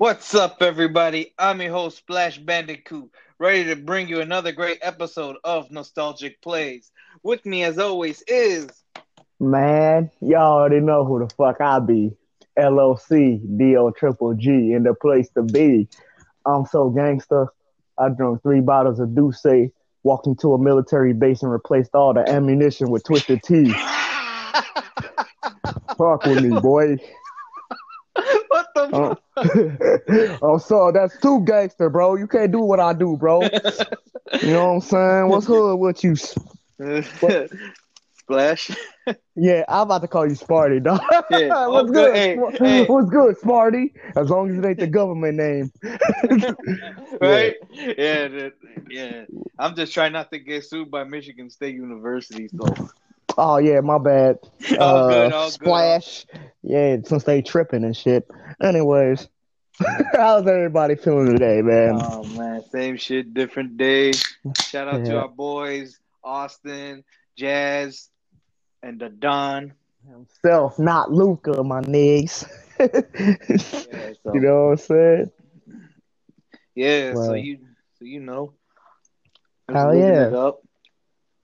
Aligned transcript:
What's 0.00 0.34
up, 0.34 0.62
everybody? 0.62 1.34
I'm 1.38 1.60
your 1.60 1.72
host, 1.72 1.98
Splash 1.98 2.38
Bandicoot, 2.38 3.10
ready 3.38 3.64
to 3.64 3.76
bring 3.76 4.08
you 4.08 4.22
another 4.22 4.50
great 4.50 4.78
episode 4.80 5.36
of 5.44 5.70
Nostalgic 5.70 6.40
Plays. 6.40 6.90
With 7.22 7.44
me, 7.44 7.64
as 7.64 7.78
always, 7.78 8.22
is 8.26 8.70
Man, 9.38 10.10
y'all 10.22 10.54
already 10.54 10.80
know 10.80 11.04
who 11.04 11.18
the 11.18 11.28
fuck 11.34 11.60
I 11.60 11.80
be. 11.80 12.12
LOC, 12.58 13.08
DO 13.10 13.92
Triple 13.94 14.32
G, 14.36 14.72
in 14.72 14.84
the 14.84 14.94
place 14.94 15.28
to 15.36 15.42
be. 15.42 15.86
I'm 16.46 16.64
so 16.64 16.88
gangster. 16.88 17.48
I 17.98 18.08
drunk 18.08 18.42
three 18.42 18.62
bottles 18.62 19.00
of 19.00 19.14
Douce, 19.14 19.70
walked 20.02 20.26
into 20.26 20.54
a 20.54 20.58
military 20.58 21.12
base 21.12 21.42
and 21.42 21.52
replaced 21.52 21.90
all 21.94 22.14
the 22.14 22.26
ammunition 22.26 22.88
with 22.88 23.04
Twisted 23.04 23.42
Tea. 23.42 23.70
Talk 25.98 26.24
with 26.24 26.42
me, 26.42 26.58
boy. 26.58 26.96
What 28.90 29.18
Oh. 29.36 30.38
oh, 30.42 30.58
so 30.58 30.92
that's 30.92 31.18
too 31.20 31.44
gangster, 31.44 31.88
bro. 31.90 32.16
You 32.16 32.26
can't 32.26 32.52
do 32.52 32.60
what 32.60 32.80
I 32.80 32.92
do, 32.92 33.16
bro. 33.16 33.48
You 34.42 34.52
know 34.52 34.68
what 34.68 34.74
I'm 34.74 34.80
saying? 34.80 35.28
What's 35.28 35.46
hood 35.46 35.78
with 35.80 36.02
you? 36.02 36.16
Splash. 38.14 38.70
Yeah, 39.36 39.64
I'm 39.68 39.82
about 39.82 40.02
to 40.02 40.08
call 40.08 40.26
you 40.26 40.34
Sparty, 40.34 40.82
dog. 40.82 41.00
Yeah. 41.30 41.66
What's 41.68 41.90
Oh, 41.90 41.92
good? 41.92 42.14
Hey. 42.14 42.36
What's 42.86 43.10
good, 43.10 43.36
Sparty? 43.36 43.90
As 44.16 44.30
long 44.30 44.50
as 44.50 44.58
it 44.58 44.64
ain't 44.66 44.78
the 44.78 44.86
government 44.86 45.36
name. 45.36 45.72
right? 47.20 47.54
Yeah, 47.70 48.28
that- 48.28 48.52
yeah. 48.88 49.24
I'm 49.58 49.74
just 49.74 49.92
trying 49.92 50.12
not 50.12 50.30
to 50.30 50.38
get 50.38 50.64
sued 50.64 50.90
by 50.90 51.04
Michigan 51.04 51.50
State 51.50 51.74
University. 51.74 52.48
So, 52.48 52.74
Oh 53.38 53.58
yeah, 53.58 53.80
my 53.80 53.98
bad. 53.98 54.38
all 54.78 54.96
Uh, 54.96 55.08
good, 55.08 55.32
all 55.32 55.50
good. 55.50 55.54
Splash. 55.54 56.26
Yeah, 56.62 56.96
since 57.04 57.24
they 57.24 57.42
tripping 57.42 57.84
and 57.84 57.96
shit. 57.96 58.28
Anyways, 58.62 59.28
how's 60.12 60.46
everybody 60.46 60.96
feeling 60.96 61.32
today, 61.32 61.62
man? 61.62 62.00
Oh 62.00 62.24
man, 62.24 62.62
same 62.70 62.96
shit, 62.96 63.32
different 63.34 63.76
day. 63.76 64.12
Shout 64.62 64.88
out 64.88 65.04
to 65.04 65.18
our 65.18 65.28
boys, 65.28 65.98
Austin, 66.22 67.04
Jazz, 67.36 68.10
and 68.82 69.00
the 69.00 69.08
Don. 69.08 69.74
Himself, 70.08 70.78
not 70.78 71.12
Luca, 71.12 71.62
my 71.62 71.82
niggas. 71.82 72.46
Yeah, 72.78 72.86
so, 74.22 74.32
you 74.34 74.40
know 74.40 74.66
what 74.66 74.70
I'm 74.70 74.76
saying? 74.78 75.30
yeah, 76.74 77.14
so 77.14 77.34
you, 77.34 77.58
so 77.98 78.04
you 78.06 78.20
know, 78.20 78.54
Hell 79.68 79.94
yeah. 79.94 80.50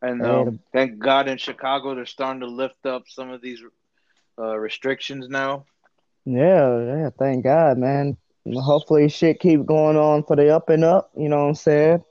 And 0.03 0.25
um, 0.25 0.61
thank 0.73 0.99
God 0.99 1.29
in 1.29 1.39
Chicago 1.39 1.95
they're 1.95 2.07
starting 2.07 2.41
to 2.41 2.47
lift 2.47 2.85
up 2.85 3.05
some 3.09 3.31
of 3.31 3.41
these 3.41 3.61
uh, 4.39 4.57
restrictions 4.57 5.29
now. 5.29 5.65
Yeah, 6.25 6.85
yeah, 6.85 7.11
thank 7.19 7.45
God, 7.45 7.79
man. 7.79 8.17
Hopefully 8.55 9.09
shit 9.09 9.41
keep 9.41 9.65
going 9.65 9.97
on 9.97 10.23
for 10.25 10.37
the 10.37 10.55
up 10.55 10.69
and 10.69 10.85
up, 10.85 11.11
you 11.17 11.29
know 11.29 11.43
what 11.43 11.49
I'm 11.49 11.55
saying? 11.55 12.05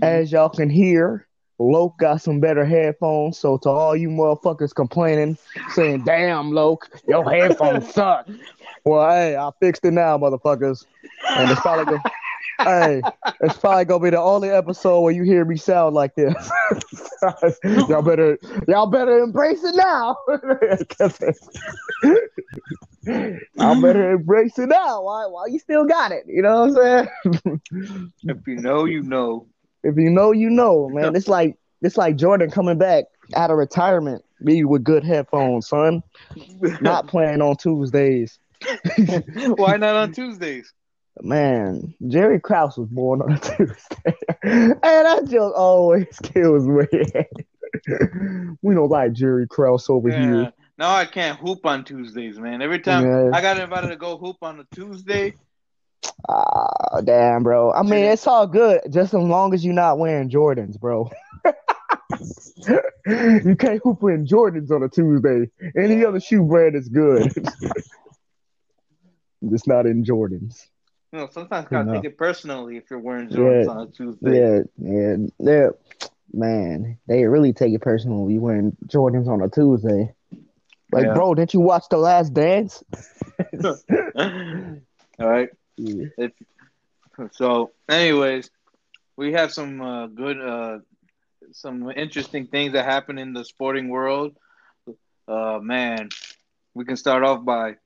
As 0.00 0.32
y'all 0.32 0.48
can 0.48 0.70
hear, 0.70 1.26
Loke 1.58 1.98
got 1.98 2.22
some 2.22 2.40
better 2.40 2.64
headphones. 2.64 3.38
So 3.38 3.58
to 3.58 3.68
all 3.68 3.96
you 3.96 4.08
motherfuckers 4.08 4.74
complaining, 4.74 5.36
saying, 5.74 6.04
"Damn, 6.04 6.52
Loke, 6.52 6.88
your 7.06 7.28
headphones 7.30 7.92
suck." 7.92 8.26
Well, 8.84 9.08
hey, 9.10 9.36
I 9.36 9.50
fixed 9.60 9.84
it 9.84 9.92
now, 9.92 10.18
motherfuckers. 10.18 10.84
And 11.36 11.50
it's 11.50 11.60
probably 11.60 11.84
gonna, 11.84 12.02
hey, 12.64 13.02
it's 13.40 13.58
probably 13.58 13.84
gonna 13.84 14.02
be 14.02 14.10
the 14.10 14.20
only 14.20 14.50
episode 14.50 15.00
where 15.00 15.12
you 15.12 15.22
hear 15.22 15.44
me 15.44 15.56
sound 15.56 15.94
like 15.94 16.14
this. 16.14 16.34
y'all 17.64 18.02
better, 18.02 18.38
y'all 18.68 18.86
better 18.86 19.18
embrace 19.18 19.62
it 19.62 19.74
now. 19.76 20.16
I 23.58 23.80
better 23.80 24.12
embrace 24.12 24.58
it 24.58 24.68
now. 24.68 25.02
Why? 25.02 25.26
Why 25.26 25.46
you 25.46 25.58
still 25.58 25.84
got 25.84 26.12
it? 26.12 26.24
You 26.26 26.42
know 26.42 26.66
what 26.66 26.84
I'm 26.84 27.34
saying? 27.34 27.62
If 28.24 28.46
you 28.46 28.56
know, 28.56 28.84
you 28.84 29.02
know. 29.02 29.46
If 29.82 29.96
you 29.96 30.10
know, 30.10 30.32
you 30.32 30.50
know, 30.50 30.88
man. 30.88 31.16
It's 31.16 31.28
like 31.28 31.56
it's 31.82 31.96
like 31.96 32.16
Jordan 32.16 32.50
coming 32.50 32.78
back 32.78 33.04
out 33.34 33.50
of 33.50 33.56
retirement, 33.56 34.24
me 34.40 34.64
with 34.64 34.84
good 34.84 35.04
headphones, 35.04 35.68
son. 35.68 36.02
Not 36.80 37.08
playing 37.08 37.42
on 37.42 37.56
Tuesdays. 37.56 38.38
Why 39.56 39.76
not 39.76 39.96
on 39.96 40.12
Tuesdays? 40.12 40.72
Man, 41.20 41.94
Jerry 42.08 42.40
Krause 42.40 42.78
was 42.78 42.88
born 42.88 43.20
on 43.22 43.32
a 43.32 43.38
Tuesday. 43.56 44.16
and 44.42 44.80
that 44.82 45.22
just 45.24 45.54
always 45.54 46.06
kills 46.22 46.66
me. 46.66 46.86
we 48.62 48.74
don't 48.74 48.90
like 48.90 49.12
Jerry 49.12 49.46
Krause 49.46 49.88
over 49.90 50.08
Yeah. 50.08 50.20
here. 50.20 50.52
Now 50.78 50.94
I 50.94 51.04
can't 51.04 51.38
hoop 51.38 51.66
on 51.66 51.84
Tuesdays, 51.84 52.38
man. 52.38 52.62
Every 52.62 52.80
time 52.80 53.04
Yeah. 53.04 53.30
I 53.32 53.42
got 53.42 53.58
invited 53.58 53.88
to 53.88 53.96
go 53.96 54.16
hoop 54.16 54.36
on 54.42 54.60
a 54.60 54.64
Tuesday, 54.74 55.34
Ah, 56.28 57.00
damn, 57.04 57.42
bro. 57.44 57.72
I 57.72 57.82
mean, 57.82 58.04
it's 58.04 58.26
all 58.26 58.46
good, 58.46 58.80
just 58.90 59.14
as 59.14 59.20
long 59.20 59.54
as 59.54 59.64
you're 59.64 59.74
not 59.74 59.98
wearing 59.98 60.30
Jordans, 60.30 60.78
bro. 60.80 61.10
you 63.06 63.56
can't 63.56 63.80
hoop 63.82 64.02
in 64.02 64.26
Jordans 64.26 64.70
on 64.70 64.82
a 64.82 64.88
Tuesday. 64.88 65.48
Any 65.76 66.04
other 66.04 66.20
shoe 66.20 66.42
brand 66.44 66.74
is 66.76 66.88
good. 66.88 67.32
just 69.50 69.66
not 69.68 69.86
in 69.86 70.04
Jordans. 70.04 70.66
You 71.12 71.18
know, 71.18 71.28
sometimes 71.30 71.68
gotta 71.68 71.86
No. 71.86 71.92
take 71.92 72.04
it 72.04 72.16
personally 72.18 72.76
if 72.76 72.90
you're 72.90 72.98
wearing 72.98 73.28
Jordans 73.28 73.66
Yeah. 73.66 73.68
on 73.68 73.78
a 73.86 73.86
Tuesday. 73.86 74.40
Yeah, 74.40 74.60
yeah, 74.78 75.16
yeah. 75.38 75.68
Man, 76.32 76.98
they 77.06 77.24
really 77.26 77.52
take 77.52 77.74
it 77.74 77.82
personal 77.82 78.22
when 78.22 78.34
you 78.34 78.40
wearing 78.40 78.76
Jordans 78.86 79.28
on 79.28 79.42
a 79.42 79.48
Tuesday. 79.48 80.14
Like, 80.90 81.04
Yeah. 81.04 81.14
bro, 81.14 81.34
didn't 81.34 81.54
you 81.54 81.60
watch 81.60 81.84
The 81.90 81.98
Last 81.98 82.32
Dance? 82.32 82.82
All 84.18 85.28
right. 85.28 85.48
Yeah. 85.76 86.04
If, 86.16 86.32
so, 87.32 87.72
anyways, 87.88 88.50
we 89.16 89.32
have 89.32 89.52
some 89.52 89.80
uh, 89.80 90.06
good, 90.06 90.40
uh, 90.40 90.78
some 91.52 91.90
interesting 91.90 92.46
things 92.46 92.72
that 92.72 92.84
happen 92.84 93.18
in 93.18 93.32
the 93.32 93.44
sporting 93.44 93.88
world. 93.88 94.36
Uh, 95.28 95.58
man, 95.62 96.08
we 96.74 96.84
can 96.84 96.96
start 96.96 97.22
off 97.24 97.44
by 97.44 97.76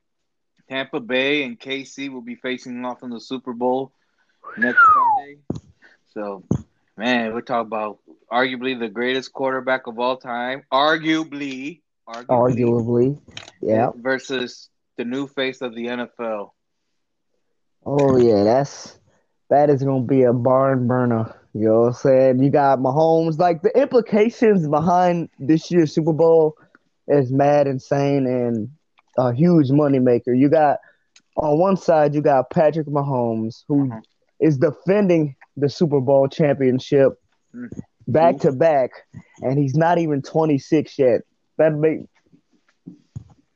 Tampa 0.68 1.00
Bay 1.00 1.44
and 1.44 1.58
KC 1.58 2.10
will 2.10 2.22
be 2.22 2.34
facing 2.34 2.84
off 2.84 3.02
in 3.02 3.10
the 3.10 3.20
Super 3.20 3.52
Bowl 3.52 3.92
next 4.58 4.80
Sunday. 4.94 5.38
So, 6.12 6.44
man, 6.96 7.32
we're 7.32 7.40
talking 7.42 7.66
about 7.68 7.98
arguably 8.32 8.78
the 8.78 8.88
greatest 8.88 9.32
quarterback 9.32 9.86
of 9.86 9.98
all 9.98 10.16
time, 10.16 10.64
arguably, 10.72 11.80
arguably, 12.08 12.26
Arguably. 12.26 13.20
Yeah. 13.60 13.90
versus 13.94 14.68
the 14.96 15.04
new 15.04 15.26
face 15.26 15.60
of 15.60 15.74
the 15.74 15.86
NFL. 15.86 16.50
Oh 17.84 18.16
yeah, 18.16 18.42
that's 18.42 18.98
that 19.50 19.70
is 19.70 19.82
gonna 19.82 20.02
be 20.02 20.22
a 20.22 20.32
barn 20.32 20.88
burner. 20.88 21.38
You 21.52 21.68
know 21.68 21.80
what 21.82 21.86
I'm 21.86 21.92
saying? 21.94 22.42
You 22.42 22.50
got 22.50 22.80
Mahomes, 22.80 23.38
like 23.38 23.62
the 23.62 23.78
implications 23.78 24.66
behind 24.68 25.30
this 25.38 25.70
year's 25.70 25.94
Super 25.94 26.12
Bowl 26.12 26.56
is 27.08 27.30
mad 27.30 27.66
insane 27.66 28.26
and 28.26 28.70
a 29.16 29.32
huge 29.32 29.68
moneymaker. 29.70 30.36
You 30.36 30.48
got 30.48 30.78
on 31.36 31.58
one 31.58 31.76
side 31.76 32.14
you 32.14 32.20
got 32.22 32.50
Patrick 32.50 32.86
Mahomes, 32.86 33.64
who 33.68 33.88
Mhm. 33.88 34.02
is 34.40 34.58
defending 34.58 35.36
the 35.56 35.68
Super 35.68 36.00
Bowl 36.00 36.28
championship 36.28 37.20
Mhm. 37.54 37.68
back 38.08 38.38
to 38.38 38.52
back, 38.52 38.90
and 39.42 39.58
he's 39.58 39.74
not 39.74 39.98
even 39.98 40.22
26 40.22 40.98
yet. 40.98 41.22
That 41.58 41.72
make 41.74 42.00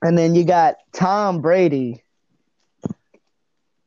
and 0.02 0.16
then 0.16 0.34
you 0.34 0.44
got 0.44 0.76
Tom 0.94 1.42
Brady, 1.42 2.02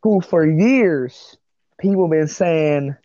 who 0.03 0.21
for 0.21 0.45
years 0.45 1.37
people 1.79 2.07
been 2.07 2.27
saying, 2.27 2.95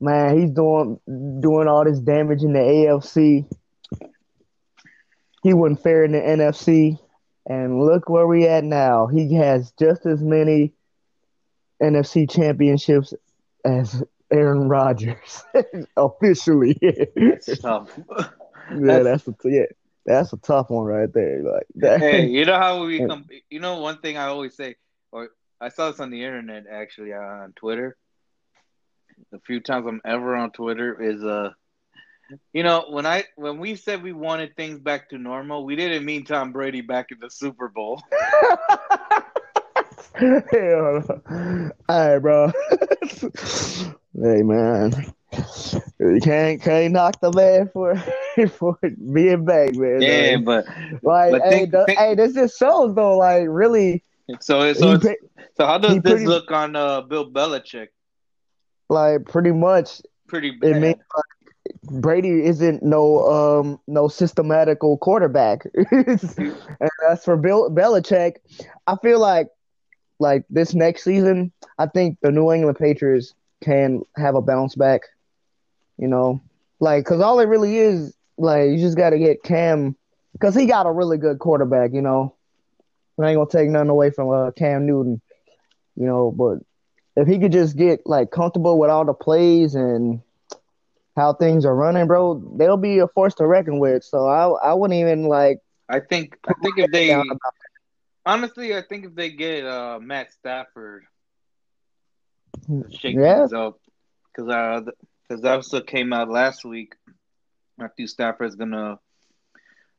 man, 0.00 0.38
he's 0.38 0.50
doing 0.50 1.00
doing 1.40 1.66
all 1.68 1.84
this 1.84 1.98
damage 1.98 2.42
in 2.44 2.52
the 2.52 2.60
AFC. 2.60 3.44
He 5.42 5.52
wasn't 5.54 5.82
fair 5.82 6.04
in 6.04 6.12
the 6.12 6.18
NFC, 6.20 6.98
and 7.48 7.84
look 7.84 8.08
where 8.08 8.28
we 8.28 8.46
at 8.46 8.64
now. 8.64 9.08
He 9.08 9.34
has 9.36 9.72
just 9.80 10.06
as 10.06 10.22
many 10.22 10.74
NFC 11.82 12.30
championships 12.30 13.14
as 13.64 14.02
Aaron 14.32 14.68
Rodgers 14.68 15.44
officially. 15.96 16.78
It's 16.82 17.58
tough. 17.58 17.98
Yeah, 18.70 19.02
that's 19.02 19.26
a 19.26 19.34
yeah, 19.44 19.64
that's 20.06 20.32
a 20.34 20.36
tough 20.36 20.70
one 20.70 20.84
right 20.84 21.12
there. 21.12 21.42
Like 21.42 21.66
that. 21.76 22.00
hey, 22.00 22.26
you 22.26 22.44
know 22.44 22.58
how 22.58 22.84
we 22.84 23.00
come? 23.00 23.26
You 23.50 23.60
know 23.60 23.80
one 23.80 23.98
thing 23.98 24.18
I 24.18 24.26
always 24.26 24.54
say, 24.56 24.76
or 25.10 25.30
I 25.60 25.70
saw 25.70 25.90
this 25.90 26.00
on 26.00 26.10
the 26.10 26.22
internet 26.22 26.64
actually 26.70 27.14
uh, 27.14 27.18
on 27.18 27.54
Twitter. 27.56 27.96
The 29.32 29.40
few 29.46 29.60
times 29.60 29.86
I'm 29.86 30.02
ever 30.04 30.36
on 30.36 30.50
Twitter 30.50 31.00
is 31.02 31.24
uh, 31.24 31.50
you 32.52 32.62
know 32.62 32.86
when 32.90 33.06
I 33.06 33.24
when 33.36 33.58
we 33.58 33.74
said 33.76 34.02
we 34.02 34.12
wanted 34.12 34.54
things 34.56 34.78
back 34.80 35.08
to 35.10 35.18
normal, 35.18 35.64
we 35.64 35.76
didn't 35.76 36.04
mean 36.04 36.24
Tom 36.24 36.52
Brady 36.52 36.80
back 36.80 37.06
in 37.10 37.18
the 37.20 37.30
Super 37.30 37.68
Bowl. 37.68 38.02
Hell. 40.14 41.04
All 41.88 42.08
right, 42.08 42.18
bro. 42.18 42.52
hey, 43.40 44.42
man. 44.42 45.12
You 46.00 46.20
can't 46.22 46.60
can't 46.60 46.92
knock 46.92 47.20
the 47.20 47.32
man 47.32 47.68
for 47.72 47.94
for 48.48 48.78
being 49.12 49.44
back, 49.44 49.74
man. 49.74 50.00
Yeah, 50.00 50.36
Like, 50.36 50.44
but 50.44 50.66
like 51.02 51.32
but 51.32 51.42
hey, 51.42 51.50
think- 51.50 51.70
the- 51.72 51.84
think- 51.86 51.98
hey, 51.98 52.14
this 52.14 52.34
just 52.34 52.58
shows 52.58 52.94
though, 52.94 53.16
like 53.18 53.44
really 53.48 54.02
So 54.40 54.72
so 54.72 54.98
He 54.98 55.16
so 55.56 55.66
how 55.66 55.78
does 55.78 55.94
this 56.02 56.12
pretty- 56.12 56.26
look 56.26 56.50
on 56.50 56.74
uh, 56.76 57.02
Bill 57.02 57.30
Belichick? 57.30 57.88
like 58.90 59.24
pretty 59.26 59.52
much 59.52 60.00
Pretty 60.28 60.48
it 60.48 60.60
bad. 60.60 60.80
means 60.80 60.96
like 61.14 61.24
Brady 61.90 62.44
isn't 62.44 62.82
no 62.82 63.26
um 63.28 63.80
no 63.86 64.08
systematical 64.08 64.98
quarterback. 64.98 65.66
and 65.90 66.90
as 67.08 67.24
for 67.24 67.36
Bill 67.36 67.70
Belichick, 67.70 68.36
I 68.86 68.96
feel 68.96 69.18
like 69.20 69.48
like 70.18 70.44
this 70.50 70.74
next 70.74 71.04
season, 71.04 71.52
I 71.78 71.86
think 71.86 72.18
the 72.22 72.30
New 72.30 72.52
England 72.52 72.78
Patriots 72.78 73.34
can 73.62 74.02
have 74.16 74.34
a 74.34 74.42
bounce 74.42 74.74
back. 74.74 75.02
You 75.96 76.08
know, 76.08 76.40
like 76.80 77.04
because 77.04 77.20
all 77.20 77.40
it 77.40 77.48
really 77.48 77.76
is 77.76 78.14
like 78.36 78.70
you 78.70 78.78
just 78.78 78.96
got 78.96 79.10
to 79.10 79.18
get 79.18 79.42
Cam 79.42 79.96
because 80.32 80.54
he 80.54 80.66
got 80.66 80.86
a 80.86 80.92
really 80.92 81.18
good 81.18 81.38
quarterback. 81.38 81.92
You 81.92 82.02
know, 82.02 82.34
I 83.20 83.30
ain't 83.30 83.36
gonna 83.36 83.50
take 83.50 83.70
nothing 83.70 83.90
away 83.90 84.10
from 84.10 84.30
uh, 84.30 84.50
Cam 84.52 84.86
Newton. 84.86 85.20
You 85.96 86.06
know, 86.06 86.30
but 86.30 86.58
if 87.16 87.26
he 87.26 87.38
could 87.40 87.52
just 87.52 87.76
get 87.76 88.06
like 88.06 88.30
comfortable 88.30 88.78
with 88.78 88.90
all 88.90 89.04
the 89.04 89.14
plays 89.14 89.74
and 89.74 90.22
how 91.18 91.34
things 91.34 91.66
are 91.66 91.76
running, 91.76 92.06
bro, 92.06 92.42
they'll 92.58 92.78
be 92.78 92.98
a 93.00 93.08
force 93.08 93.34
to 93.36 93.46
reckon 93.46 93.80
with. 93.80 94.04
So 94.04 94.26
I 94.26 94.70
I 94.70 94.74
wouldn't 94.74 94.98
even 95.00 95.24
like 95.24 95.58
I 95.88 96.00
think 96.00 96.38
I 96.48 96.54
think 96.54 96.78
if 96.78 96.90
they 96.90 97.38
honestly 98.26 98.74
I 98.76 98.82
think 98.82 99.06
if 99.06 99.14
they 99.14 99.30
get 99.30 99.64
uh, 99.66 99.98
Matt 100.00 100.32
Stafford 100.32 101.04
shake 102.90 103.22
Yeah. 103.22 103.22
things 103.24 103.52
up 103.52 103.78
because 104.32 104.48
uh 104.50 104.80
because 105.28 105.42
that 105.42 105.54
also 105.56 105.80
came 105.80 106.12
out 106.12 106.28
last 106.28 106.64
week. 106.64 106.94
Matthew 107.78 108.06
Stafford's 108.06 108.56
gonna 108.56 108.98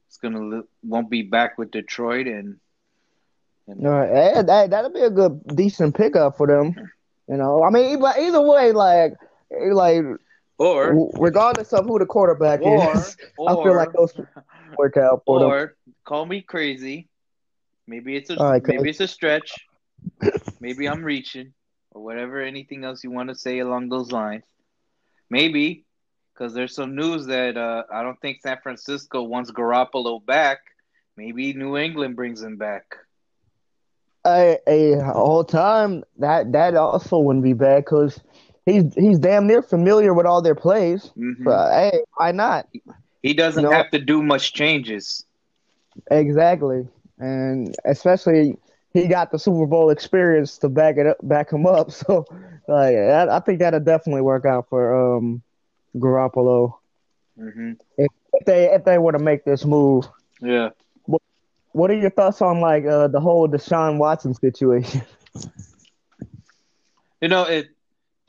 it's 0.08 0.18
gonna 0.18 0.64
won't 0.84 1.10
be 1.10 1.24
back 1.24 1.58
with 1.58 1.72
Detroit 1.72 2.28
and 2.28 2.60
and 3.68 3.86
All 3.86 3.92
right, 3.92 4.10
yeah, 4.12 4.42
that 4.44 4.70
that'll 4.72 4.92
be 4.92 5.02
a 5.02 5.10
good 5.10 5.42
decent 5.56 5.96
pickup 5.96 6.36
for 6.38 6.48
them. 6.48 6.76
You 7.28 7.38
know, 7.38 7.64
I 7.64 7.70
mean, 7.70 7.98
either, 7.98 8.14
either 8.20 8.42
way, 8.42 8.72
like 8.72 9.14
like 9.72 10.04
or 10.60 11.10
regardless 11.18 11.74
of 11.74 11.86
who 11.86 11.98
the 11.98 12.06
quarterback 12.06 12.62
or 12.62 12.94
is, 12.94 13.18
or 13.38 13.50
I 13.50 13.64
feel 13.64 13.76
like 13.76 13.94
those 13.94 14.14
work 14.78 14.98
out 14.98 15.24
for 15.26 15.40
them. 15.40 15.50
or 15.50 15.76
call 16.06 16.26
me 16.26 16.42
crazy. 16.42 17.10
Maybe 17.88 18.16
it's 18.16 18.30
a 18.30 18.36
right, 18.36 18.62
maybe 18.68 18.90
it's 18.90 19.00
a 19.00 19.08
stretch. 19.08 19.52
maybe 20.60 20.88
I'm 20.88 21.04
reaching 21.04 21.54
or 21.92 22.04
whatever. 22.04 22.42
Anything 22.42 22.84
else 22.84 23.04
you 23.04 23.10
want 23.10 23.30
to 23.30 23.36
say 23.36 23.60
along 23.60 23.90
those 23.90 24.12
lines? 24.12 24.44
Maybe 25.30 25.86
because 26.34 26.54
there's 26.54 26.76
some 26.76 26.96
news 26.96 27.26
that 27.28 27.58
uh, 27.58 27.84
I 27.92 28.04
don't 28.04 28.20
think 28.22 28.42
San 28.42 28.60
Francisco 28.62 29.24
wants 29.24 29.52
Garoppolo 29.52 30.24
back. 30.24 30.60
Maybe 31.18 31.54
New 31.54 31.78
England 31.78 32.16
brings 32.16 32.42
him 32.42 32.58
back. 32.58 32.84
A 34.28 34.58
a 34.68 35.00
whole 35.02 35.46
time 35.46 36.04
that 36.18 36.52
that 36.52 36.76
also 36.76 37.18
wouldn't 37.20 37.44
be 37.44 37.54
bad 37.54 37.86
because 37.86 38.20
he's 38.66 38.94
he's 38.96 39.20
damn 39.20 39.48
near 39.48 39.62
familiar 39.62 40.14
with 40.14 40.26
all 40.26 40.42
their 40.42 40.56
plays. 40.56 41.12
Mhm. 41.18 41.36
But 41.44 41.72
hey, 41.74 42.02
why 42.16 42.32
not? 42.32 42.68
He 43.22 43.34
doesn't 43.34 43.64
No. 43.64 43.72
have 43.72 43.90
to 43.92 44.00
do 44.00 44.22
much 44.22 44.54
changes. 44.54 45.26
Exactly, 46.12 46.88
and 47.20 47.76
especially 47.86 48.58
he 48.94 49.08
got 49.08 49.32
the 49.32 49.40
Super 49.40 49.66
Bowl 49.66 49.90
experience 49.90 50.58
to 50.60 50.70
back 50.70 50.98
it 50.98 51.08
up, 51.08 51.18
back 51.24 51.52
him 51.52 51.66
up. 51.66 51.92
So, 51.92 52.26
like, 52.68 52.96
I, 52.96 53.38
I 53.38 53.40
think 53.40 53.60
that'll 53.60 53.80
definitely 53.80 54.22
work 54.22 54.46
out 54.46 54.68
for 54.70 55.18
um 55.18 55.42
Garoppolo 55.96 56.74
hmm 57.38 57.74
if 57.98 58.46
they 58.46 58.66
if 58.74 58.84
they 58.86 58.98
were 58.98 59.12
to 59.12 59.20
make 59.20 59.44
this 59.46 59.66
move. 59.66 60.06
Yeah. 60.42 60.70
What 61.72 61.90
are 61.92 61.96
your 61.96 62.10
thoughts 62.10 62.42
on 62.42 62.62
like 62.62 62.86
uh, 62.86 63.08
the 63.08 63.20
whole 63.20 63.48
Deshaun 63.48 63.98
Watson 63.98 64.34
situation? 64.34 65.02
You 67.22 67.28
know 67.30 67.44
it. 67.46 67.70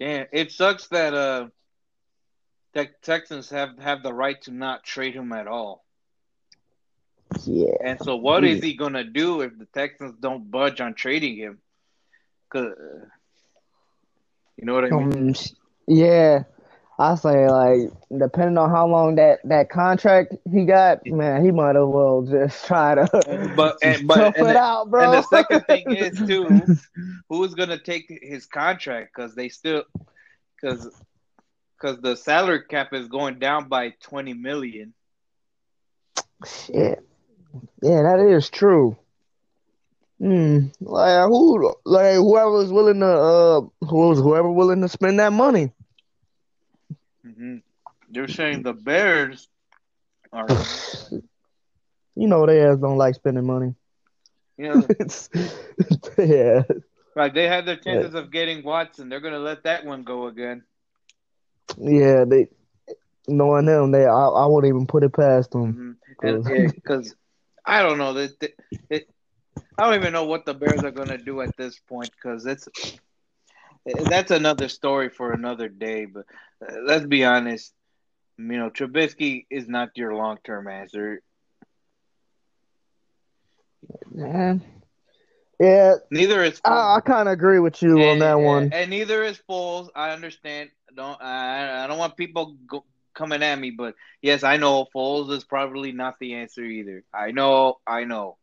Damn, 0.00 0.26
it 0.32 0.50
sucks 0.52 0.88
that 0.88 1.14
uh, 1.14 1.48
that 2.74 3.02
Texans 3.02 3.50
have 3.50 3.78
have 3.78 4.02
the 4.02 4.12
right 4.12 4.40
to 4.42 4.50
not 4.50 4.84
trade 4.84 5.14
him 5.14 5.32
at 5.32 5.46
all. 5.46 5.84
yeah, 7.46 7.74
And 7.84 8.00
so, 8.00 8.16
what 8.16 8.44
is 8.44 8.62
he 8.62 8.74
gonna 8.74 9.04
do 9.04 9.42
if 9.42 9.58
the 9.58 9.66
Texans 9.66 10.14
don't 10.20 10.50
budge 10.50 10.80
on 10.80 10.94
trading 10.94 11.36
him? 11.36 11.60
'Cause, 12.50 12.72
uh, 12.78 13.06
you 14.56 14.66
know 14.66 14.74
what 14.74 14.84
I 14.84 14.90
mean? 14.90 15.12
um, 15.12 15.34
yeah. 15.86 16.44
I 17.00 17.14
say 17.14 17.48
like 17.48 17.90
depending 18.18 18.58
on 18.58 18.68
how 18.68 18.86
long 18.86 19.14
that 19.14 19.38
that 19.44 19.70
contract 19.70 20.34
he 20.52 20.66
got, 20.66 20.98
man, 21.06 21.42
he 21.42 21.50
might 21.50 21.74
as 21.74 21.86
well 21.86 22.28
just 22.30 22.66
try 22.66 22.94
to 22.94 23.52
But 23.56 23.78
and, 23.82 24.06
but 24.06 24.16
tough 24.16 24.34
and 24.36 24.48
it 24.48 24.52
the, 24.52 24.58
out, 24.58 24.90
bro. 24.90 25.04
and 25.04 25.12
the 25.14 25.22
second 25.22 25.62
thing 25.62 25.84
is 25.96 26.18
too, 26.18 26.76
who's 27.30 27.54
gonna 27.54 27.78
take 27.78 28.04
his 28.22 28.44
contract? 28.44 29.12
Because 29.16 29.34
they 29.34 29.48
still, 29.48 29.84
because 30.60 30.90
because 31.80 31.98
the 32.02 32.16
salary 32.16 32.64
cap 32.68 32.92
is 32.92 33.08
going 33.08 33.38
down 33.38 33.68
by 33.68 33.94
twenty 34.02 34.34
million. 34.34 34.92
Shit. 36.46 37.02
Yeah, 37.80 38.02
that 38.02 38.20
is 38.28 38.50
true. 38.50 38.98
Hmm. 40.18 40.66
Like 40.82 41.28
who? 41.28 41.74
Like 41.86 42.16
whoever's 42.16 42.70
willing 42.70 43.00
to, 43.00 43.06
uh, 43.06 43.60
who's 43.86 44.18
whoever 44.18 44.50
willing 44.50 44.82
to 44.82 44.88
spend 44.90 45.18
that 45.18 45.32
money. 45.32 45.72
They're 48.10 48.28
saying 48.28 48.62
the 48.62 48.74
Bears 48.74 49.48
are, 50.32 50.54
You 52.16 52.26
know 52.28 52.46
they 52.46 52.60
ass 52.62 52.78
don't 52.78 52.98
like 52.98 53.14
spending 53.14 53.46
money. 53.46 53.74
know, 54.58 54.88
yeah. 56.18 56.62
like 57.16 57.34
they 57.34 57.46
had 57.46 57.66
their 57.66 57.76
chances 57.76 58.14
of 58.14 58.30
getting 58.30 58.62
Watson. 58.64 59.08
They're 59.08 59.20
gonna 59.20 59.38
let 59.38 59.64
that 59.64 59.84
one 59.84 60.04
go 60.04 60.26
again. 60.26 60.64
Yeah, 61.78 62.24
they 62.24 62.48
knowing 63.28 63.66
them, 63.66 63.90
they 63.92 64.06
I, 64.06 64.26
I 64.26 64.46
wouldn't 64.46 64.68
even 64.70 64.86
put 64.86 65.02
it 65.04 65.12
past 65.12 65.50
them. 65.52 65.76
hmm 65.76 65.92
And 66.22 66.44
because 66.74 67.14
I 67.66 67.82
don't 67.82 67.98
know 67.98 68.12
that 68.14 68.32
it, 68.90 69.08
I 69.78 69.84
don't 69.84 69.94
even 69.94 70.12
know 70.12 70.24
what 70.24 70.44
the 70.44 70.54
Bears 70.54 70.82
are 70.84 70.90
gonna 70.90 71.18
do 71.18 71.40
at 71.40 71.56
this 71.56 71.78
point 71.88 72.12
because 72.12 72.46
it's 72.46 72.68
that's 74.08 74.30
another 74.30 74.68
story 74.68 75.08
for 75.10 75.32
another 75.32 75.68
day. 75.68 76.06
But 76.06 76.24
uh, 76.66 76.76
let's 76.84 77.06
be 77.06 77.24
honest, 77.24 77.72
you 78.50 78.58
know 78.58 78.70
Trubisky 78.70 79.46
is 79.50 79.68
not 79.68 79.90
your 79.96 80.14
long 80.14 80.38
term 80.44 80.68
answer. 80.68 81.22
Yeah. 84.14 84.54
Yeah, 85.58 85.96
Neither 86.10 86.42
is 86.42 86.58
I, 86.64 86.96
I 86.96 87.00
kind 87.00 87.28
of 87.28 87.32
agree 87.34 87.58
with 87.58 87.82
you 87.82 88.02
on 88.04 88.18
that 88.20 88.36
and- 88.36 88.44
one. 88.44 88.70
and 88.72 88.88
neither 88.88 89.22
is 89.22 89.38
Foles. 89.48 89.88
I 89.94 90.10
understand. 90.10 90.70
Don't 90.96 91.20
I? 91.20 91.84
I 91.84 91.86
don't 91.86 91.98
want 91.98 92.16
people 92.16 92.56
go, 92.66 92.82
coming 93.14 93.42
at 93.42 93.58
me, 93.58 93.70
but 93.70 93.94
yes, 94.22 94.42
I 94.42 94.56
know 94.56 94.86
Foles 94.94 95.30
is 95.30 95.44
probably 95.44 95.92
not 95.92 96.14
the 96.18 96.34
answer 96.36 96.64
either. 96.64 97.04
I 97.12 97.32
know. 97.32 97.78
I 97.86 98.04
know. 98.04 98.38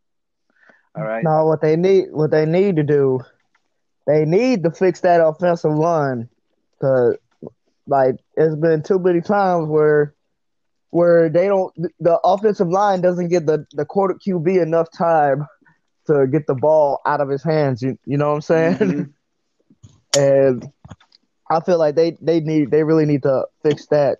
All 0.96 1.04
right. 1.04 1.24
No, 1.24 1.46
what 1.48 1.60
they 1.62 1.76
need, 1.76 2.12
what 2.12 2.30
they 2.30 2.46
need 2.46 2.76
to 2.76 2.84
do, 2.84 3.22
they 4.06 4.24
need 4.26 4.64
to 4.64 4.70
fix 4.72 5.00
that 5.02 5.20
offensive 5.26 5.74
line, 5.74 6.30
cause 6.80 7.18
like 7.88 8.16
it's 8.36 8.56
been 8.56 8.84
too 8.84 9.00
many 9.00 9.22
times 9.22 9.68
where, 9.68 10.14
where 10.92 11.30
they 11.30 11.48
don't, 11.48 11.74
the 12.00 12.20
offensive 12.24 12.70
line 12.70 13.02
doesn't 13.02 13.30
get 13.30 13.46
the 13.46 13.66
the 13.74 13.86
quarter 13.86 14.16
QB 14.16 14.62
enough 14.62 14.90
time 14.92 15.48
to 16.08 16.28
get 16.28 16.48
the 16.48 16.56
ball 16.56 17.02
out 17.06 17.22
of 17.22 17.30
his 17.30 17.44
hands. 17.44 17.82
You 17.82 17.98
you 18.06 18.18
know 18.18 18.30
what 18.30 18.36
I'm 18.36 18.42
saying? 18.42 18.78
Mhm. 18.78 19.14
and 20.14 20.72
I 21.50 21.60
feel 21.62 21.78
like 21.78 21.96
they 21.96 22.18
they 22.22 22.40
need 22.40 22.72
they 22.72 22.84
really 22.84 23.06
need 23.06 23.24
to 23.24 23.46
fix 23.64 23.88
that 23.88 24.20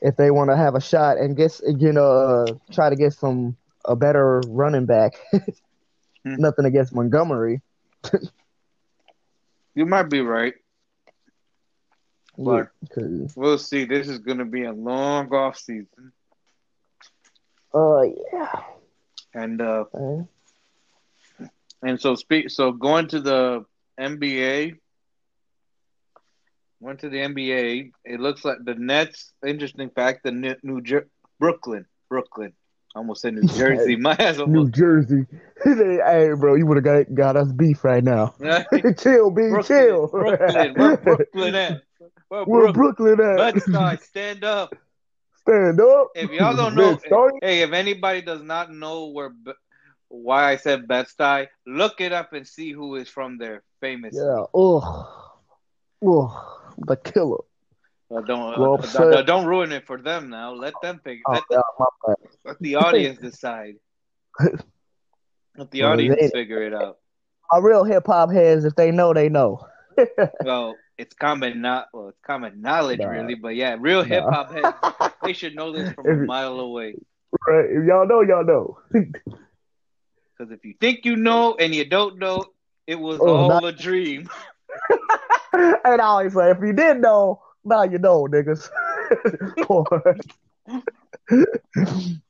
if 0.00 0.16
they 0.16 0.30
want 0.30 0.50
to 0.50 0.56
have 0.56 0.74
a 0.74 0.80
shot 0.80 1.18
and 1.18 1.36
get 1.36 1.60
you 1.66 1.92
know 1.92 2.06
uh, 2.06 2.54
try 2.72 2.90
to 2.90 2.96
get 2.96 3.12
some 3.14 3.56
a 3.84 3.96
better 3.96 4.40
running 4.46 4.86
back. 4.86 5.14
Hmm. 6.24 6.34
Nothing 6.38 6.64
against 6.66 6.92
Montgomery. 6.94 7.62
You 9.74 9.86
might 9.86 10.08
be 10.08 10.20
right. 10.20 10.54
But- 12.38 12.68
We'll 13.36 13.58
see. 13.58 13.84
This 13.84 14.08
is 14.08 14.18
going 14.18 14.38
to 14.38 14.44
be 14.44 14.64
a 14.64 14.72
long 14.72 15.32
off 15.34 15.58
season, 15.58 16.12
uh, 17.74 18.02
yeah. 18.32 18.60
and 19.34 19.60
uh, 19.60 19.84
man. 19.94 20.28
and 21.82 22.00
so 22.00 22.14
speak. 22.14 22.50
So 22.50 22.72
going 22.72 23.08
to 23.08 23.20
the 23.20 23.64
NBA, 23.98 24.76
went 26.80 27.00
to 27.00 27.08
the 27.08 27.18
NBA. 27.18 27.92
It 28.04 28.20
looks 28.20 28.44
like 28.44 28.58
the 28.64 28.74
Nets. 28.74 29.32
Interesting 29.46 29.90
fact: 29.90 30.22
the 30.24 30.30
New, 30.32 30.54
New 30.62 30.80
Jer- 30.80 31.08
Brooklyn, 31.38 31.86
Brooklyn. 32.08 32.52
I 32.94 32.98
almost 33.00 33.20
said 33.22 33.34
New 33.34 33.46
Jersey. 33.58 33.96
My 33.96 34.14
ass 34.18 34.38
New. 34.38 34.70
Jersey. 34.70 35.26
hey, 35.64 36.30
bro, 36.38 36.54
you 36.54 36.66
would 36.66 36.76
have 36.76 36.84
got 36.84 37.14
got 37.14 37.36
us 37.36 37.52
beef 37.52 37.84
right 37.84 38.02
now. 38.04 38.34
chill, 38.98 39.30
B, 39.30 39.48
Brooklyn, 39.50 39.62
chill. 39.64 40.08
Brooklyn, 40.08 40.98
Brooklyn 41.02 41.54
at? 41.54 41.82
Where 42.28 42.44
Where 42.44 42.72
Brooklyn? 42.72 43.14
Brooklyn 43.16 43.38
at? 43.38 43.54
Bed-Stuy, 43.54 44.02
stand 44.02 44.44
up. 44.44 44.74
Stand 45.36 45.80
up. 45.80 46.08
If 46.14 46.30
y'all 46.30 46.56
don't 46.56 46.74
know, 46.74 46.94
Bed-Stuy. 46.96 47.30
hey, 47.42 47.62
if 47.62 47.72
anybody 47.72 48.22
does 48.22 48.42
not 48.42 48.72
know 48.72 49.06
where 49.06 49.32
why 50.08 50.50
I 50.50 50.56
said 50.56 50.86
Bed-Stuy. 50.86 51.48
Look 51.66 52.00
it 52.00 52.12
up 52.12 52.32
and 52.32 52.46
see 52.46 52.72
who 52.72 52.96
is 52.96 53.08
from 53.08 53.38
there, 53.38 53.62
famous. 53.80 54.14
Yeah. 54.16 54.44
Oh, 54.54 55.32
oh, 56.04 56.72
the 56.78 56.96
killer. 56.96 57.38
Don't, 58.08 58.58
Well, 58.58 58.78
uh, 58.80 58.86
so- 58.86 59.10
don't 59.10 59.26
don't 59.26 59.46
ruin 59.46 59.72
it 59.72 59.84
for 59.86 60.00
them 60.00 60.30
now. 60.30 60.52
Let 60.52 60.74
them 60.80 61.00
figure. 61.02 61.24
Oh, 61.26 61.32
let, 61.32 61.42
yeah, 61.50 62.14
let 62.44 62.58
the 62.60 62.76
audience 62.76 63.18
decide. 63.18 63.76
Let 65.58 65.70
the 65.70 65.84
audience 65.84 66.32
figure 66.32 66.62
it 66.62 66.74
out. 66.74 66.98
My 67.50 67.58
real 67.58 67.82
hip 67.82 68.06
hop 68.06 68.30
heads, 68.30 68.66
if 68.66 68.74
they 68.76 68.90
know, 68.90 69.14
they 69.14 69.30
know. 69.30 69.66
Well, 70.44 70.76
it's 70.98 71.14
common 71.14 71.60
not 71.60 71.88
well, 71.92 72.08
it's 72.08 72.20
common 72.26 72.60
knowledge 72.60 73.00
Nah. 73.00 73.08
really, 73.08 73.34
but 73.34 73.54
yeah, 73.56 73.76
real 73.78 74.02
hip 74.02 74.24
hop 74.24 74.52
heads 74.52 75.14
they 75.22 75.32
should 75.32 75.54
know 75.54 75.72
this 75.72 75.92
from 75.92 76.06
a 76.08 76.14
mile 76.24 76.58
away. 76.60 76.94
Right. 77.46 77.66
If 77.70 77.84
y'all 77.86 78.06
know, 78.06 78.20
y'all 78.22 78.44
know. 78.44 78.78
Because 80.38 80.52
if 80.52 80.64
you 80.66 80.74
think 80.80 81.06
you 81.06 81.16
know 81.16 81.54
and 81.58 81.74
you 81.74 81.86
don't 81.86 82.18
know, 82.18 82.44
it 82.86 82.96
was 83.00 83.18
Oh, 83.20 83.26
all 83.36 83.48
not- 83.48 83.64
a 83.64 83.72
dream. 83.72 84.28
and 85.54 86.00
I 86.00 86.04
always 86.04 86.34
say, 86.34 86.50
if 86.50 86.58
you 86.60 86.74
didn't 86.74 87.00
know, 87.00 87.40
now 87.64 87.84
you 87.84 87.98
know, 87.98 88.26
niggas. 88.30 88.68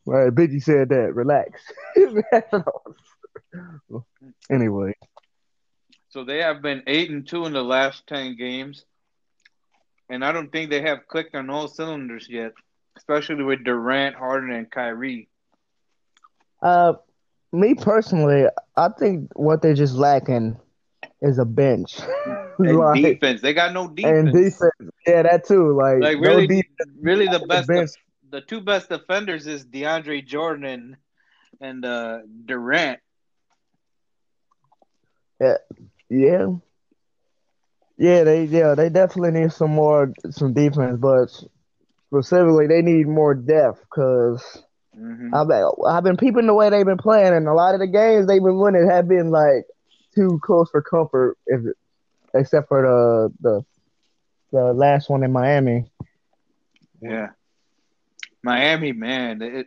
right, 0.07 0.31
Biggie 0.31 0.63
said 0.63 0.89
that. 0.91 1.15
Relax. 1.15 1.61
anyway, 4.51 4.95
So 6.17 6.25
they 6.25 6.39
have 6.39 6.63
been 6.63 6.83
eight 6.87 7.11
and 7.11 7.29
two 7.29 7.45
in 7.45 7.53
the 7.53 7.63
last 7.63 8.07
ten 8.07 8.37
games, 8.37 8.87
and 10.09 10.25
I 10.25 10.33
don't 10.33 10.51
think 10.51 10.71
they 10.71 10.81
have 10.81 11.07
clicked 11.09 11.35
on 11.35 11.51
all 11.51 11.69
cylinders 11.69 12.27
yet, 12.31 12.53
especially 12.97 13.45
with 13.45 13.65
Durant, 13.65 14.17
Harden, 14.17 14.51
and 14.51 14.71
Kyrie. 14.71 15.29
uh, 16.63 16.95
me 17.53 17.75
personally, 17.75 18.47
I 18.77 18.89
think 18.99 19.31
what 19.35 19.63
they're 19.63 19.75
just 19.75 19.95
lacking 19.95 20.57
is 21.21 21.39
a 21.39 21.45
bench. 21.45 21.99
And 22.65 22.79
Like, 22.79 23.03
defense, 23.03 23.43
they 23.43 23.53
got 23.55 23.73
no 23.73 23.89
defense. 23.89 24.23
and 24.25 24.33
defense, 24.33 24.73
yeah, 25.07 25.23
that 25.23 25.45
too. 25.47 25.77
Like, 25.77 25.99
Like 25.99 26.19
no 26.19 26.41
really, 26.41 26.47
defense, 26.47 26.91
really 27.01 27.29
the 27.29 27.41
the 27.41 27.41
best, 27.41 27.69
bench. 27.69 27.91
the 28.31 28.41
two 28.41 28.61
best 28.61 28.89
defenders 28.89 29.47
is 29.47 29.67
DeAndre 29.67 30.25
Jordan 30.27 30.97
and 31.61 31.85
uh, 31.85 32.21
Durant. 32.47 33.01
Yeah, 35.41 35.57
yeah, 36.09 36.47
Yeah, 37.99 38.25
they 38.25 38.45
yeah 38.45 38.75
they 38.75 38.89
definitely 38.89 39.41
need 39.41 39.53
some 39.53 39.71
more 39.71 40.13
some 40.31 40.53
defense, 40.53 40.99
but 41.01 41.29
specifically 42.09 42.67
they 42.67 42.83
need 42.83 43.07
more 43.09 43.35
depth 43.35 43.81
because 43.83 44.63
Mhm. 44.97 45.31
I've 45.33 45.49
been, 45.49 45.69
I've 45.87 46.05
been 46.05 46.17
peeping 46.17 46.47
the 46.47 46.55
way 46.55 46.71
they've 46.71 46.85
been 46.87 46.97
playing, 46.99 47.35
and 47.35 47.49
a 47.49 47.55
lot 47.55 47.75
of 47.75 47.81
the 47.81 47.87
games 47.87 48.27
they've 48.27 48.43
been 48.43 48.59
winning 48.59 48.89
have 48.89 49.09
been 49.09 49.31
like 49.31 49.65
too 50.15 50.39
close 50.43 50.71
for 50.71 50.83
comfort, 50.83 51.37
if 51.47 51.61
except 52.35 52.69
for 52.69 52.83
the 52.83 53.33
the 53.41 53.65
the 54.53 54.73
last 54.73 55.09
one 55.11 55.23
in 55.25 55.33
Miami. 55.33 55.85
Yeah, 57.01 57.29
Miami, 58.43 58.93
man. 58.93 59.41
It, 59.43 59.67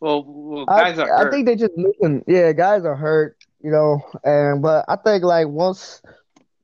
well, 0.00 0.24
well, 0.26 0.66
I, 0.68 0.82
guys 0.82 0.98
are 0.98 1.10
I 1.10 1.28
think 1.30 1.46
they 1.46 1.56
just 1.56 1.76
missing. 1.76 2.24
Yeah, 2.26 2.52
guys 2.52 2.84
are 2.84 2.96
hurt, 2.96 3.35
you 3.62 3.70
know, 3.70 4.00
and 4.24 4.62
but 4.62 4.84
I 4.88 4.96
think 4.96 5.24
like 5.24 5.48
once, 5.48 6.02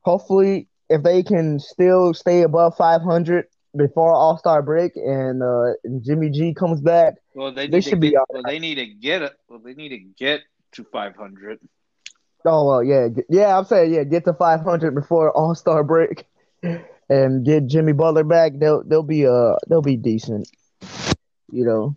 hopefully, 0.01 0.67
if 0.89 1.03
they 1.03 1.23
can 1.23 1.59
still 1.59 2.13
stay 2.13 2.41
above 2.41 2.75
500 2.77 3.45
before 3.75 4.13
All 4.13 4.37
Star 4.37 4.61
break 4.61 4.95
and 4.95 5.41
uh 5.41 5.73
and 5.83 6.03
Jimmy 6.03 6.29
G 6.29 6.53
comes 6.53 6.81
back, 6.81 7.15
well, 7.33 7.51
they, 7.51 7.67
they 7.67 7.81
should 7.81 7.99
be 7.99 8.15
all 8.15 8.25
well, 8.29 8.43
they 8.45 8.59
need 8.59 8.75
to 8.75 8.85
get 8.85 9.21
it. 9.21 9.33
Well, 9.47 9.59
they 9.59 9.73
need 9.73 9.89
to 9.89 9.97
get 9.97 10.41
to 10.73 10.83
five 10.83 11.15
hundred. 11.15 11.59
oh 12.45 12.67
well, 12.67 12.83
yeah, 12.83 13.07
yeah, 13.29 13.57
I'm 13.57 13.65
saying 13.65 13.93
yeah, 13.93 14.03
get 14.03 14.25
to 14.25 14.33
500 14.33 14.93
before 14.93 15.31
All 15.31 15.55
Star 15.55 15.83
break, 15.83 16.25
and 17.09 17.45
get 17.45 17.67
Jimmy 17.67 17.93
Butler 17.93 18.23
back. 18.23 18.53
They'll 18.55 18.83
they'll 18.83 19.03
be 19.03 19.25
uh 19.25 19.55
they'll 19.67 19.81
be 19.81 19.97
decent, 19.97 20.47
you 21.51 21.65
know. 21.65 21.95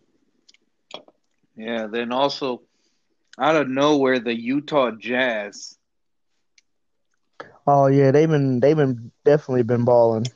Yeah. 1.57 1.87
Then 1.87 2.13
also, 2.13 2.63
out 3.39 3.57
of 3.57 3.69
nowhere, 3.69 4.21
the 4.21 4.35
Utah 4.35 4.93
Jazz. 4.93 5.77
Oh 7.67 7.87
yeah, 7.87 8.11
they've 8.13 8.29
been 8.29 8.61
they've 8.61 8.77
been 8.77 9.11
definitely 9.25 9.65
been 9.65 9.85
balling. 9.85 10.27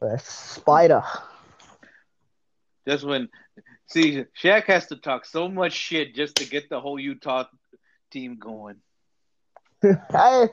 Uh, 0.00 0.16
Spider. 0.16 1.02
Just 2.88 3.04
when, 3.04 3.28
see, 3.86 4.24
Shaq 4.42 4.64
has 4.64 4.86
to 4.86 4.96
talk 4.96 5.24
so 5.24 5.48
much 5.48 5.72
shit 5.72 6.16
just 6.16 6.36
to 6.36 6.44
get 6.44 6.68
the 6.68 6.80
whole 6.80 6.98
Utah 6.98 7.44
team 8.10 8.38
going. 8.38 8.76
hey, 9.82 10.48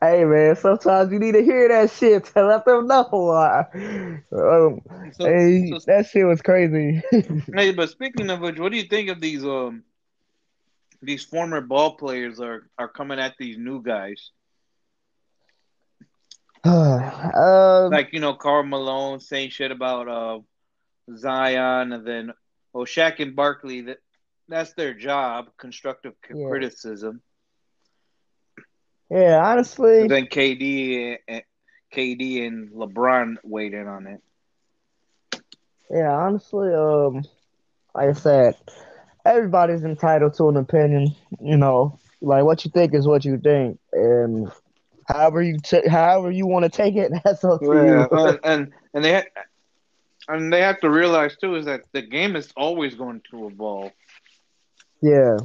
hey, 0.00 0.24
man. 0.24 0.56
Sometimes 0.56 1.12
you 1.12 1.18
need 1.18 1.32
to 1.32 1.42
hear 1.42 1.68
that 1.68 1.90
shit 1.90 2.24
to 2.26 2.44
let 2.44 2.64
them 2.64 2.86
know. 2.86 3.02
Uh, 3.30 3.64
um, 4.32 4.80
So, 5.12 5.24
hey, 5.24 5.70
so 5.70 5.78
that 5.86 6.06
shit 6.10 6.26
was 6.26 6.42
crazy. 6.42 7.02
Hey, 7.54 7.72
but 7.72 7.90
speaking 7.90 8.30
of 8.30 8.40
which, 8.40 8.58
what 8.58 8.72
do 8.72 8.78
you 8.78 8.84
think 8.84 9.10
of 9.10 9.20
these 9.20 9.44
um 9.44 9.82
these 11.02 11.24
former 11.24 11.60
ball 11.60 11.96
players 11.96 12.40
are 12.40 12.68
are 12.78 12.88
coming 12.88 13.18
at 13.18 13.34
these 13.38 13.56
new 13.58 13.82
guys? 13.82 14.30
uh, 16.64 17.90
Like, 17.90 18.12
you 18.12 18.20
know, 18.20 18.34
Karl 18.34 18.64
Malone 18.64 19.20
saying 19.20 19.50
shit 19.50 19.70
about 19.70 20.08
uh 20.08 20.40
Zion 21.16 21.92
and 21.92 22.06
then 22.06 22.32
well 22.72 22.84
Shaq 22.84 23.20
and 23.20 23.34
Barkley 23.34 23.82
that 23.82 23.98
that's 24.48 24.72
their 24.74 24.94
job, 24.94 25.50
constructive 25.58 26.14
c- 26.26 26.34
Yeah. 26.34 26.46
criticism. 26.48 27.22
yeah, 29.10 29.40
honestly, 29.44 30.00
And 30.00 30.10
then 30.10 30.26
KD 30.26 31.18
and 31.28 31.42
KD 31.92 32.46
and 32.46 32.70
LeBron 32.72 33.36
weighed 33.44 33.74
in 33.74 33.86
on 33.86 34.06
it. 34.06 34.20
yeah, 35.90 36.12
honestly, 36.12 36.72
um, 36.74 37.24
like 37.94 38.10
I 38.10 38.12
said, 38.12 38.54
everybody's 39.24 39.84
entitled 39.84 40.34
to 40.34 40.48
an 40.48 40.56
opinion. 40.56 41.08
You 41.40 41.56
know, 41.56 41.98
like 42.20 42.44
what 42.44 42.64
you 42.64 42.70
think 42.70 42.94
is 42.94 43.06
what 43.06 43.24
you 43.24 43.38
think, 43.38 43.78
and 43.92 44.50
however 45.06 45.42
you 45.42 45.58
ta- 45.58 45.88
however 45.88 46.30
you 46.30 46.46
want 46.46 46.64
to 46.64 46.70
take 46.70 46.96
it, 46.96 47.12
that's 47.24 47.44
up 47.44 47.62
to 47.70 47.76
Yeah, 47.76 48.06
you. 48.08 48.08
and 48.10 48.38
and, 48.44 48.72
and 48.94 49.04
they 49.04 49.14
ha- 49.14 49.42
and 50.28 50.52
they 50.52 50.60
have 50.60 50.80
to 50.80 50.90
realize 50.90 51.36
too 51.36 51.54
is 51.56 51.64
that 51.66 51.82
the 51.92 52.02
game 52.02 52.36
is 52.36 52.52
always 52.56 52.94
going 52.94 53.22
to 53.30 53.46
evolve. 53.48 53.92
Yeah, 55.02 55.38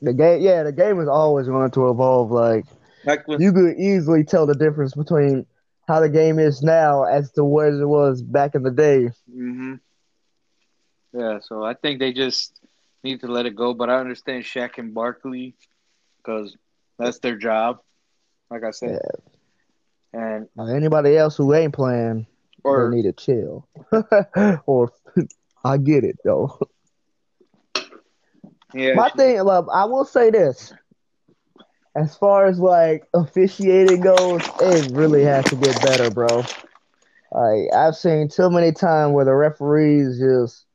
the 0.00 0.12
game. 0.12 0.40
Yeah, 0.42 0.62
the 0.64 0.72
game 0.72 1.00
is 1.00 1.08
always 1.08 1.46
going 1.46 1.70
to 1.72 1.88
evolve. 1.90 2.30
Like. 2.30 2.64
Like 3.04 3.26
when 3.28 3.40
you 3.40 3.52
could 3.52 3.76
easily 3.78 4.24
tell 4.24 4.46
the 4.46 4.54
difference 4.54 4.94
between 4.94 5.46
how 5.88 6.00
the 6.00 6.08
game 6.08 6.38
is 6.38 6.62
now 6.62 7.04
as 7.04 7.30
to 7.32 7.44
what 7.44 7.68
it 7.68 7.86
was 7.86 8.22
back 8.22 8.54
in 8.54 8.62
the 8.62 8.70
day. 8.70 9.08
hmm 9.26 9.74
Yeah, 11.12 11.38
so 11.40 11.62
I 11.64 11.74
think 11.74 11.98
they 12.00 12.12
just 12.12 12.58
need 13.02 13.20
to 13.20 13.28
let 13.28 13.46
it 13.46 13.56
go. 13.56 13.74
But 13.74 13.90
I 13.90 13.96
understand 13.98 14.44
Shaq 14.44 14.78
and 14.78 14.94
Barkley 14.94 15.54
because 16.18 16.56
that's 16.98 17.18
their 17.18 17.36
job, 17.36 17.80
like 18.50 18.64
I 18.64 18.70
said. 18.70 19.00
And 20.12 20.48
Now, 20.56 20.66
anybody 20.66 21.16
else 21.16 21.36
who 21.36 21.54
ain't 21.54 21.74
playing, 21.74 22.26
or 22.64 22.90
need 22.90 23.04
to 23.04 23.12
chill. 23.12 23.68
or 24.66 24.92
I 25.64 25.78
get 25.78 26.04
it 26.04 26.16
though. 26.24 26.58
yeah, 28.74 28.94
My 28.96 29.08
thing, 29.10 29.42
love, 29.42 29.68
I 29.72 29.84
will 29.84 30.04
say 30.04 30.30
this. 30.30 30.72
As 31.94 32.16
far 32.16 32.46
as 32.46 32.58
like 32.58 33.04
officiating 33.14 34.00
goes, 34.00 34.40
it 34.60 34.92
really 34.92 35.24
has 35.24 35.44
to 35.46 35.56
get 35.56 35.82
better, 35.82 36.10
bro. 36.10 36.42
Like 37.32 37.74
I've 37.74 37.96
seen 37.96 38.28
too 38.28 38.50
many 38.50 38.72
times 38.72 39.12
where 39.12 39.24
the 39.24 39.34
referees 39.34 40.18
just 40.18 40.66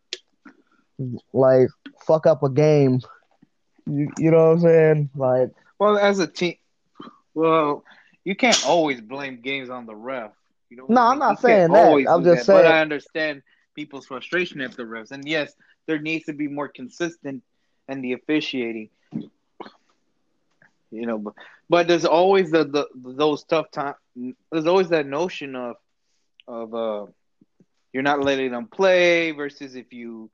like 1.34 1.68
fuck 2.08 2.26
up 2.26 2.44
a 2.44 2.50
game. 2.50 3.02
You, 3.86 4.10
you 4.18 4.32
know 4.32 4.48
what 4.48 4.54
I'm 4.54 4.60
saying? 4.62 5.10
Like 5.16 5.52
well, 5.80 5.98
as 5.98 6.20
a 6.20 6.28
team, 6.28 6.56
well, 7.34 7.84
you 8.24 8.36
can't 8.36 8.66
always 8.66 9.00
blame 9.02 9.42
games 9.42 9.70
on 9.70 9.86
the 9.86 9.96
ref. 9.96 10.32
You 10.70 10.78
know, 10.78 10.86
No, 10.90 11.02
I'm 11.02 11.20
not 11.20 11.40
saying 11.40 11.72
that. 11.72 11.94
I'm 12.10 12.24
just 12.24 12.48
that. 12.48 12.54
But 12.54 12.64
saying- 12.64 12.74
I 12.74 12.82
understand 12.82 13.44
people's 13.76 14.08
frustration 14.08 14.60
at 14.62 14.72
the 14.72 14.84
refs, 14.84 15.12
and 15.12 15.28
yes, 15.28 15.54
there 15.86 16.00
needs 16.00 16.26
to 16.26 16.34
be 16.34 16.48
more 16.48 16.68
consistent 16.68 17.44
in 17.88 18.02
the 18.02 18.14
officiating. 18.14 18.90
You 20.90 21.06
know, 21.06 21.18
but, 21.18 21.34
but 21.70 21.88
there's 21.88 22.06
always 22.06 22.50
the, 22.52 22.64
the 22.64 22.88
those 22.96 23.44
tough 23.44 23.70
time. 23.72 23.96
There's 24.52 24.68
always 24.68 24.90
that 24.90 25.06
notion 25.06 25.56
of 25.56 25.76
of 26.48 26.74
uh, 26.74 27.06
you're 27.94 28.04
not 28.04 28.22
letting 28.24 28.52
them 28.52 28.68
play 28.68 29.32
versus 29.32 29.76
if 29.76 29.92
you 29.92 30.30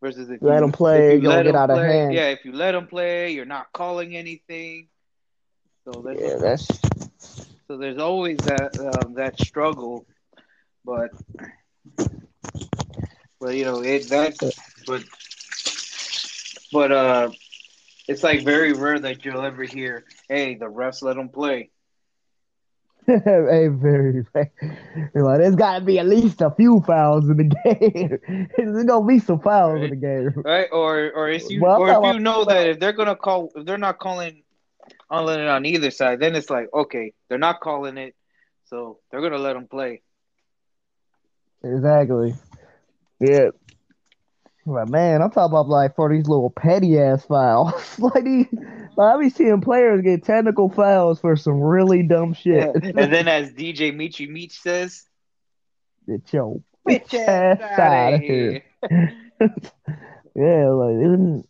versus 0.00 0.30
if 0.30 0.40
Let 0.42 0.60
them 0.60 0.72
play, 0.72 1.14
you 1.16 1.28
let 1.28 1.44
get 1.44 1.54
out 1.54 1.70
of 1.70 1.78
hand. 1.78 2.14
Yeah, 2.14 2.28
if 2.28 2.44
you 2.44 2.52
let 2.52 2.72
them 2.72 2.86
play, 2.86 3.32
you're 3.32 3.44
not 3.44 3.72
calling 3.72 4.16
anything. 4.16 4.88
So 5.84 6.02
there's 6.02 6.20
yeah, 6.20 6.36
that's 6.36 6.66
so 7.68 7.76
there's 7.76 7.98
always 7.98 8.36
that 8.38 8.70
um, 8.78 9.14
that 9.14 9.38
struggle, 9.38 10.06
but 10.84 11.10
but 13.40 13.54
you 13.56 13.64
know 13.64 13.82
it 13.82 14.08
that 14.10 14.34
but 14.86 15.04
but 16.72 16.92
uh, 16.92 17.30
it's 18.08 18.22
like 18.22 18.44
very 18.44 18.72
rare 18.72 18.98
that 18.98 19.24
you'll 19.24 19.42
ever 19.42 19.64
hear, 19.64 20.04
"Hey, 20.28 20.54
the 20.54 20.66
refs 20.66 21.02
let 21.02 21.16
them 21.16 21.28
play." 21.28 21.70
hey, 23.06 23.68
very, 23.68 24.24
very 24.32 24.50
like, 25.14 25.38
there's 25.40 25.56
got 25.56 25.78
to 25.78 25.84
be 25.84 25.98
at 25.98 26.06
least 26.06 26.40
a 26.40 26.50
few 26.50 26.80
fouls 26.86 27.28
in 27.28 27.36
the 27.36 27.44
game. 27.64 28.18
there's 28.56 28.84
gonna 28.84 29.06
be 29.06 29.18
some 29.18 29.40
fouls 29.40 29.80
Right. 29.80 29.84
in 29.84 29.90
the 29.90 29.96
game. 29.96 30.42
right? 30.44 30.68
Or 30.70 31.10
or 31.12 31.28
if 31.30 31.48
you 31.50 31.60
Well, 31.60 31.80
or 31.80 31.90
if 31.90 32.14
you 32.14 32.20
know 32.20 32.44
that 32.44 32.66
if 32.66 32.78
they're 32.80 32.92
gonna 32.92 33.16
call 33.16 33.50
if 33.54 33.64
they're 33.66 33.78
not 33.78 33.98
calling 33.98 34.42
on 35.10 35.28
it 35.28 35.46
on 35.46 35.64
either 35.66 35.90
side, 35.90 36.20
then 36.20 36.34
it's 36.36 36.50
like 36.50 36.68
okay, 36.72 37.12
they're 37.28 37.38
not 37.38 37.60
calling 37.60 37.96
it, 37.98 38.14
so 38.66 38.98
they're 39.10 39.20
gonna 39.22 39.38
let 39.38 39.54
them 39.54 39.66
play. 39.66 40.02
Exactly. 41.62 42.34
Yeah. 43.20 43.50
Like, 44.66 44.88
man, 44.88 45.22
I'm 45.22 45.30
talking 45.30 45.52
about 45.52 45.68
like 45.68 45.96
for 45.96 46.08
these 46.14 46.28
little 46.28 46.50
petty 46.50 46.98
ass 47.00 47.24
fouls. 47.24 47.72
like 47.98 48.24
these, 48.24 48.46
like, 48.96 49.16
I 49.16 49.18
be 49.20 49.30
seeing 49.30 49.60
players 49.60 50.02
get 50.02 50.22
technical 50.24 50.68
fouls 50.68 51.18
for 51.20 51.34
some 51.36 51.60
really 51.60 52.02
dumb 52.02 52.34
Yeah. 52.44 52.72
shit. 52.74 52.96
And 52.96 53.12
then 53.12 53.26
as 53.26 53.50
DJ 53.52 53.92
Michi 53.94 54.28
Meech 54.28 54.60
says, 54.60 55.04
Get 56.06 56.32
your 56.32 56.60
"Bitch 56.88 57.14
ass 57.14 57.58
ass 57.60 57.78
out 57.78 58.14
of 58.14 58.20
here. 58.20 58.62
here." 58.88 59.14
Yeah, 60.36 60.68
like 60.68 60.94
isn't 61.04 61.48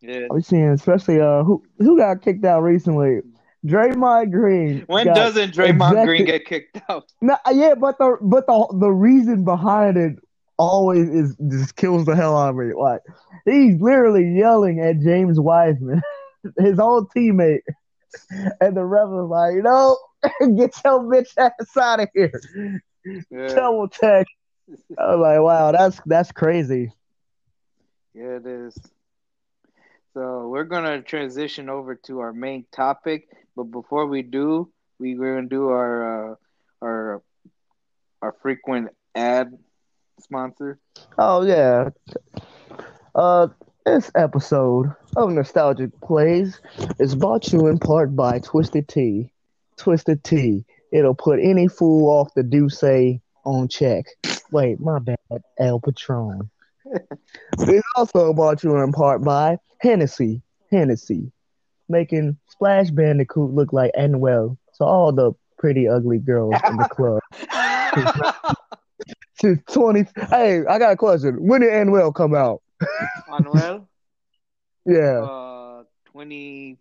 Yeah. 0.00 0.26
I 0.32 0.36
be 0.36 0.42
seeing 0.42 0.70
especially 0.70 1.20
uh 1.20 1.44
who 1.44 1.62
who 1.78 1.98
got 1.98 2.22
kicked 2.22 2.44
out 2.44 2.62
recently? 2.62 3.20
Draymond 3.66 4.30
Green. 4.32 4.84
When 4.86 5.06
doesn't 5.06 5.52
Draymond 5.54 5.90
ejected- 5.92 6.06
Green 6.06 6.24
get 6.24 6.46
kicked 6.46 6.80
out? 6.88 7.12
No, 7.20 7.36
yeah, 7.52 7.74
but 7.74 7.98
the 7.98 8.16
but 8.22 8.46
the 8.46 8.76
the 8.80 8.90
reason 8.90 9.44
behind 9.44 9.98
it 9.98 10.16
always 10.60 11.08
is 11.08 11.36
just 11.48 11.76
kills 11.76 12.04
the 12.04 12.14
hell 12.14 12.36
out 12.36 12.50
of 12.50 12.56
me. 12.56 12.74
Like 12.74 13.00
he's 13.46 13.80
literally 13.80 14.36
yelling 14.36 14.80
at 14.80 15.00
James 15.00 15.40
Wiseman, 15.40 16.02
his 16.58 16.78
old 16.78 17.10
teammate, 17.16 17.62
and 18.60 18.76
the 18.76 18.84
ref 18.84 19.08
was 19.08 19.28
like, 19.30 19.64
know, 19.64 19.96
get 20.56 20.74
your 20.84 21.00
bitch 21.04 21.32
ass 21.38 21.76
out 21.76 22.00
of 22.00 22.08
here." 22.14 22.40
Yeah, 23.30 23.54
Double 23.54 23.88
tech. 23.88 24.26
I 24.98 25.14
was 25.14 25.20
like, 25.20 25.40
"Wow, 25.40 25.72
that's 25.72 26.00
that's 26.06 26.32
crazy." 26.32 26.92
yeah, 28.14 28.36
it 28.36 28.46
is. 28.46 28.76
So 30.14 30.48
we're 30.48 30.64
gonna 30.64 31.02
transition 31.02 31.68
over 31.70 31.94
to 32.06 32.20
our 32.20 32.32
main 32.32 32.66
topic, 32.72 33.28
but 33.56 33.64
before 33.64 34.06
we 34.06 34.22
do, 34.22 34.70
we 34.98 35.16
we're 35.16 35.36
gonna 35.36 35.48
do 35.48 35.68
our 35.68 36.32
uh, 36.32 36.34
our 36.82 37.22
our 38.22 38.32
frequent 38.42 38.90
ad 39.14 39.58
sponsor. 40.20 40.78
Oh 41.18 41.44
yeah. 41.44 41.90
Uh, 43.14 43.48
this 43.84 44.10
episode 44.14 44.94
of 45.16 45.30
Nostalgic 45.30 45.90
Plays 46.00 46.60
is 46.98 47.14
brought 47.14 47.42
to 47.44 47.56
you 47.56 47.66
in 47.66 47.78
part 47.78 48.14
by 48.14 48.38
Twisted 48.38 48.88
Tea. 48.88 49.32
Twisted 49.76 50.22
Tea. 50.22 50.64
It'll 50.92 51.14
put 51.14 51.40
any 51.40 51.68
fool 51.68 52.08
off 52.10 52.34
the 52.34 52.42
do 52.42 52.68
say 52.68 53.20
on 53.44 53.68
check. 53.68 54.06
Wait, 54.50 54.80
my 54.80 54.98
bad. 54.98 55.16
El 55.58 55.80
Patron. 55.80 56.50
it's 57.58 57.86
also 57.96 58.32
brought 58.32 58.60
to 58.60 58.68
you 58.68 58.76
in 58.76 58.92
part 58.92 59.22
by 59.22 59.58
Hennessy. 59.80 60.42
Hennessy. 60.70 61.32
Making 61.88 62.36
Splash 62.48 62.90
Bandicoot 62.90 63.52
look 63.52 63.72
like 63.72 63.92
Anuel. 63.98 64.56
So 64.72 64.84
all 64.84 65.12
the 65.12 65.32
pretty 65.58 65.88
ugly 65.88 66.18
girls 66.18 66.54
in 66.68 66.76
the 66.76 66.88
club. 66.90 67.20
To 69.40 69.56
20. 69.72 70.04
Hey, 70.30 70.64
I 70.68 70.78
got 70.78 70.92
a 70.92 70.96
question. 70.96 71.36
When 71.46 71.62
did 71.62 71.70
Anuel 71.70 72.14
come 72.14 72.34
out? 72.34 72.62
Anuel? 73.28 73.86
Yeah. 74.86 75.20
uh, 75.20 75.84
twenty. 76.06 76.78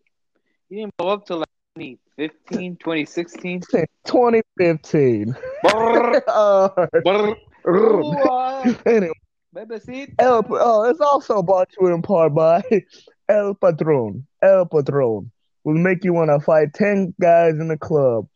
He 0.70 0.76
didn't 0.78 0.96
blow 0.96 1.10
up 1.10 1.26
till 1.28 1.40
like 1.40 1.50
2015, 1.76 2.78
2016. 2.78 3.62
2015. 4.06 5.36
Brrr, 5.66 6.22
uh. 6.28 6.70
Ooh, 7.68 8.12
uh, 8.14 8.74
anyway. 8.86 9.12
El, 10.20 10.46
oh, 10.50 10.90
it's 10.90 11.02
also 11.02 11.44
brought 11.44 11.70
to 11.72 11.78
you 11.82 11.94
in 11.94 12.02
part 12.02 12.34
by 12.34 12.64
El 13.28 13.54
Patron. 13.56 14.26
El 14.42 14.66
Patron 14.66 15.30
will 15.66 15.74
make 15.74 16.06
you 16.06 16.14
want 16.14 16.30
to 16.30 16.40
fight 16.40 16.74
10 16.74 17.16
guys 17.20 17.56
in 17.60 17.68
the 17.68 17.78
club. 17.78 18.28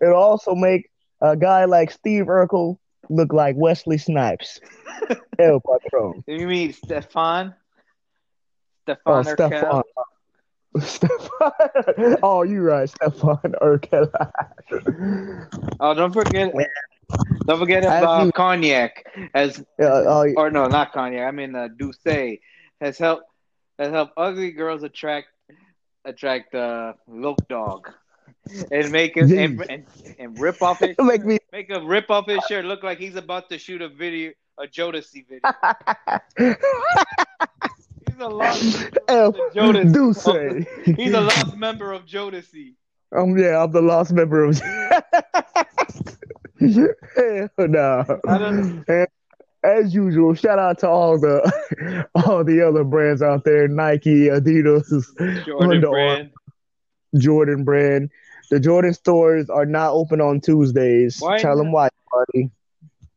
It'll 0.00 0.16
also 0.16 0.56
make 0.56 0.90
a 1.20 1.36
guy 1.36 1.64
like 1.66 1.92
Steve 1.92 2.24
Urkel 2.24 2.78
look 3.10 3.32
like 3.32 3.56
Wesley 3.56 3.98
Snipes. 3.98 4.60
El 5.38 5.60
Patron. 5.60 6.22
You 6.26 6.46
mean 6.46 6.72
Stefan? 6.72 7.54
Oh, 9.06 9.22
Stefan 9.22 9.24
Stefan. 9.24 9.82
Urkel? 9.82 9.82
Stefan. 10.80 12.16
oh, 12.22 12.42
you're 12.42 12.62
right, 12.64 12.88
Stefan 12.88 13.54
Urkel. 13.62 14.08
Oh, 15.80 15.94
don't 15.94 16.12
forget. 16.12 16.52
Don't 17.46 17.58
forget 17.58 17.84
about 17.84 18.26
you- 18.26 18.32
cognac 18.32 19.04
as 19.34 19.62
yeah, 19.78 20.02
oh, 20.06 20.26
or 20.36 20.50
no, 20.50 20.66
not 20.68 20.92
cognac. 20.92 21.26
I 21.26 21.30
mean 21.30 21.54
uh, 21.54 21.68
Douce 21.78 22.38
has 22.80 22.98
helped 22.98 23.24
has 23.78 23.90
helped 23.90 24.12
ugly 24.16 24.52
girls 24.52 24.82
attract 24.82 25.28
attract 26.04 26.54
uh 26.54 26.92
look 27.06 27.38
dog 27.48 27.88
and 28.70 28.90
make 28.90 29.16
him 29.16 29.30
and, 29.38 29.60
and, 29.70 29.86
and 30.18 30.38
rip 30.38 30.60
off 30.62 30.82
it 30.82 30.96
make 30.98 31.24
me 31.24 31.38
make 31.52 31.70
a 31.70 31.80
rip 31.80 32.10
off 32.10 32.26
his 32.26 32.42
shirt 32.48 32.64
look 32.64 32.82
like 32.82 32.98
he's 32.98 33.16
about 33.16 33.48
to 33.48 33.58
shoot 33.58 33.80
a 33.80 33.88
video 33.88 34.32
a 34.58 34.66
Jodeci 34.66 35.26
video. 35.28 35.40
He's 38.08 38.20
a 38.20 38.28
lost 38.28 38.98
El 39.08 39.32
Jodeci. 39.32 40.66
He's 40.96 41.14
a 41.14 41.20
lost 41.20 41.56
member 41.56 41.92
of 41.92 42.04
Jodeci. 42.04 42.74
Um, 43.16 43.36
yeah, 43.36 43.62
I'm 43.62 43.72
the 43.72 43.82
lost 43.82 44.12
member 44.12 44.44
of. 44.44 44.58
Hell 46.58 47.68
no. 47.68 48.20
I 48.28 49.06
As 49.64 49.94
usual, 49.94 50.34
shout 50.34 50.58
out 50.58 50.78
to 50.80 50.88
all 50.88 51.18
the 51.18 52.06
all 52.14 52.44
the 52.44 52.66
other 52.66 52.84
brands 52.84 53.22
out 53.22 53.44
there: 53.44 53.68
Nike, 53.68 54.28
Adidas, 54.28 54.88
Jordan 55.44 55.72
Under 55.72 55.88
brand. 55.88 56.30
Jordan 57.18 57.64
brand. 57.64 58.10
The 58.52 58.60
Jordan 58.60 58.92
stores 58.92 59.48
are 59.48 59.64
not 59.64 59.92
open 59.94 60.20
on 60.20 60.38
Tuesdays. 60.38 61.18
Why 61.20 61.38
Tell 61.38 61.56
them 61.56 61.72
why, 61.72 61.88
buddy. 62.12 62.50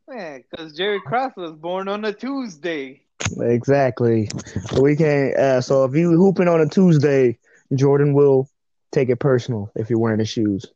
Man, 0.08 0.46
because 0.50 0.72
Jerry 0.72 1.02
Cross 1.02 1.34
was 1.36 1.52
born 1.52 1.90
on 1.90 2.06
a 2.06 2.14
Tuesday. 2.14 3.02
Exactly. 3.42 4.30
So 4.68 4.82
we 4.82 4.96
can't. 4.96 5.36
Uh, 5.36 5.60
so 5.60 5.84
if 5.84 5.94
you 5.94 6.12
hooping 6.12 6.48
on 6.48 6.62
a 6.62 6.70
Tuesday, 6.70 7.38
Jordan 7.74 8.14
will 8.14 8.50
take 8.94 9.10
it 9.10 9.18
personal 9.18 9.70
if 9.76 9.90
you're 9.90 10.00
wearing 10.00 10.20
the 10.20 10.26
shoes 10.26 10.68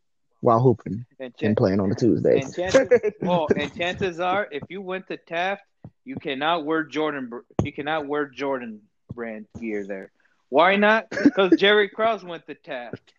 while 0.42 0.60
hooping 0.60 1.06
And, 1.22 1.34
and 1.42 1.56
playing 1.56 1.80
on 1.80 1.94
a 1.94 1.96
Tuesday. 1.96 2.42
and 2.42 2.54
chances, 2.54 2.90
well, 3.22 3.48
and 3.56 3.74
chances 3.74 4.20
are, 4.20 4.50
if 4.52 4.64
you 4.68 4.82
went 4.82 5.08
to 5.08 5.16
Taft, 5.16 5.64
you 6.04 6.18
cannot 6.18 6.66
wear 6.66 6.84
Jordan. 6.84 7.32
You 7.64 7.72
cannot 7.72 8.08
wear 8.08 8.26
Jordan 8.26 8.82
brand 9.14 9.46
gear 9.58 9.88
there. 9.88 10.12
Why 10.50 10.76
not? 10.76 11.10
Because 11.12 11.58
Jerry 11.58 11.88
Krause 11.88 12.26
went 12.26 12.46
to 12.48 12.56
Taft. 12.56 13.14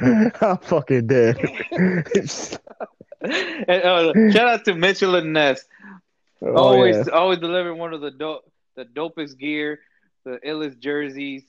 I'm 0.00 0.58
fucking 0.58 1.06
dead. 1.06 1.38
And, 3.26 3.82
uh, 3.82 4.12
shout 4.32 4.48
out 4.48 4.64
to 4.66 4.74
Mitchell 4.74 5.14
and 5.14 5.32
Ness. 5.32 5.64
oh, 6.42 6.54
always, 6.54 6.94
yeah. 6.94 7.14
always 7.14 7.38
delivering 7.38 7.78
one 7.78 7.94
of 7.94 8.02
the 8.02 8.10
dope, 8.10 8.42
the 8.76 8.84
dopest 8.84 9.38
gear, 9.38 9.80
the 10.26 10.38
illest 10.46 10.78
jerseys 10.78 11.42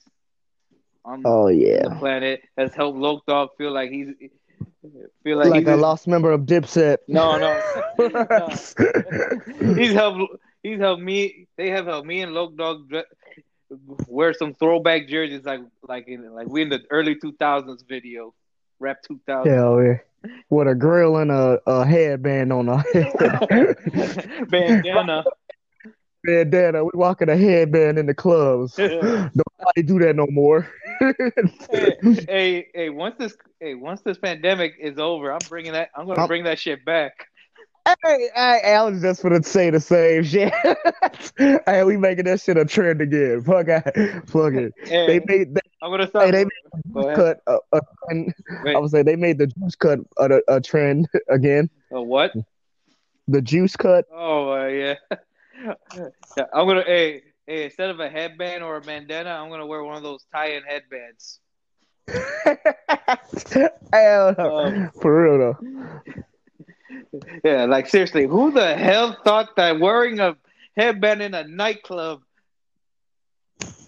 on 1.04 1.22
Oh 1.26 1.48
the 1.48 1.94
planet. 1.98 2.40
Has 2.56 2.74
helped 2.74 2.98
Loke 2.98 3.26
Dog 3.26 3.50
feel 3.58 3.72
like 3.72 3.90
he's 3.90 4.08
feel 5.22 5.38
like, 5.38 5.50
Like 5.50 5.66
he's 5.66 5.68
a 5.68 5.76
lost 5.76 6.06
member 6.06 6.32
of 6.32 6.42
Dipset. 6.42 6.98
No, 7.08 7.36
no. 7.36 7.60
no. 7.98 8.48
he's 9.74 9.92
helped. 9.92 10.32
He's 10.62 10.78
helped 10.78 11.02
me. 11.02 11.46
They 11.56 11.70
have 11.70 11.86
helped 11.86 12.06
me 12.06 12.22
and 12.22 12.32
Loke 12.32 12.56
Dog 12.56 12.88
dre- 12.88 13.04
wear 14.06 14.32
some 14.34 14.54
throwback 14.54 15.08
jerseys, 15.08 15.44
like 15.44 15.60
like 15.88 16.08
in 16.08 16.32
like 16.34 16.48
we 16.48 16.62
in 16.62 16.68
the 16.68 16.82
early 16.90 17.16
two 17.16 17.32
thousands 17.38 17.82
video, 17.82 18.34
rap 18.78 18.98
two 19.02 19.20
thousand. 19.26 19.52
Hell 19.52 19.82
yeah. 19.82 19.98
With 20.50 20.66
a 20.66 20.74
grill 20.74 21.18
and 21.18 21.30
a, 21.30 21.60
a 21.66 21.84
headband 21.86 22.52
on 22.52 22.68
a 22.68 22.78
head. 22.92 23.76
Bandana. 24.48 25.24
Bandana. 26.24 26.84
We 26.84 26.90
walking 26.94 27.28
a 27.28 27.36
headband 27.36 27.98
in 27.98 28.06
the 28.06 28.14
clubs. 28.14 28.76
Nobody 28.76 29.82
do 29.84 30.00
that 30.00 30.16
no 30.16 30.26
more. 30.28 30.68
hey, 31.70 31.96
hey, 32.28 32.66
hey! 32.74 32.90
Once 32.90 33.14
this, 33.18 33.36
hey, 33.60 33.74
once 33.74 34.00
this 34.02 34.18
pandemic 34.18 34.74
is 34.80 34.98
over, 34.98 35.32
I'm 35.32 35.38
bringing 35.48 35.72
that. 35.72 35.90
I'm 35.96 36.06
gonna 36.06 36.20
I'm- 36.20 36.28
bring 36.28 36.44
that 36.44 36.58
shit 36.58 36.84
back. 36.84 37.28
Hey, 37.86 38.30
hey, 38.34 38.74
I 38.74 38.82
was 38.82 39.00
just 39.00 39.22
gonna 39.22 39.42
say 39.44 39.70
the 39.70 39.78
same 39.78 40.24
shit. 40.24 40.52
hey, 41.66 41.84
we 41.84 41.96
making 41.96 42.24
that 42.24 42.40
shit 42.40 42.56
a 42.56 42.64
trend 42.64 43.00
again. 43.00 43.42
Fuck, 43.42 43.68
I, 43.68 43.80
fuck 44.26 44.54
it. 44.54 44.74
Hey, 44.84 45.06
They 45.06 45.20
made 45.20 45.54
they, 45.54 45.60
I'm 45.80 45.92
gonna 45.92 46.08
start. 46.08 46.34
hey, 46.34 46.44
they 46.44 46.50
Go 46.92 47.14
cut 47.14 47.38
a, 47.46 47.58
a 47.72 47.80
trend. 48.08 48.34
Wait, 48.64 48.74
I 48.74 48.78
would 48.80 48.90
say 48.90 49.02
they 49.02 49.14
made 49.14 49.38
the 49.38 49.46
juice 49.46 49.76
cut 49.76 50.00
a, 50.18 50.40
a 50.48 50.60
trend 50.60 51.08
again. 51.28 51.70
uh, 51.94 52.02
what? 52.02 52.32
The 53.28 53.40
juice 53.40 53.76
cut. 53.76 54.06
Oh 54.12 54.52
uh, 54.52 54.66
yeah. 54.66 54.94
Yeah, 56.36 56.44
I'm 56.52 56.66
gonna 56.66 56.82
hey 56.82 57.22
hey 57.46 57.64
instead 57.64 57.88
of 57.88 57.98
a 57.98 58.10
headband 58.10 58.62
or 58.62 58.76
a 58.76 58.80
bandana, 58.80 59.30
I'm 59.30 59.48
gonna 59.48 59.66
wear 59.66 59.82
one 59.82 59.96
of 59.96 60.02
those 60.02 60.24
tie-in 60.32 60.62
headbands. 60.64 61.40
Hell 63.92 64.34
no. 64.36 64.56
Um, 64.56 64.90
For 65.00 65.22
real 65.22 65.38
though. 65.38 66.02
Yeah, 67.44 67.64
like 67.64 67.88
seriously, 67.88 68.26
who 68.26 68.50
the 68.50 68.76
hell 68.76 69.16
thought 69.24 69.56
that 69.56 69.80
wearing 69.80 70.20
a 70.20 70.36
headband 70.76 71.22
in 71.22 71.34
a 71.34 71.44
nightclub? 71.44 72.20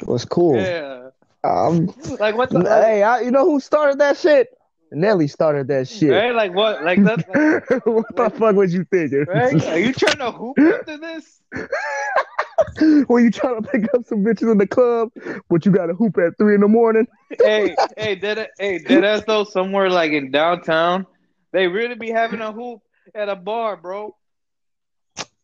Was 0.07 0.24
cool. 0.24 0.57
Yeah, 0.57 1.11
Um, 1.44 1.87
like 2.18 2.37
what 2.37 2.50
the 2.50 2.61
hey, 2.62 3.02
I, 3.02 3.20
you 3.20 3.31
know 3.31 3.44
who 3.44 3.61
started 3.61 3.98
that 3.98 4.16
shit? 4.16 4.48
Nelly 4.90 5.28
started 5.28 5.68
that 5.68 5.87
shit. 5.88 6.11
right? 6.11 6.35
Like 6.35 6.54
what? 6.54 6.83
Like 6.83 7.02
that? 7.04 7.18
Like, 7.28 7.87
what 7.87 8.16
the 8.16 8.31
fuck 8.31 8.57
was 8.57 8.72
you 8.72 8.85
thinking? 8.85 9.26
right? 9.28 9.62
Are 9.66 9.78
you 9.78 9.92
trying 9.92 10.18
to 10.18 10.31
hoop 10.33 10.59
after 10.81 10.96
this? 10.96 11.40
when 13.09 13.24
you 13.24 13.31
trying 13.31 13.62
to 13.62 13.68
pick 13.68 13.92
up 13.94 14.07
some 14.07 14.24
bitches 14.24 14.50
in 14.50 14.59
the 14.59 14.66
club, 14.66 15.11
but 15.48 15.66
you 15.66 15.72
got 15.72 15.87
to 15.87 15.94
hoop 15.94 16.16
at 16.18 16.38
three 16.38 16.54
in 16.54 16.61
the 16.61 16.68
morning? 16.68 17.07
hey, 17.42 17.74
hey, 17.96 18.14
did 18.14 18.38
it? 18.38 18.50
Hey, 18.59 18.78
did 18.78 19.04
us 19.04 19.24
though? 19.26 19.44
Somewhere 19.44 19.90
like 19.90 20.12
in 20.12 20.31
downtown, 20.31 21.07
they 21.52 21.66
really 21.66 21.94
be 21.94 22.11
having 22.11 22.40
a 22.40 22.52
hoop 22.52 22.81
at 23.14 23.28
a 23.28 23.36
bar, 23.36 23.76
bro. 23.76 24.16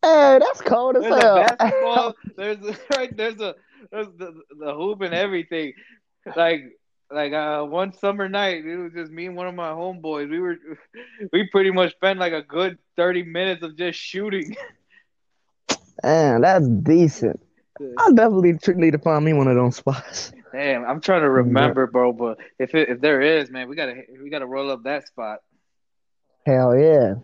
Hey, 0.03 0.39
that's 0.39 0.61
cold 0.61 0.97
as 0.97 1.03
There's 1.03 1.15
a 1.15 1.21
hell. 1.21 1.37
basketball. 1.37 2.15
There's 2.37 2.59
a, 2.59 2.77
right. 2.97 3.17
There's 3.17 3.41
a 3.41 3.55
there's 3.91 4.09
the 4.19 4.35
the 4.59 4.75
hoop 4.75 5.01
and 5.01 5.15
everything. 5.15 5.73
Like 6.37 6.63
like 7.11 7.33
uh 7.33 7.63
one 7.65 7.93
summer 7.95 8.29
night, 8.29 8.65
it 8.65 8.77
was 8.77 8.93
just 8.93 9.11
me 9.11 9.27
and 9.27 9.37
one 9.37 9.47
of 9.47 9.55
my 9.55 9.71
homeboys. 9.71 10.31
We 10.31 10.41
were 10.41 10.57
we 11.33 11.49
pretty 11.51 11.71
much 11.71 11.93
spent 11.93 12.19
like 12.19 12.33
a 12.33 12.43
good 12.43 12.79
thirty 12.97 13.23
minutes 13.23 13.63
of 13.63 13.77
just 13.77 13.99
shooting. 13.99 14.57
Man, 16.03 16.43
that's 16.43 16.69
decent. 16.69 17.41
I 17.99 18.11
definitely 18.13 18.59
need 18.77 18.93
to 18.93 18.99
find 18.99 19.25
me 19.25 19.33
one 19.33 19.49
of 19.49 19.57
those 19.57 19.77
spots. 19.77 20.33
Damn, 20.53 20.85
I'm 20.85 21.01
trying 21.01 21.23
to 21.23 21.31
remember, 21.31 21.87
bro. 21.87 22.13
But 22.13 22.39
if 22.59 22.75
it, 22.75 22.89
if 22.89 23.01
there 23.01 23.21
is, 23.21 23.51
man, 23.51 23.69
we 23.69 23.75
gotta 23.75 24.03
we 24.23 24.31
gotta 24.31 24.47
roll 24.47 24.71
up 24.71 24.85
that 24.85 25.07
spot. 25.07 25.41
Hell 26.47 26.79
yeah. 26.79 27.15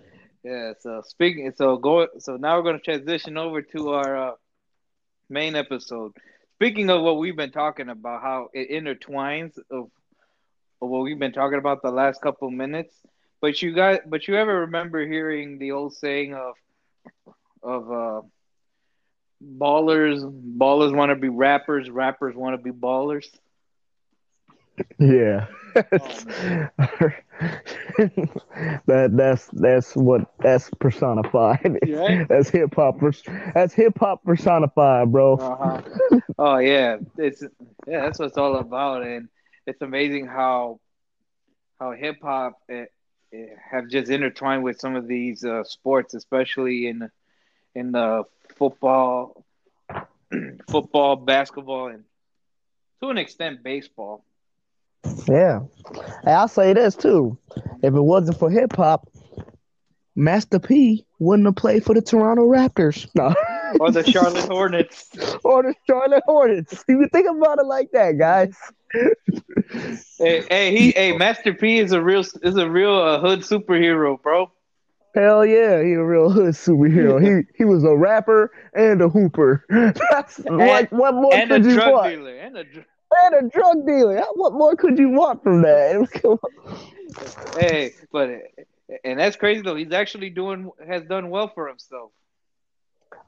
Yeah. 0.45 0.73
So 0.81 1.03
speaking, 1.07 1.53
so 1.57 1.77
go. 1.77 2.09
So 2.19 2.37
now 2.37 2.57
we're 2.57 2.65
gonna 2.65 2.81
transition 2.81 3.37
over 3.37 3.63
to 3.63 3.91
our 3.91 4.31
uh, 4.31 4.33
main 5.29 5.55
episode. 5.57 6.13
Speaking 6.57 6.91
of 6.91 7.03
what 7.03 7.19
we've 7.19 7.37
been 7.37 7.53
talking 7.53 7.89
about, 7.89 8.23
how 8.23 8.49
it 8.53 8.71
intertwines 8.71 9.57
of, 9.71 9.91
of 10.83 10.89
what 10.89 11.03
we've 11.03 11.19
been 11.19 11.33
talking 11.33 11.59
about 11.59 11.83
the 11.83 11.91
last 11.91 12.21
couple 12.21 12.51
minutes. 12.51 12.95
But 13.41 13.63
you 13.63 13.73
guys, 13.73 14.01
but 14.07 14.29
you 14.29 14.37
ever 14.37 14.61
remember 14.61 15.07
hearing 15.07 15.59
the 15.59 15.73
old 15.73 15.95
saying 15.95 16.35
of 16.35 16.55
of 17.63 17.91
uh, 17.91 18.21
ballers 19.43 20.21
ballers 20.59 20.95
want 20.95 21.11
to 21.11 21.17
be 21.17 21.29
rappers, 21.29 21.89
rappers 21.91 22.35
want 22.35 22.55
to 22.55 22.63
be 22.63 22.71
ballers. 22.71 23.27
Yeah. 24.99 25.47
That 28.87 29.17
that's 29.17 29.47
that's 29.53 29.97
what 29.97 30.31
that's 30.39 30.71
personified. 30.79 31.79
Right? 31.89 32.27
That's 32.29 32.51
hip 32.51 32.75
hop. 32.75 33.01
That's 33.55 33.73
hip 33.73 33.99
hop 33.99 34.23
personified, 34.25 35.11
bro. 35.11 35.35
Uh-huh. 35.35 36.21
Oh 36.39 36.59
yeah, 36.59 36.99
it's 37.17 37.43
yeah, 37.87 38.03
that's 38.03 38.19
what 38.19 38.27
it's 38.29 38.39
all 38.39 38.57
about, 38.57 39.03
and 39.03 39.29
it's 39.67 39.81
amazing 39.81 40.27
how 40.27 40.81
how 41.79 41.93
hip 41.93 42.17
hop 42.23 42.59
eh, 42.69 42.87
eh, 43.33 43.47
have 43.71 43.89
just 43.89 44.11
intertwined 44.11 44.63
with 44.63 44.79
some 44.79 44.97
of 44.97 45.07
these 45.07 45.45
uh, 45.45 45.65
sports, 45.65 46.15
especially 46.15 46.89
in 46.89 47.11
in 47.75 47.93
the 47.93 48.25
football, 48.57 49.45
football, 50.69 51.17
basketball, 51.17 51.89
and 51.89 52.05
to 53.03 53.09
an 53.09 53.19
extent 53.19 53.63
baseball. 53.63 54.25
Yeah. 55.31 55.61
And 56.23 56.29
I'll 56.31 56.49
say 56.49 56.73
this 56.75 56.95
too. 56.97 57.39
If 57.83 57.95
it 57.95 58.01
wasn't 58.01 58.39
for 58.39 58.51
hip 58.51 58.75
hop, 58.77 59.09
Master 60.17 60.59
P 60.59 61.07
wouldn't 61.19 61.47
have 61.47 61.57
played 61.57 61.85
for 61.85 61.95
the 61.95 62.03
Toronto 62.03 62.47
Raptors. 62.47 63.09
No. 63.15 63.35
Or 63.79 63.91
the 63.93 64.05
Charlotte 64.11 64.49
Hornets. 64.51 65.09
or 65.45 65.63
the 65.63 65.75
Charlotte 65.87 66.25
Hornets. 66.27 66.85
You 66.89 67.09
think 67.13 67.29
about 67.29 67.59
it 67.59 67.67
like 67.67 67.91
that, 67.93 68.19
guys. 68.19 68.55
hey, 70.19 70.43
hey, 70.49 70.77
he, 70.77 70.91
hey, 70.93 71.17
Master 71.17 71.55
P 71.55 71.79
is 71.79 71.93
a 71.93 72.03
real 72.03 72.21
is 72.43 72.57
a 72.57 72.69
real 72.69 72.95
uh, 72.95 73.21
hood 73.21 73.41
superhero, 73.41 74.21
bro. 74.21 74.51
Hell 75.15 75.45
yeah, 75.45 75.83
he 75.83 75.93
a 75.95 76.05
real 76.05 76.31
hood 76.31 76.55
superhero. 76.55 77.21
he 77.23 77.47
he 77.57 77.65
was 77.65 77.85
a 77.85 77.97
rapper 77.97 78.53
and 78.75 79.01
a 79.03 79.09
hooper. 79.09 79.65
That's 80.11 80.39
like 80.47 80.91
what 80.93 81.15
more 81.15 81.35
And 81.35 81.51
a 81.51 81.57
could 81.57 81.67
you 81.67 81.75
drug 81.75 81.93
want? 81.93 82.11
dealer, 82.15 82.37
and 82.37 82.57
a 82.59 82.65
And 83.17 83.47
a 83.47 83.49
drug 83.49 83.87
dealer. 83.87 84.23
What 84.35 84.53
more 84.53 84.77
could 84.77 84.99
you 84.99 85.11
want 85.11 85.43
from 85.43 85.63
that? 85.63 86.39
hey, 87.59 87.93
but 88.13 88.31
and 89.05 89.19
that's 89.19 89.37
crazy 89.37 89.63
though. 89.63 89.75
He's 89.75 89.93
actually 89.93 90.31
doing 90.31 90.71
has 90.87 91.03
done 91.05 91.31
well 91.31 91.49
for 91.49 91.69
himself. 91.69 92.13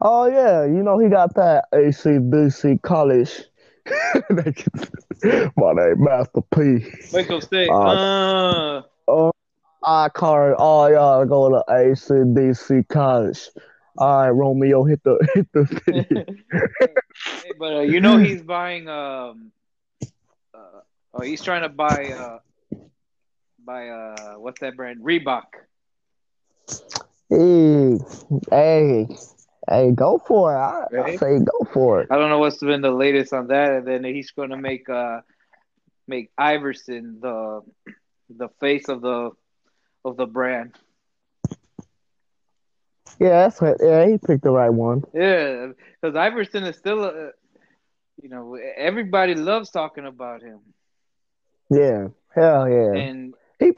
oh 0.01 0.27
yeah, 0.27 0.65
you 0.65 0.83
know 0.83 0.99
he 0.99 1.09
got 1.09 1.35
that 1.35 1.65
ACBC 1.73 2.83
college. 2.83 3.43
My 5.57 5.73
name 5.73 6.05
Master 6.05 6.43
P. 6.55 6.87
Michael 7.13 7.41
say, 7.41 7.69
Uh, 7.69 8.83
uh, 9.09 9.31
I 9.85 10.09
card 10.11 10.55
all 10.55 10.89
y'all 10.91 11.25
go 11.27 11.49
to 11.51 11.65
ACDC 11.69 12.89
college. 12.89 13.49
All 13.99 14.23
right, 14.23 14.31
Romeo, 14.31 14.85
hit 14.85 15.03
the 15.03 15.19
hit 15.35 15.53
the 15.53 15.65
video. 15.65 16.25
Hey, 16.81 17.53
but 17.59 17.73
uh, 17.75 17.81
you 17.81 18.01
know 18.01 18.17
he's 18.19 18.43
buying 18.43 18.89
um, 18.89 19.51
uh, 20.63 20.81
oh 21.15 21.21
he's 21.23 21.43
trying 21.43 21.63
to 21.63 21.69
buy 21.69 22.11
uh, 22.11 22.39
buy 23.65 23.89
uh, 23.89 24.35
what's 24.35 24.61
that 24.61 24.77
brand? 24.77 25.01
Reebok. 25.01 25.45
Hey, 27.31 27.99
hey, 28.51 29.09
hey, 29.69 29.91
go 29.93 30.23
for 30.27 30.55
it. 30.55 30.59
I, 30.59 30.87
I 31.03 31.17
say 31.17 31.39
go 31.39 31.67
for 31.73 32.03
it. 32.03 32.09
I 32.11 32.17
don't 32.17 32.29
know 32.29 32.39
what's 32.39 32.59
been 32.59 32.83
the 32.83 32.91
latest 32.91 33.33
on 33.33 33.49
that, 33.49 33.73
and 33.73 33.87
then 33.87 34.05
he's 34.05 34.31
going 34.33 34.51
to 34.51 34.57
make 34.57 34.89
uh 34.89 35.21
make 36.07 36.31
Iverson 36.37 37.19
the 37.21 37.61
the 38.29 38.49
face 38.61 38.89
of 38.89 39.01
the 39.01 39.31
of 40.05 40.17
the 40.17 40.27
brand. 40.27 40.75
Yeah, 43.19 43.45
that's 43.45 43.61
right. 43.63 43.77
Yeah, 43.81 44.07
he 44.07 44.19
picked 44.19 44.43
the 44.43 44.51
right 44.51 44.71
one. 44.73 45.05
Yeah, 45.15 45.69
because 46.01 46.17
Iverson 46.17 46.65
is 46.65 46.77
still 46.77 47.05
a 47.05 47.31
you 48.23 48.29
know 48.29 48.55
everybody 48.77 49.35
loves 49.35 49.71
talking 49.71 50.07
about 50.07 50.43
him, 50.43 50.61
Yeah, 51.71 52.09
hell 52.35 52.69
yeah. 52.69 52.93
and 52.95 53.35
He 53.59 53.73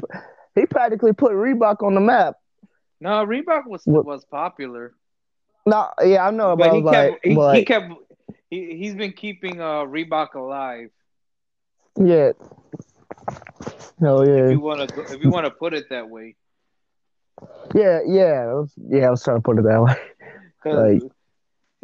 he 0.54 0.66
practically 0.66 1.12
put 1.12 1.32
Reebok 1.32 1.82
on 1.82 1.94
the 1.94 2.00
map. 2.00 2.36
no 3.00 3.24
Reebok 3.26 3.66
was 3.66 3.82
What- 3.86 4.04
was 4.06 4.24
popular, 4.26 4.94
No, 5.66 5.88
yeah, 6.04 6.26
I 6.26 6.30
know, 6.30 6.56
but 6.56 6.72
he 6.74 6.80
like, 6.82 7.10
kept 7.12 7.26
he, 7.26 7.34
but 7.34 7.56
he 7.56 7.64
kept 7.64 7.92
he 8.50 8.76
he's 8.76 8.94
been 8.94 9.12
keeping 9.12 9.60
uh 9.60 9.84
Reebok 9.84 10.34
alive. 10.34 10.90
yeah, 11.98 12.32
hell 14.00 14.20
If 14.22 14.28
yeah, 14.28 14.48
you 14.50 14.60
want 14.60 14.88
to 14.90 15.00
if 15.14 15.22
you 15.22 15.30
want 15.30 15.46
to 15.46 15.50
put 15.50 15.72
it 15.74 15.88
that 15.90 16.08
way. 16.10 16.36
yeah, 17.74 18.00
yeah, 18.06 18.46
I 18.50 18.54
was, 18.54 18.72
yeah. 18.76 19.06
I 19.06 19.10
was 19.10 19.22
trying 19.24 19.38
to 19.38 19.42
put 19.42 19.58
it 19.58 19.64
that 19.64 19.80
way. 19.82 19.96
Like- 20.64 21.02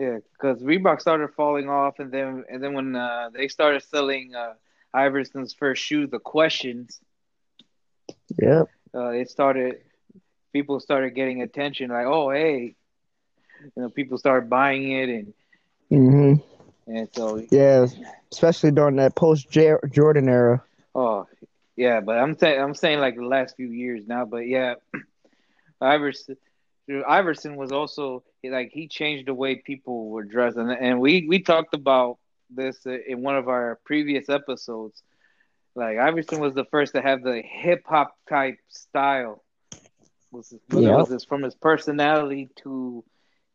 yeah, 0.00 0.18
because 0.34 0.62
Reebok 0.62 1.00
started 1.00 1.30
falling 1.36 1.70
off, 1.70 2.00
and 2.00 2.12
then 2.12 2.44
and 2.50 2.62
then 2.64 2.74
when 2.74 2.96
uh, 2.96 3.30
they 3.34 3.48
started 3.48 3.82
selling 3.82 4.34
uh, 4.34 4.54
Iverson's 4.94 5.54
first 5.54 5.82
shoe, 5.82 6.08
the 6.08 6.20
questions, 6.20 7.00
Yeah. 8.38 8.64
uh, 8.94 9.10
it 9.10 9.30
started. 9.30 9.82
People 10.52 10.80
started 10.80 11.14
getting 11.14 11.42
attention, 11.42 11.90
like, 11.90 12.06
oh, 12.06 12.30
hey, 12.30 12.76
you 13.76 13.82
know, 13.82 13.90
people 13.90 14.18
started 14.18 14.50
buying 14.50 14.90
it, 14.92 15.10
and 15.10 15.34
hmm 15.90 16.34
and 16.86 17.08
so, 17.14 17.42
Yeah, 17.50 17.86
especially 18.32 18.72
during 18.72 18.96
that 18.96 19.16
post 19.16 19.50
Jordan 19.50 20.28
era. 20.28 20.62
oh, 20.94 21.26
yeah. 21.76 22.00
But 22.00 22.18
I'm 22.18 22.36
saying, 22.38 22.60
I'm 22.60 22.74
saying 22.74 23.00
like 23.00 23.16
the 23.16 23.24
last 23.26 23.56
few 23.56 23.68
years 23.68 24.06
now, 24.06 24.24
but 24.24 24.46
yeah, 24.48 24.74
Iverson. 25.80 26.36
Iverson 27.07 27.57
was 27.57 27.72
also 27.72 28.22
like 28.44 28.70
he 28.72 28.88
changed 28.88 29.26
the 29.26 29.35
way 29.35 29.57
people 29.57 30.09
were 30.09 30.24
dressed, 30.24 30.57
and 30.57 30.70
and 30.70 31.00
we 31.00 31.26
we 31.29 31.40
talked 31.42 31.74
about 31.74 32.18
this 32.50 32.85
in 32.87 33.22
one 33.22 33.37
of 33.37 33.48
our 33.48 33.79
previous 33.85 34.29
episodes. 34.29 35.03
Like 35.74 35.98
Iverson 35.98 36.40
was 36.40 36.55
the 36.55 36.64
first 36.64 36.94
to 36.94 37.03
have 37.03 37.22
the 37.22 37.40
hip 37.42 37.83
hop 37.87 38.14
type 38.29 38.59
style. 38.68 39.42
Was 40.33 40.55
Yep. 40.70 40.98
was 40.98 41.09
his, 41.11 41.24
from 41.24 41.42
his 41.42 41.55
personality 41.55 42.50
to 42.62 43.05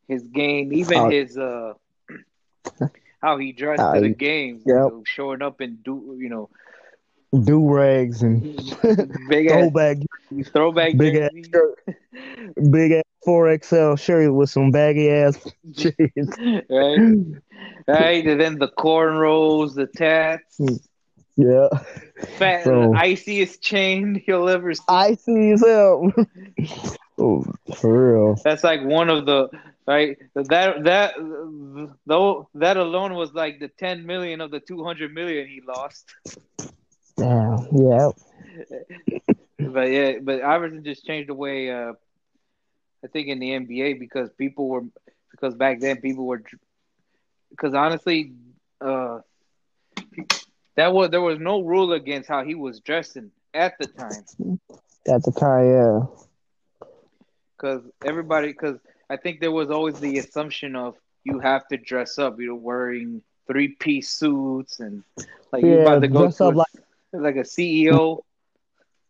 his 0.07 0.23
game, 0.23 0.73
even 0.73 1.05
Uh, 1.05 1.09
his 1.09 1.37
uh 1.37 1.73
how 3.21 3.37
he 3.37 3.51
dressed 3.51 3.87
uh, 3.87 3.91
to 3.91 3.99
the 3.99 4.09
games, 4.09 4.63
yep. 4.65 4.75
you 4.75 4.83
know, 4.85 5.03
showing 5.05 5.41
up 5.41 5.59
and 5.61 5.83
do 5.83 6.15
you 6.19 6.29
know 6.29 6.49
do 7.43 7.67
rags 7.73 8.21
and 8.21 8.43
Big 9.29 9.47
ass 9.47 9.51
throwback, 9.61 9.97
throwback 10.53 10.97
big 10.97 11.15
ass 11.15 11.31
shirt, 11.51 11.79
big 12.71 12.91
ass 12.93 13.03
four 13.23 13.57
XL 13.57 13.95
shirt 13.95 14.33
with 14.33 14.49
some 14.49 14.71
baggy 14.71 15.09
ass 15.09 15.37
jeans. 15.71 16.29
right? 16.69 17.41
Right, 17.87 18.25
and 18.25 18.39
then 18.39 18.57
the 18.59 18.69
cornrows, 18.69 19.75
the 19.75 19.87
tats, 19.87 20.59
Yeah, 21.35 21.67
fat, 22.37 22.63
So- 22.63 22.93
iciest 22.95 23.61
chain 23.61 24.23
you'll 24.27 24.47
ever 24.49 24.73
see. 24.73 24.83
I 24.87 25.15
see 25.15 25.51
as 25.51 25.61
hell. 25.65 26.13
oh, 27.19 27.45
for 27.75 28.13
real. 28.13 28.35
That's 28.43 28.63
like 28.63 28.83
one 28.83 29.09
of 29.09 29.25
the 29.25 29.49
right. 29.87 30.17
That 30.35 30.83
that 30.83 31.15
though 32.05 32.49
that 32.55 32.77
alone 32.77 33.13
was 33.15 33.33
like 33.33 33.59
the 33.59 33.67
ten 33.67 34.05
million 34.05 34.39
of 34.41 34.51
the 34.51 34.59
two 34.61 34.83
hundred 34.83 35.13
million 35.13 35.47
he 35.47 35.61
lost. 35.67 36.05
Yeah, 37.17 37.57
yeah. 37.71 38.09
But 39.59 39.89
yeah, 39.91 40.13
but 40.21 40.41
Iverson 40.43 40.83
just 40.83 41.05
changed 41.05 41.29
the 41.29 41.33
way. 41.33 41.71
Uh, 41.71 41.93
I 43.03 43.07
think 43.07 43.27
in 43.27 43.39
the 43.39 43.53
NBA 43.53 43.93
because 43.93 44.29
people 44.37 44.67
were 44.67 44.81
because 45.31 45.55
back 45.55 45.79
then 45.79 46.01
people 46.01 46.25
were 46.25 46.41
because 47.49 47.73
honestly, 47.73 48.33
uh, 48.81 49.19
that 50.75 50.93
was 50.93 51.09
there 51.09 51.21
was 51.21 51.39
no 51.39 51.61
rule 51.61 51.93
against 51.93 52.29
how 52.29 52.43
he 52.43 52.55
was 52.55 52.79
dressing 52.79 53.31
at 53.53 53.77
the 53.79 53.87
time 53.87 54.25
At 55.07 55.23
the 55.23 55.31
time, 55.31 55.65
yeah. 55.67 55.99
because 57.57 57.81
everybody 58.03 58.47
because 58.47 58.77
I 59.09 59.17
think 59.17 59.39
there 59.39 59.51
was 59.51 59.69
always 59.69 59.99
the 59.99 60.17
assumption 60.19 60.75
of 60.75 60.95
you 61.23 61.39
have 61.39 61.67
to 61.69 61.77
dress 61.77 62.17
up, 62.17 62.39
you 62.39 62.47
know, 62.47 62.55
wearing 62.55 63.21
three 63.47 63.69
piece 63.79 64.09
suits 64.09 64.79
and 64.79 65.03
like 65.51 65.65
you 65.65 65.75
Yeah, 65.75 65.77
about 65.77 66.01
to 66.01 66.07
go 66.07 66.27
dress 66.27 66.39
to 66.39 66.45
up 66.45 66.55
a- 66.55 66.55
like- 66.55 66.84
like 67.13 67.35
a 67.35 67.39
CEO. 67.43 68.19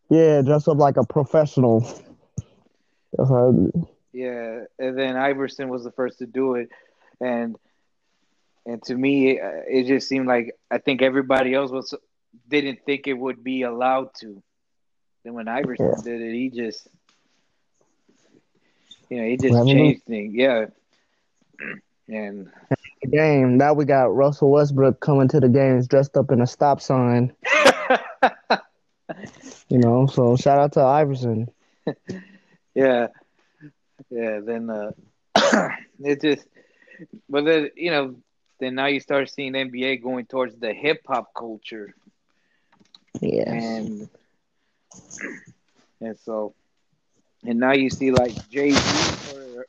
Yeah, 0.10 0.41
dressed 0.41 0.67
up 0.67 0.77
like 0.77 0.97
a 0.97 1.05
professional. 1.05 1.81
How, 3.17 3.71
Yeah, 4.13 4.65
and 4.77 4.97
then 4.97 5.15
Iverson 5.15 5.69
was 5.69 5.84
the 5.84 5.91
first 5.91 6.19
to 6.19 6.25
do 6.25 6.55
it, 6.55 6.69
and 7.19 7.55
and 8.65 8.81
to 8.84 8.95
me, 8.95 9.39
uh, 9.39 9.62
it 9.67 9.86
just 9.86 10.08
seemed 10.08 10.27
like 10.27 10.55
I 10.69 10.77
think 10.79 11.01
everybody 11.01 11.53
else 11.53 11.71
was 11.71 11.93
didn't 12.49 12.79
think 12.86 13.08
it 13.08 13.13
would 13.13 13.43
be 13.43 13.62
allowed 13.63 14.10
to. 14.21 14.41
Then 15.23 15.34
when 15.34 15.47
Iverson 15.47 15.88
Yeah. 15.88 16.01
did 16.03 16.21
it, 16.21 16.34
he 16.34 16.49
just 16.49 16.88
you 19.10 19.17
know 19.21 19.27
he 19.27 19.38
just 19.38 19.53
changed 19.67 20.03
things. 20.05 20.34
Yeah, 20.36 20.65
and 22.08 22.51
the 23.01 23.08
game. 23.08 23.58
Now 23.58 23.73
we 23.73 23.86
got 23.86 24.15
Russell 24.15 24.51
Westbrook 24.51 24.99
coming 24.99 25.27
to 25.29 25.39
the 25.39 25.49
games 25.49 25.88
dressed 25.88 26.17
up 26.17 26.31
in 26.31 26.41
a 26.41 26.47
stop 26.47 26.81
sign. 26.81 27.34
You 29.69 29.77
know, 29.79 30.07
so 30.07 30.35
shout 30.35 30.59
out 30.59 30.73
to 30.73 30.81
Iverson. 30.81 31.47
yeah, 32.75 33.07
yeah. 34.09 34.39
Then 34.43 34.69
uh, 34.69 34.91
it 35.99 36.21
just, 36.21 36.47
but 37.29 37.45
then 37.45 37.69
you 37.75 37.91
know, 37.91 38.15
then 38.59 38.75
now 38.75 38.88
you 38.88 38.99
start 38.99 39.29
seeing 39.29 39.53
NBA 39.53 39.97
going 39.97 40.25
towards 40.25 40.55
the 40.57 40.73
hip 40.73 41.01
hop 41.07 41.33
culture. 41.38 41.93
Yeah. 43.21 43.51
and 43.51 44.09
and 46.01 46.17
so 46.19 46.53
and 47.43 47.59
now 47.59 47.73
you 47.73 47.89
see 47.89 48.11
like 48.11 48.33
Jay 48.49 48.71
Z 48.71 49.15
for 49.15 49.65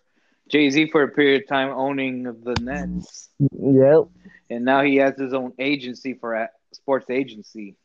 Jay 0.49 0.71
Z 0.71 0.91
for 0.91 1.03
a 1.03 1.09
period 1.09 1.43
of 1.43 1.49
time 1.49 1.71
owning 1.71 2.23
the 2.25 2.57
Nets, 2.61 3.29
Yep. 3.53 4.05
and 4.51 4.65
now 4.65 4.83
he 4.83 4.97
has 4.97 5.17
his 5.19 5.33
own 5.35 5.53
agency 5.59 6.15
for 6.15 6.35
a 6.35 6.49
sports 6.73 7.11
agency, 7.11 7.77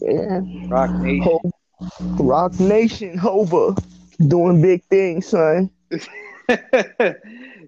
Yeah. 0.00 0.40
Roc 0.68 0.90
Nation. 1.00 1.38
Roc 2.18 2.58
Nation 2.60 3.16
Hova 3.18 3.74
doing 4.26 4.60
big 4.62 4.82
things, 4.84 5.26
son. 5.26 5.70
yeah, 6.48 7.12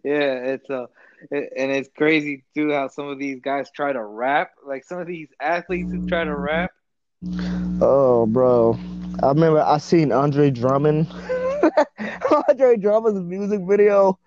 it's 0.05 0.69
a, 0.71 0.89
it- 1.31 1.53
and 1.57 1.71
it's 1.71 1.89
crazy 1.97 2.45
too 2.55 2.73
how 2.73 2.89
some 2.89 3.09
of 3.09 3.19
these 3.19 3.41
guys 3.41 3.71
try 3.75 3.93
to 3.93 4.03
rap. 4.05 4.51
Like 4.67 4.85
some 4.85 4.99
of 5.01 5.07
these 5.07 5.29
athletes 5.41 5.91
who 5.93 6.03
try 6.09 6.25
to 6.25 6.37
rap. 6.37 6.71
Oh, 7.81 8.27
bro. 8.27 8.79
I 9.23 9.29
remember 9.29 9.61
I 9.61 9.79
seen 9.79 10.13
Andre 10.13 10.51
Drummond. 10.51 11.09
Andre 12.49 12.77
Drummond's 12.77 13.21
music 13.23 13.61
video. 13.67 14.19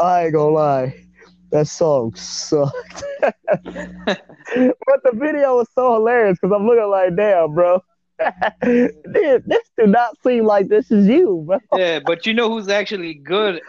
I 0.00 0.24
ain't 0.24 0.32
gonna 0.34 0.50
lie. 0.54 1.03
That 1.50 1.68
song 1.68 2.14
sucked. 2.14 3.04
but 3.20 3.32
the 3.74 5.12
video 5.14 5.56
was 5.56 5.68
so 5.74 5.94
hilarious 5.94 6.38
because 6.40 6.54
I'm 6.54 6.66
looking 6.66 6.90
like, 6.90 7.16
damn, 7.16 7.54
bro. 7.54 7.82
Dude, 8.62 9.44
this 9.46 9.70
do 9.78 9.86
not 9.86 10.16
seem 10.22 10.44
like 10.44 10.68
this 10.68 10.90
is 10.90 11.06
you, 11.06 11.44
bro. 11.46 11.58
Yeah, 11.76 12.00
but 12.04 12.26
you 12.26 12.34
know 12.34 12.48
who's 12.48 12.68
actually 12.68 13.14
good? 13.14 13.60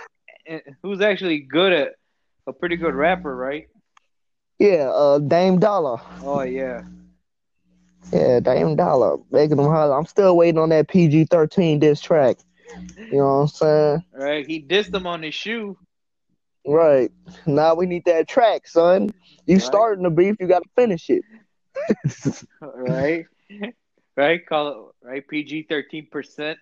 Who's 0.84 1.02
actually 1.02 1.40
good 1.40 1.74
at 1.74 1.94
a 2.48 2.54
pretty 2.54 2.76
good 2.76 2.94
rapper, 2.94 3.36
right? 3.36 3.68
Yeah, 4.60 4.90
uh, 4.90 5.20
Dame 5.20 5.60
Dolla. 5.60 6.02
Oh 6.22 6.42
yeah. 6.42 6.84
Yeah, 8.14 8.40
Dame 8.40 8.76
Dolla. 8.76 9.18
Making 9.32 9.58
them 9.58 9.66
holler. 9.66 9.98
I'm 9.98 10.06
still 10.06 10.38
waiting 10.38 10.60
on 10.60 10.70
that 10.70 10.88
PG 10.88 11.26
13 11.26 11.80
diss 11.80 12.00
track. 12.00 12.38
You 12.98 13.18
know 13.18 13.26
what 13.26 13.42
I'm 13.42 13.48
saying? 13.48 14.04
Right, 14.14 14.48
he 14.48 14.62
dissed 14.62 14.94
him 14.94 15.08
on 15.08 15.24
his 15.24 15.34
shoe. 15.34 15.78
Right. 16.68 17.12
Now 17.46 17.76
we 17.76 17.86
need 17.86 18.06
that 18.06 18.28
track, 18.28 18.68
son. 18.68 19.12
You 19.46 19.56
Right. 19.56 19.64
starting 19.64 20.04
the 20.04 20.10
beef, 20.10 20.36
you 20.40 20.48
gotta 20.48 20.70
finish 20.76 21.10
it. 21.10 21.24
Right, 22.62 23.26
right. 24.16 24.46
Call 24.46 24.68
it 25.02 25.08
right. 25.08 25.28
PG 25.28 25.64
thirteen 25.70 26.08
percent. 26.12 26.58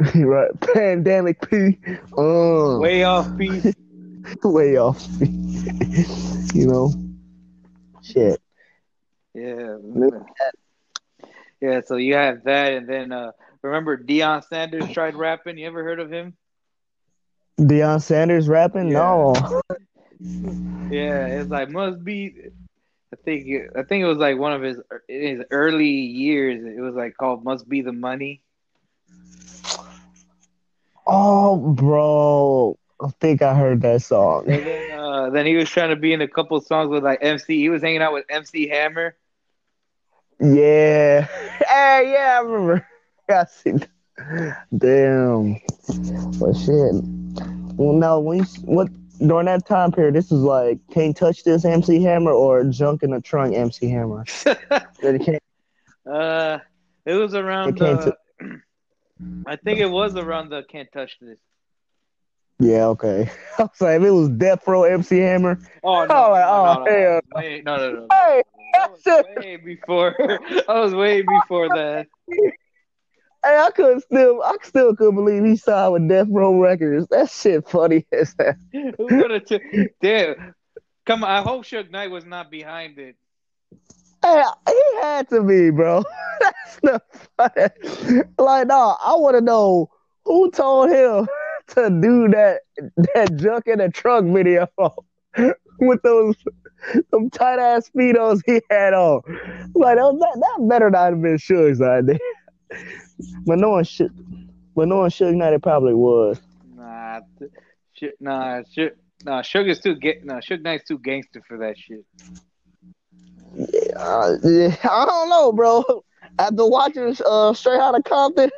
right. 0.14 0.50
Pandemic 0.60 1.48
P. 1.48 1.78
Uh, 2.18 2.78
Way 2.78 3.04
off 3.04 3.36
P. 3.38 3.62
way 4.42 4.76
off. 4.76 5.06
P. 5.18 5.26
you 6.54 6.66
know? 6.66 6.92
Shit. 8.02 8.40
Yeah. 9.34 9.76
Yeah. 11.60 11.80
So 11.86 11.96
you 11.96 12.14
have 12.14 12.44
that, 12.44 12.72
and 12.72 12.88
then 12.88 13.12
uh 13.12 13.30
remember 13.62 13.96
Deion 13.96 14.44
Sanders 14.44 14.88
tried 14.92 15.14
rapping. 15.14 15.58
You 15.58 15.66
ever 15.68 15.82
heard 15.84 16.00
of 16.00 16.10
him? 16.10 16.36
Deion 17.58 18.02
Sanders 18.02 18.48
rapping? 18.48 18.90
Yeah. 18.90 18.98
No. 18.98 19.62
Yeah, 20.90 21.26
it's 21.26 21.50
like 21.50 21.70
must 21.70 22.04
be. 22.04 22.34
I 23.12 23.16
think 23.24 23.46
I 23.76 23.82
think 23.82 24.02
it 24.02 24.06
was 24.06 24.18
like 24.18 24.38
one 24.38 24.52
of 24.52 24.62
his 24.62 24.78
in 25.08 25.38
his 25.38 25.46
early 25.50 25.88
years. 25.88 26.64
It 26.64 26.80
was 26.80 26.94
like 26.94 27.16
called 27.16 27.44
"Must 27.44 27.68
Be 27.68 27.80
the 27.80 27.92
Money." 27.92 28.42
Oh, 31.06 31.56
bro. 31.56 32.78
I 33.00 33.08
think 33.20 33.42
I 33.42 33.54
heard 33.54 33.82
that 33.82 34.02
song. 34.02 34.46
Then, 34.46 34.98
uh, 34.98 35.30
then 35.30 35.46
he 35.46 35.54
was 35.54 35.68
trying 35.68 35.90
to 35.90 35.96
be 35.96 36.12
in 36.12 36.20
a 36.20 36.28
couple 36.28 36.60
songs 36.60 36.88
with 36.88 37.04
like 37.04 37.18
MC. 37.22 37.58
He 37.58 37.68
was 37.68 37.82
hanging 37.82 38.02
out 38.02 38.12
with 38.12 38.24
MC 38.28 38.68
Hammer. 38.68 39.16
Yeah. 40.40 41.28
Hey, 41.68 42.12
yeah, 42.12 42.38
I 42.38 42.42
remember. 42.42 42.86
I 43.28 43.44
see. 43.44 43.72
Damn. 44.76 45.60
But 46.38 46.54
shit. 46.54 47.25
Well, 47.76 47.94
no, 47.94 48.20
when 48.20 48.38
you, 48.38 48.44
what 48.64 48.88
during 49.26 49.46
that 49.46 49.66
time 49.66 49.92
period, 49.92 50.14
this 50.14 50.30
was 50.30 50.40
like 50.40 50.78
can't 50.90 51.16
touch 51.16 51.44
this 51.44 51.64
MC 51.64 52.02
Hammer 52.02 52.32
or 52.32 52.64
junk 52.64 53.02
in 53.02 53.10
the 53.10 53.20
trunk 53.20 53.54
MC 53.54 53.88
Hammer. 53.90 54.24
Uh, 56.06 56.60
it 57.04 57.14
was 57.14 57.34
around 57.34 57.70
It 57.70 57.76
the. 57.80 58.16
I 59.44 59.56
think 59.56 59.80
it 59.80 59.90
was 59.90 60.14
around 60.14 60.50
the 60.50 60.62
"Can't 60.62 60.88
Touch 60.92 61.16
This." 61.20 61.38
Yeah, 62.60 62.86
okay. 62.86 63.28
I 63.58 63.62
was 63.62 63.80
like, 63.80 64.00
if 64.00 64.06
it 64.06 64.10
was 64.10 64.28
Death 64.28 64.66
Row 64.68 64.84
MC 64.84 65.18
Hammer. 65.18 65.58
Oh 65.82 66.04
no! 66.06 66.14
Oh, 66.14 66.74
no, 66.74 66.84
no, 66.84 66.84
no, 66.84 66.90
hell. 66.92 67.20
Wait, 67.34 67.64
no, 67.64 67.76
no, 67.76 67.92
no. 67.92 68.06
Hey, 68.12 68.42
That 68.74 68.92
was 68.92 69.26
way 69.36 69.56
before. 69.56 70.14
I 70.68 70.80
was 70.80 70.94
way 70.94 71.22
before 71.22 71.68
that. 71.70 72.06
Hey, 73.46 73.58
I 73.58 73.70
couldn't 73.70 74.00
still, 74.02 74.42
I 74.42 74.56
still 74.62 74.94
couldn't 74.94 75.14
believe 75.14 75.44
he 75.44 75.56
signed 75.56 75.92
with 75.92 76.08
Death 76.08 76.28
Row 76.30 76.58
Records. 76.58 77.06
That 77.08 77.30
shit 77.30 77.68
funny 77.68 78.06
as 78.12 78.34
hell. 78.38 78.54
Who 78.72 78.94
would 78.98 79.30
have? 79.30 79.44
T- 79.44 79.88
Damn! 80.00 80.54
Come 81.04 81.24
on! 81.24 81.30
I 81.30 81.42
hope 81.42 81.64
Suge 81.64 81.90
Knight 81.90 82.10
was 82.10 82.24
not 82.24 82.50
behind 82.50 82.98
it. 82.98 83.16
Hey, 84.22 84.42
he 84.68 85.00
had 85.02 85.28
to 85.30 85.42
be, 85.42 85.70
bro. 85.70 86.02
That's 86.40 86.78
not 86.82 87.02
funny. 87.36 88.24
Like, 88.38 88.66
no, 88.66 88.96
I 89.04 89.14
want 89.14 89.36
to 89.36 89.40
know 89.40 89.90
who 90.24 90.50
told 90.50 90.90
him 90.90 91.28
to 91.68 92.00
do 92.00 92.28
that 92.28 92.60
that 93.14 93.36
junk 93.36 93.66
in 93.66 93.78
the 93.78 93.88
truck 93.88 94.24
video 94.24 94.66
with 95.78 96.02
those 96.02 96.34
some 97.10 97.30
tight 97.30 97.58
ass 97.58 97.90
speedos 97.94 98.40
he 98.46 98.60
had 98.70 98.94
on. 98.94 99.20
Like, 99.74 99.96
that, 99.96 100.16
that, 100.20 100.40
that 100.40 100.68
better 100.68 100.90
not 100.90 101.12
have 101.12 101.22
been 101.22 101.36
Suge's 101.36 101.80
idea. 101.80 102.18
But 103.46 103.58
no 103.58 103.70
one 103.70 103.84
should. 103.84 104.12
But 104.74 104.88
no 104.88 104.98
one 104.98 105.10
Suge 105.10 105.34
Knight 105.34 105.54
it 105.54 105.62
probably 105.62 105.94
was. 105.94 106.38
Nah, 106.74 107.20
th- 107.38 108.12
nah, 108.20 108.62
shit, 108.70 108.98
nah. 109.24 109.42
Sugar's 109.42 109.80
too 109.80 109.94
ga- 109.94 110.20
nah. 110.22 110.40
Suge 110.40 110.62
Knight's 110.62 110.84
too 110.84 110.98
gangster 110.98 111.42
for 111.48 111.58
that 111.58 111.78
shit. 111.78 112.04
Uh, 113.96 114.36
yeah, 114.44 114.76
I 114.84 115.06
don't 115.06 115.30
know, 115.30 115.52
bro. 115.52 116.04
After 116.38 116.66
watching 116.66 117.16
uh, 117.24 117.54
Straight 117.54 117.80
Outta 117.80 118.02
Compton, 118.02 118.50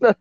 do 0.00 0.14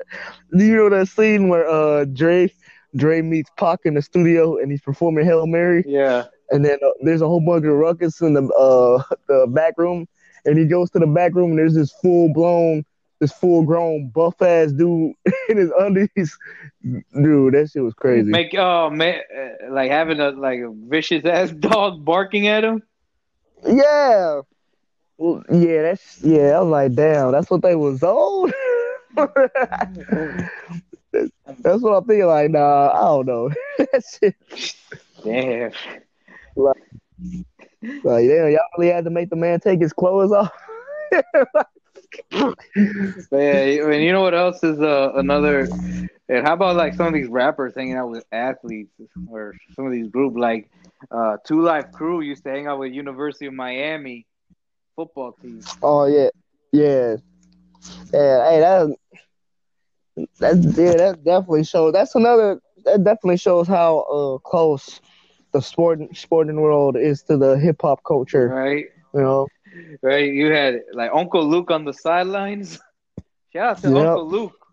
you 0.66 0.76
know 0.76 0.90
that 0.90 1.08
scene 1.08 1.50
where 1.50 1.68
uh 1.68 2.06
Dre 2.06 2.52
Dre 2.96 3.22
meets 3.22 3.52
Pac 3.58 3.82
in 3.86 3.94
the 3.94 4.02
studio 4.02 4.58
and 4.58 4.72
he's 4.72 4.82
performing 4.82 5.26
Hail 5.26 5.46
Mary? 5.46 5.84
Yeah. 5.88 6.26
And 6.52 6.64
then 6.64 6.78
uh, 6.86 6.92
there's 7.02 7.22
a 7.22 7.28
whole 7.28 7.42
bunch 7.42 7.66
of 7.66 7.74
ruckus 7.74 8.22
in 8.22 8.34
the 8.34 8.48
uh 8.54 9.04
the 9.28 9.48
back 9.48 9.76
room, 9.78 10.08
and 10.46 10.58
he 10.58 10.66
goes 10.66 10.90
to 10.92 11.00
the 11.00 11.08
back 11.08 11.36
room 11.36 11.52
and 11.52 11.60
there's 11.60 11.76
this 11.76 11.92
full 12.02 12.34
blown, 12.34 12.84
this 13.20 13.32
full 13.32 13.64
grown 13.64 14.10
buff 14.10 14.42
ass 14.42 14.72
dude 14.72 15.14
in 15.50 15.58
his 15.58 15.72
undies. 15.80 16.38
Dude, 16.84 17.54
that 17.54 17.70
shit 17.72 17.84
was 17.84 17.94
crazy. 17.94 18.30
Make 18.30 18.56
oh 18.58 18.90
man, 18.90 19.22
uh, 19.36 19.72
like 19.72 19.92
having 19.92 20.20
a 20.20 20.32
like 20.32 20.60
a 20.60 20.72
vicious 20.74 21.26
ass 21.26 21.52
dog 21.60 22.04
barking 22.04 22.48
at 22.48 22.64
him. 22.64 22.84
Yeah. 23.66 24.42
Well, 25.18 25.44
yeah, 25.50 25.82
that's 25.84 26.22
yeah. 26.24 26.58
I 26.58 26.60
was 26.60 26.70
like, 26.70 26.94
damn, 26.94 27.32
that's 27.32 27.50
what 27.50 27.62
they 27.62 27.76
was 27.76 28.04
on. 28.04 28.52
that's 29.16 29.32
what 31.82 31.94
I'm 31.94 32.04
thinking. 32.06 32.28
Like, 32.28 32.52
nah, 32.52 32.92
I 32.94 33.02
don't 33.02 33.26
know. 33.26 33.50
that 33.78 34.04
shit. 34.20 34.36
Damn. 35.24 35.72
Like, 36.58 36.84
like, 38.04 38.28
damn, 38.28 38.52
y'all 38.52 38.60
really 38.78 38.92
had 38.92 39.06
to 39.06 39.10
make 39.10 39.30
the 39.30 39.38
man 39.38 39.62
take 39.62 39.80
his 39.80 39.94
clothes 39.94 40.34
off. 40.34 40.52
Yeah, 43.32 43.82
I 43.84 43.88
mean, 43.88 44.02
you 44.02 44.12
know 44.12 44.22
what 44.22 44.34
else 44.34 44.64
is 44.64 44.80
uh, 44.80 45.12
another? 45.16 45.68
And 46.30 46.46
how 46.46 46.54
about 46.54 46.76
like 46.76 46.96
some 46.96 47.08
of 47.08 47.14
these 47.14 47.28
rappers 47.28 47.74
hanging 47.76 47.96
out 47.96 48.10
with 48.10 48.24
athletes, 48.32 48.92
or 49.28 49.56
some 49.76 49.86
of 49.86 49.92
these 49.92 50.08
group 50.10 50.36
like 50.38 50.70
uh, 51.12 51.38
2 51.46 51.62
Live 51.62 51.92
Crew 51.92 52.22
used 52.22 52.44
to 52.44 52.50
hang 52.50 52.68
out 52.68 52.80
with 52.80 52.94
University 52.94 53.46
of 53.46 53.54
Miami 53.54 54.26
football 54.96 55.34
team. 55.42 55.62
oh 55.82 56.06
yeah, 56.06 56.30
yeah, 56.72 57.16
yeah. 58.14 58.50
Hey, 58.50 58.60
that 58.60 58.96
that 60.40 60.74
yeah, 60.78 60.98
that 60.98 61.24
definitely 61.24 61.64
shows. 61.64 61.94
That's 61.94 62.16
another. 62.16 62.60
That 62.86 63.04
definitely 63.04 63.38
shows 63.38 63.68
how 63.68 64.00
uh 64.00 64.38
close 64.40 65.02
the 65.54 65.62
sport 65.62 66.00
sporting 66.14 66.60
world 66.62 66.96
is 66.98 67.24
to 67.24 67.38
the 67.38 67.58
hip 67.58 67.82
hop 67.82 68.04
culture. 68.06 68.48
Right, 68.50 68.86
You 69.14 69.22
know. 69.22 69.48
Right. 70.02 70.32
You 70.34 70.52
had 70.52 70.82
like 70.94 71.12
Uncle 71.14 71.46
Luke 71.46 71.72
on 71.72 71.86
the 71.86 71.94
sidelines. 71.94 72.80
Shout 73.54 73.78
out 73.78 73.82
to 73.84 73.96
Yep. 73.96 73.96
Uncle 73.98 74.28
Luke. 74.28 74.66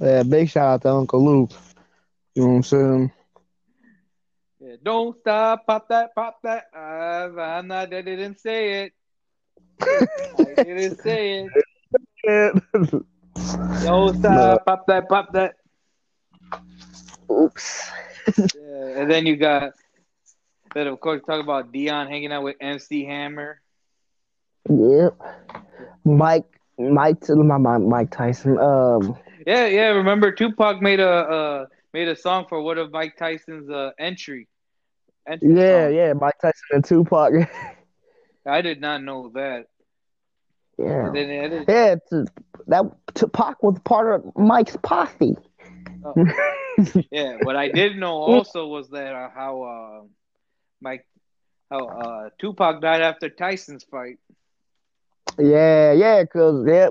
Yeah, 0.00 0.22
big 0.22 0.48
shout 0.48 0.66
out 0.66 0.82
to 0.82 0.90
Uncle 0.90 1.24
Luke. 1.24 1.50
You 2.34 2.42
know 2.42 2.48
what 2.48 2.54
I'm 2.56 2.62
saying? 2.62 3.12
Yeah, 4.60 4.76
don't 4.82 5.16
stop, 5.20 5.66
pop 5.66 5.88
that, 5.88 6.14
pop 6.14 6.38
that. 6.42 6.64
Uh, 6.74 7.40
I'm 7.40 7.68
not. 7.68 7.92
I 7.92 8.02
didn't 8.02 8.38
say 8.38 8.84
it. 8.84 8.92
I 10.38 10.54
didn't 10.64 10.96
say 11.02 11.40
it. 11.44 11.52
Don't 13.82 14.14
stop, 14.16 14.64
pop 14.66 14.86
that, 14.86 15.08
pop 15.08 15.32
that. 15.32 15.54
Oops. 17.30 17.90
Yeah, 18.54 19.00
and 19.00 19.10
then 19.10 19.26
you 19.26 19.36
got 19.36 19.72
then 20.74 20.86
of 20.88 21.00
course 21.00 21.22
talk 21.26 21.40
about 21.42 21.72
Deion 21.72 22.08
hanging 22.08 22.32
out 22.32 22.42
with 22.42 22.56
MC 22.60 23.04
Hammer. 23.04 23.60
Yep. 24.68 25.16
Mike, 26.04 26.60
Mike, 26.78 27.28
my, 27.28 27.58
my, 27.58 27.78
Mike 27.78 28.10
Tyson. 28.10 28.58
Um, 28.58 29.16
Yeah, 29.46 29.66
yeah. 29.66 29.88
Remember 29.88 30.32
Tupac 30.32 30.82
made 30.82 31.00
a 31.00 31.08
uh, 31.08 31.66
made 31.92 32.08
a 32.08 32.16
song 32.16 32.46
for 32.48 32.60
one 32.62 32.78
of 32.78 32.90
Mike 32.90 33.16
Tyson's 33.16 33.70
uh, 33.70 33.90
entry. 33.98 34.48
entry 35.26 35.54
yeah, 35.54 35.84
songs. 35.84 35.94
yeah, 35.94 36.12
Mike 36.14 36.34
Tyson 36.40 36.68
and 36.72 36.84
Tupac. 36.84 37.32
I 38.46 38.60
did 38.60 38.80
not 38.80 39.02
know 39.02 39.30
that. 39.34 39.66
yeah, 40.78 41.10
then 41.12 41.64
yeah. 41.68 42.24
That 42.66 42.90
Tupac 43.14 43.62
was 43.62 43.78
part 43.84 44.14
of 44.14 44.36
Mike's 44.36 44.76
posse. 44.82 45.36
yeah, 47.10 47.36
what 47.42 47.56
I 47.56 47.68
did 47.68 47.96
know 47.96 48.14
also 48.14 48.66
was 48.66 48.88
that 48.90 49.14
uh, 49.14 49.28
how 49.34 49.62
uh, 49.62 50.06
Mike 50.80 51.06
how 51.70 51.86
uh, 51.86 52.28
Tupac 52.40 52.80
died 52.80 53.02
after 53.02 53.28
Tyson's 53.28 53.84
fight. 53.84 54.18
Yeah, 55.38 55.92
yeah, 55.92 56.24
cause 56.24 56.64
yeah, 56.66 56.88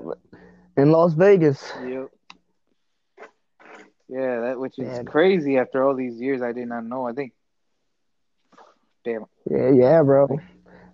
in 0.76 0.90
Las 0.90 1.14
Vegas. 1.14 1.72
Yep. 1.84 2.08
Yeah, 4.08 4.40
that 4.40 4.60
which 4.60 4.78
is 4.78 4.86
Yeah. 4.88 5.02
crazy 5.02 5.58
after 5.58 5.82
all 5.82 5.94
these 5.96 6.20
years. 6.20 6.42
I 6.42 6.52
did 6.52 6.68
not 6.68 6.84
know. 6.84 7.06
I 7.06 7.12
think. 7.12 7.32
Damn. 9.04 9.24
Yeah, 9.50 9.70
yeah, 9.70 10.02
bro. 10.02 10.28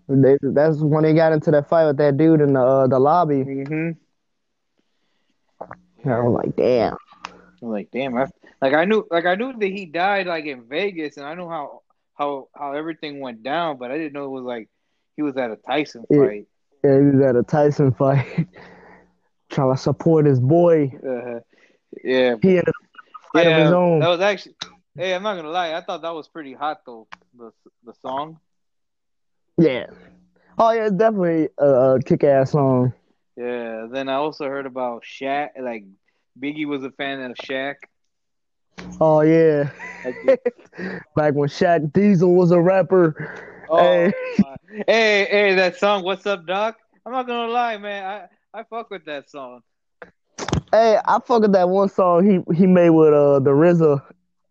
They, 0.09 0.37
that's 0.43 0.79
when 0.79 1.05
they 1.05 1.15
got 1.15 1.33
into 1.33 1.51
that 1.53 1.69
fight 1.69 1.87
with 1.87 1.97
that 1.99 2.17
dude 2.17 2.41
in 2.41 2.55
the 2.55 2.61
uh, 2.61 2.87
the 2.87 2.99
lobby. 2.99 3.45
Mm-hmm. 3.45 3.91
I 6.09 6.21
was 6.21 6.41
like, 6.45 6.57
damn. 6.57 6.97
I'm 7.63 7.69
like, 7.69 7.91
damn, 7.93 8.17
I, 8.17 8.27
like 8.61 8.75
I 8.75 8.85
knew, 8.85 9.07
like 9.11 9.25
I 9.27 9.35
knew 9.37 9.53
that 9.53 9.67
he 9.67 9.87
died 9.87 10.27
like 10.27 10.45
in 10.47 10.69
Vegas, 10.69 11.17
and 11.17 11.27
I 11.27 11.35
knew 11.35 11.49
how 11.49 11.83
how 12.15 12.49
how 12.55 12.73
everything 12.73 13.21
went 13.21 13.43
down, 13.43 13.79
but 13.79 13.91
I 13.91 13.99
didn't 13.99 14.13
know 14.15 14.25
it 14.25 14.31
was 14.31 14.45
like 14.45 14.69
he 15.17 15.23
was 15.23 15.37
at 15.37 15.51
a 15.51 15.57
Tyson 15.57 16.07
fight. 16.15 16.47
Yeah, 16.85 16.99
he 16.99 17.05
was 17.17 17.21
at 17.25 17.37
a 17.37 17.43
Tyson 17.43 17.93
fight, 17.93 18.47
trying 19.51 19.73
to 19.75 19.81
support 19.81 20.27
his 20.27 20.41
boy. 20.41 20.93
Uh, 21.07 21.41
yeah, 22.03 22.35
He 22.43 22.51
ended 22.59 22.69
up 22.69 22.75
fight 23.33 23.47
of 23.47 23.53
yeah, 23.53 23.65
his 23.65 23.73
own. 23.73 24.01
that 24.01 24.09
was 24.09 24.21
actually. 24.21 24.55
Hey, 24.95 25.15
I'm 25.15 25.23
not 25.23 25.37
gonna 25.37 25.51
lie, 25.51 25.73
I 25.75 25.81
thought 25.81 26.03
that 26.03 26.15
was 26.15 26.29
pretty 26.29 26.53
hot 26.53 26.81
though. 26.85 27.07
The 27.39 27.53
the 27.85 27.95
song. 28.03 28.39
Yeah. 29.57 29.87
Oh 30.59 30.71
yeah, 30.73 30.91
definitely 30.91 31.49
a, 31.59 31.67
a 31.95 32.03
kick-ass 32.03 32.53
song. 32.53 32.93
Yeah. 33.37 33.87
Then 33.91 34.09
I 34.09 34.15
also 34.15 34.47
heard 34.47 34.67
about 34.67 35.03
Shaq. 35.05 35.51
Like 35.61 35.85
Biggie 36.39 36.67
was 36.67 36.85
a 36.85 36.91
fan 36.91 37.21
of 37.23 37.37
Shaq. 37.37 37.77
Oh 39.01 39.21
yeah. 39.23 39.71
Back 41.17 41.35
when 41.35 41.49
Shaq 41.49 41.93
Diesel 41.93 42.35
was 42.35 42.51
a 42.51 42.61
rapper. 42.61 43.62
Oh, 43.69 43.79
Hey. 43.79 44.13
hey, 44.87 45.27
hey, 45.31 45.55
that 45.55 45.77
song, 45.77 46.05
"What's 46.05 46.27
Up, 46.27 46.47
Doc"? 46.47 46.77
I'm 47.07 47.13
not 47.13 47.27
gonna 47.27 47.53
lie, 47.53 47.77
man. 47.79 48.05
I 48.55 48.61
I 48.61 48.65
fuck 48.65 48.91
with 48.91 49.05
that 49.07 49.31
song. 49.31 49.61
Hey, 50.73 50.99
I 51.05 51.19
fuck 51.25 51.43
with 51.43 51.53
that 51.53 51.69
one 51.69 51.89
song 51.89 52.25
he 52.25 52.55
he 52.55 52.67
made 52.67 52.91
with 52.91 53.13
uh 53.13 53.39
the 53.41 53.51
RZA 53.51 54.03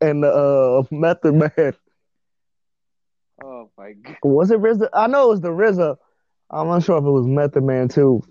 and 0.01 0.23
the 0.23 0.29
uh 0.29 0.83
Method 0.91 1.33
Man. 1.35 1.73
Oh 3.43 3.69
my 3.77 3.93
god. 3.93 4.17
Was 4.23 4.51
it 4.51 4.59
RZA? 4.59 4.89
I 4.93 5.07
know 5.07 5.25
it 5.25 5.29
was 5.29 5.41
the 5.41 5.49
RZA. 5.49 5.97
I'm 6.51 6.67
not 6.67 6.83
sure 6.83 6.97
if 6.97 7.03
it 7.03 7.09
was 7.09 7.25
Method 7.25 7.63
Man 7.63 7.87
too, 7.87 8.21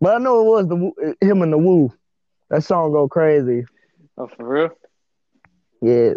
but 0.00 0.14
I 0.14 0.18
know 0.18 0.40
it 0.40 0.44
was 0.44 0.68
the 0.68 1.14
him 1.26 1.42
and 1.42 1.52
the 1.52 1.58
Wu. 1.58 1.92
That 2.50 2.62
song 2.64 2.92
go 2.92 3.08
crazy. 3.08 3.64
Oh, 4.16 4.28
for 4.36 4.48
real? 4.48 4.70
Yeah. 5.82 6.14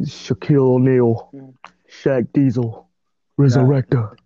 Shaquille 0.00 0.60
O'Neal, 0.76 1.30
Mm. 1.34 1.54
Shaq 2.02 2.32
Diesel, 2.32 2.88
Resurrector. 3.38 4.16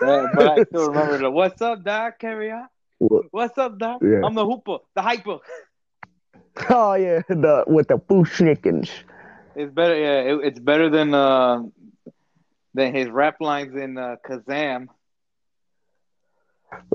But 0.00 0.46
I 0.46 0.60
still 0.68 0.88
remember 0.88 1.18
the 1.18 1.30
"What's 1.30 1.60
up, 1.60 1.82
Doc?" 1.84 2.18
Carry 2.18 2.50
on. 2.50 2.68
What? 2.98 3.24
What's 3.30 3.58
up, 3.58 3.78
Doc? 3.78 4.02
Yeah. 4.02 4.20
I'm 4.24 4.34
the 4.34 4.44
hooper, 4.44 4.78
the 4.94 5.02
hyper. 5.02 5.38
Oh 6.68 6.94
yeah, 6.94 7.22
the 7.28 7.64
with 7.66 7.88
the 7.88 7.98
Fu-Schnickens. 8.08 8.90
It's 9.56 9.72
better. 9.72 9.96
Yeah, 9.98 10.34
it, 10.34 10.40
it's 10.44 10.58
better 10.58 10.90
than 10.90 11.14
uh 11.14 11.62
than 12.74 12.94
his 12.94 13.08
rap 13.08 13.36
lines 13.40 13.74
in 13.74 13.96
uh, 13.96 14.16
Kazam. 14.28 14.88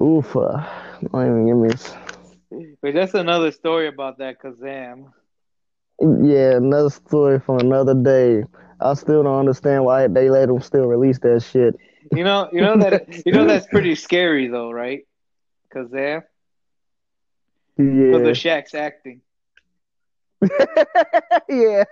Oof. 0.02 0.36
Uh, 0.36 0.64
don't 1.12 1.26
even 1.26 1.48
give 1.48 1.58
me. 1.58 2.76
But 2.82 2.94
that's 2.94 3.14
another 3.14 3.52
story 3.52 3.88
about 3.88 4.18
that 4.20 4.40
Kazam. 4.42 5.12
Yeah, 6.00 6.58
another 6.58 6.90
story 6.90 7.40
for 7.40 7.60
another 7.60 7.94
day. 7.94 8.44
I 8.80 8.94
still 8.94 9.24
don't 9.24 9.40
understand 9.40 9.86
why 9.86 10.08
they 10.08 10.30
let 10.30 10.48
them 10.48 10.62
still 10.62 10.86
release 10.86 11.20
that 11.20 11.42
shit. 11.44 11.76
You 12.12 12.24
know, 12.24 12.50
you 12.52 12.62
know 12.62 12.78
that 12.78 13.26
you 13.26 13.32
know 13.32 13.46
that's 13.46 13.68
pretty 13.68 13.96
scary 14.08 14.48
though, 14.48 14.72
right? 14.72 15.06
Kazam. 15.74 16.24
For 17.78 17.84
the 17.84 17.84
Yeah. 17.84 18.62
Shaq's 18.62 18.74
acting. 18.74 19.22
yeah. 21.50 21.84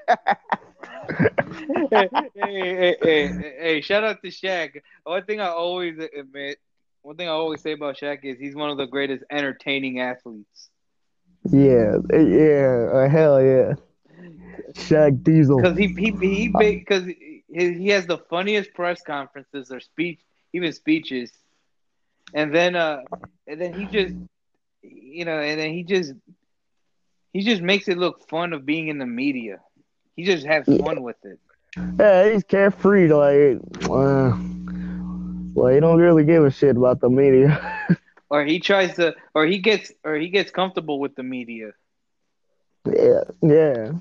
hey, 1.91 2.09
hey, 2.35 2.35
hey, 2.35 2.97
hey, 3.01 3.55
hey, 3.59 3.81
shout 3.81 4.03
out 4.03 4.21
to 4.21 4.29
Shaq. 4.29 4.81
One 5.03 5.25
thing 5.25 5.41
I 5.41 5.47
always 5.47 5.97
admit, 5.97 6.59
one 7.01 7.17
thing 7.17 7.27
I 7.27 7.31
always 7.31 7.61
say 7.61 7.73
about 7.73 7.97
Shaq 7.97 8.23
is 8.23 8.37
he's 8.39 8.55
one 8.55 8.69
of 8.69 8.77
the 8.77 8.85
greatest 8.85 9.23
entertaining 9.29 9.99
athletes. 9.99 10.69
Yeah. 11.51 11.97
Yeah. 12.13 12.89
Uh, 12.93 13.09
hell 13.09 13.41
yeah. 13.41 13.73
Shaq 14.73 15.23
Diesel. 15.23 15.57
Because 15.57 15.77
he 15.77 15.87
he 15.87 16.11
he 16.11 16.47
because 16.47 17.05
he, 17.05 17.43
he 17.49 17.87
has 17.89 18.05
the 18.05 18.17
funniest 18.17 18.73
press 18.73 19.01
conferences 19.01 19.71
or 19.71 19.79
speech, 19.79 20.19
even 20.53 20.71
speeches, 20.73 21.31
and 22.33 22.53
then 22.53 22.75
uh 22.75 23.01
and 23.47 23.59
then 23.61 23.73
he 23.73 23.85
just 23.85 24.15
you 24.81 25.25
know 25.25 25.39
and 25.39 25.59
then 25.59 25.71
he 25.71 25.83
just 25.83 26.13
he 27.33 27.41
just 27.41 27.61
makes 27.61 27.87
it 27.87 27.97
look 27.97 28.27
fun 28.29 28.53
of 28.53 28.65
being 28.65 28.87
in 28.87 28.99
the 28.99 29.05
media. 29.05 29.59
He 30.15 30.23
just 30.23 30.45
has 30.45 30.65
fun 30.65 31.01
with 31.01 31.17
it. 31.23 31.39
Yeah, 31.99 32.31
he's 32.31 32.43
carefree. 32.43 33.07
Like, 33.11 33.59
uh, 33.89 34.37
Well, 35.55 35.73
he 35.73 35.79
don't 35.79 35.99
really 35.99 36.23
give 36.23 36.45
a 36.45 36.51
shit 36.51 36.77
about 36.77 37.01
the 37.01 37.09
media. 37.09 37.59
or 38.29 38.45
he 38.45 38.59
tries 38.59 38.95
to, 38.97 39.15
or 39.33 39.45
he 39.45 39.57
gets, 39.57 39.91
or 40.03 40.15
he 40.15 40.29
gets 40.29 40.51
comfortable 40.51 40.99
with 40.99 41.15
the 41.15 41.23
media. 41.23 41.71
yeah, 42.85 43.23
yeah. 43.41 43.91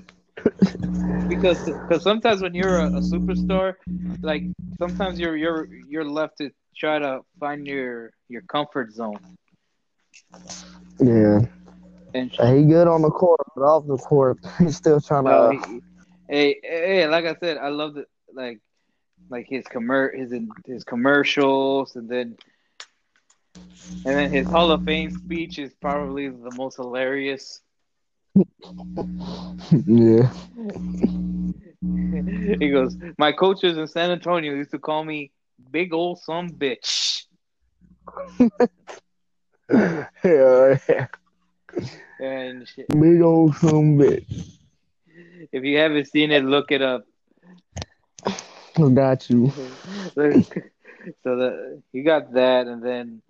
Because 1.27 1.63
because 1.63 2.03
sometimes 2.03 2.41
when 2.41 2.53
you're 2.53 2.79
a, 2.79 2.87
a, 2.87 3.01
superstar, 3.01 3.75
like 4.21 4.45
sometimes 4.77 5.19
you're 5.19 5.35
you're 5.35 5.67
you're 5.89 6.05
left 6.05 6.37
to 6.37 6.51
try 6.75 6.99
to 6.99 7.21
find 7.39 7.67
your 7.67 8.11
your 8.29 8.41
comfort 8.43 8.93
zone. 8.93 9.19
Yeah. 10.99 11.41
And 12.15 12.31
he 12.31 12.65
good 12.65 12.87
on 12.87 13.01
the 13.01 13.09
court, 13.09 13.41
but 13.55 13.63
off 13.63 13.87
the 13.87 13.97
court, 13.97 14.37
he's 14.59 14.77
still 14.77 15.01
trying 15.01 15.25
to. 15.25 15.59
he, 15.67 15.81
hey, 16.29 16.59
hey, 16.63 17.07
like 17.07 17.25
I 17.25 17.35
said, 17.39 17.57
I 17.57 17.69
love 17.69 17.95
the 17.95 18.05
like 18.33 18.59
like 19.29 19.47
his 19.49 19.65
commer 19.65 20.15
his 20.15 20.33
his 20.65 20.83
commercials, 20.83 21.95
and 21.95 22.07
then 22.07 22.37
and 24.05 24.15
then 24.15 24.31
his 24.31 24.47
Hall 24.47 24.71
of 24.71 24.83
Fame 24.83 25.09
speech 25.11 25.57
is 25.57 25.73
probably 25.81 26.29
the 26.29 26.51
most 26.55 26.75
hilarious. 26.75 27.61
Yeah. 28.35 30.31
he 32.59 32.69
goes, 32.69 32.97
My 33.17 33.31
coaches 33.31 33.77
in 33.77 33.87
San 33.87 34.11
Antonio 34.11 34.53
used 34.53 34.71
to 34.71 34.79
call 34.79 35.03
me 35.03 35.31
big 35.71 35.93
old 35.93 36.19
some 36.19 36.49
bitch. 36.49 37.25
yeah, 39.71 40.07
yeah. 40.89 41.07
And 42.19 42.67
shit. 42.67 42.87
Big 42.89 43.21
old 43.21 43.55
some 43.55 43.97
bitch. 43.97 44.57
If 45.51 45.63
you 45.63 45.77
haven't 45.77 46.05
seen 46.07 46.31
it, 46.31 46.43
look 46.43 46.71
it 46.71 46.81
up. 46.81 47.05
Got 48.75 49.29
you. 49.29 49.51
so 50.15 50.41
the 51.23 51.81
you 51.91 52.03
got 52.03 52.33
that, 52.33 52.67
and 52.67 52.81
then 52.81 53.21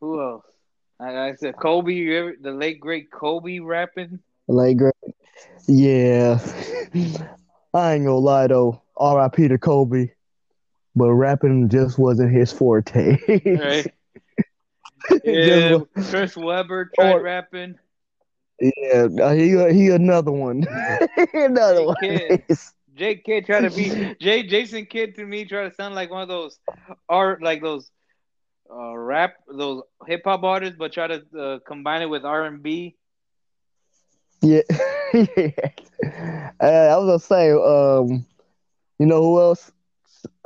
who 0.00 0.20
else? 0.20 0.51
I, 1.02 1.28
I 1.28 1.34
said 1.34 1.56
Kobe. 1.56 1.92
You 1.92 2.18
ever, 2.18 2.34
the 2.40 2.52
late 2.52 2.80
great 2.80 3.10
Kobe 3.10 3.58
rapping. 3.58 4.20
Late 4.48 4.76
great. 4.76 4.94
Yeah. 5.66 6.38
I 7.74 7.94
ain't 7.94 8.04
gonna 8.04 8.16
lie 8.16 8.46
though. 8.46 8.82
R.I.P. 8.96 9.48
to 9.48 9.58
Kobe, 9.58 10.10
but 10.94 11.12
rapping 11.12 11.68
just 11.68 11.98
wasn't 11.98 12.32
his 12.32 12.52
forte. 12.52 13.18
right. 13.28 13.86
Yeah, 15.24 15.80
Chris 16.10 16.36
Webber 16.36 16.90
tried 16.94 17.14
or, 17.14 17.22
rapping. 17.22 17.74
Yeah, 18.60 19.34
he 19.34 19.50
he 19.72 19.88
another 19.88 20.30
one. 20.30 20.64
another 21.34 21.86
one. 21.86 21.96
Jake 22.94 23.24
Kidd 23.24 23.46
try 23.46 23.60
to 23.60 23.70
be 23.70 24.14
Jay 24.20 24.44
Jason 24.44 24.86
Kidd 24.86 25.16
to 25.16 25.26
me 25.26 25.44
try 25.44 25.68
to 25.68 25.74
sound 25.74 25.96
like 25.96 26.10
one 26.10 26.22
of 26.22 26.28
those 26.28 26.58
art 27.08 27.42
like 27.42 27.62
those 27.62 27.90
uh, 28.72 28.96
rap 28.96 29.34
those 29.48 29.82
hip 30.06 30.22
hop 30.24 30.42
artists, 30.42 30.76
but 30.78 30.92
try 30.92 31.06
to 31.06 31.22
uh, 31.38 31.58
combine 31.66 32.02
it 32.02 32.06
with 32.06 32.24
R 32.24 32.44
and 32.44 32.62
B. 32.62 32.96
Yeah, 34.40 34.62
yeah. 35.14 35.50
Uh, 36.60 36.66
I 36.66 36.96
was 36.96 37.06
gonna 37.06 37.18
say, 37.18 37.50
um, 37.52 38.26
you 38.98 39.06
know 39.06 39.22
who 39.22 39.40
else? 39.40 39.70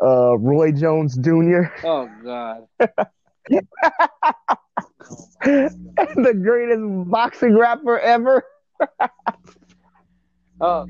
Uh, 0.03 0.37
Roy 0.39 0.72
Jones 0.72 1.16
Jr. 1.16 1.62
Oh 1.85 2.09
God. 2.24 2.66
the 5.45 6.41
greatest 6.43 7.11
boxing 7.11 7.57
rapper 7.57 7.99
ever. 7.99 8.45
oh, 10.61 10.87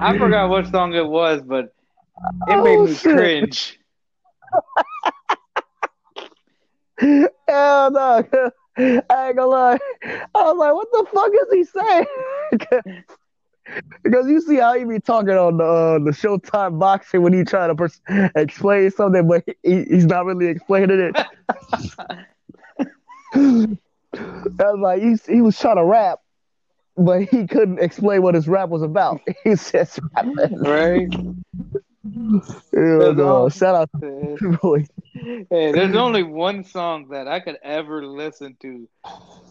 I 0.00 0.18
forgot 0.18 0.50
what 0.50 0.66
song 0.70 0.94
it 0.94 1.06
was, 1.06 1.40
but 1.42 1.66
it 1.66 1.72
oh, 2.48 2.64
made 2.64 2.80
me 2.80 2.94
shit. 2.94 3.12
cringe. 3.12 3.78
Hell 7.00 7.90
no. 7.90 8.24
I 8.76 9.28
ain't 9.28 9.36
gonna 9.36 9.46
lie. 9.46 9.78
I 10.04 10.26
was 10.34 10.56
like, 10.56 10.74
what 10.74 10.88
the 10.92 11.06
fuck 11.12 11.32
is 11.34 11.52
he 11.52 11.64
saying? 11.64 13.04
because 14.02 14.28
you 14.28 14.40
see 14.40 14.56
how 14.56 14.78
he 14.78 14.84
be 14.84 15.00
talking 15.00 15.30
on 15.30 15.58
the 15.58 15.64
uh, 15.64 15.98
the 15.98 16.10
Showtime 16.10 16.78
boxing 16.78 17.22
when 17.22 17.32
he 17.32 17.44
try 17.44 17.66
to 17.66 17.74
pers- 17.74 18.00
explain 18.34 18.90
something, 18.90 19.26
but 19.28 19.44
he, 19.62 19.84
he's 19.84 20.06
not 20.06 20.24
really 20.24 20.46
explaining 20.46 21.00
it. 21.00 21.16
I 24.22 24.64
was 24.72 24.80
like, 24.80 25.02
he, 25.02 25.16
he 25.34 25.40
was 25.40 25.58
trying 25.58 25.76
to 25.76 25.84
rap, 25.84 26.20
but 26.96 27.22
he 27.22 27.46
couldn't 27.46 27.78
explain 27.80 28.22
what 28.22 28.34
his 28.34 28.48
rap 28.48 28.68
was 28.68 28.82
about. 28.82 29.20
he 29.44 29.50
just 29.50 30.00
rapping. 30.16 30.58
Right. 30.60 31.08
Yeah, 32.72 33.12
no. 33.12 33.48
Shout 33.48 33.74
out 33.74 33.90
to 34.00 34.58
Roy. 34.62 34.86
Hey, 35.12 35.72
there's 35.72 35.94
only 35.96 36.22
one 36.22 36.64
song 36.64 37.08
that 37.10 37.28
I 37.28 37.40
could 37.40 37.58
ever 37.62 38.06
listen 38.06 38.56
to, 38.62 38.88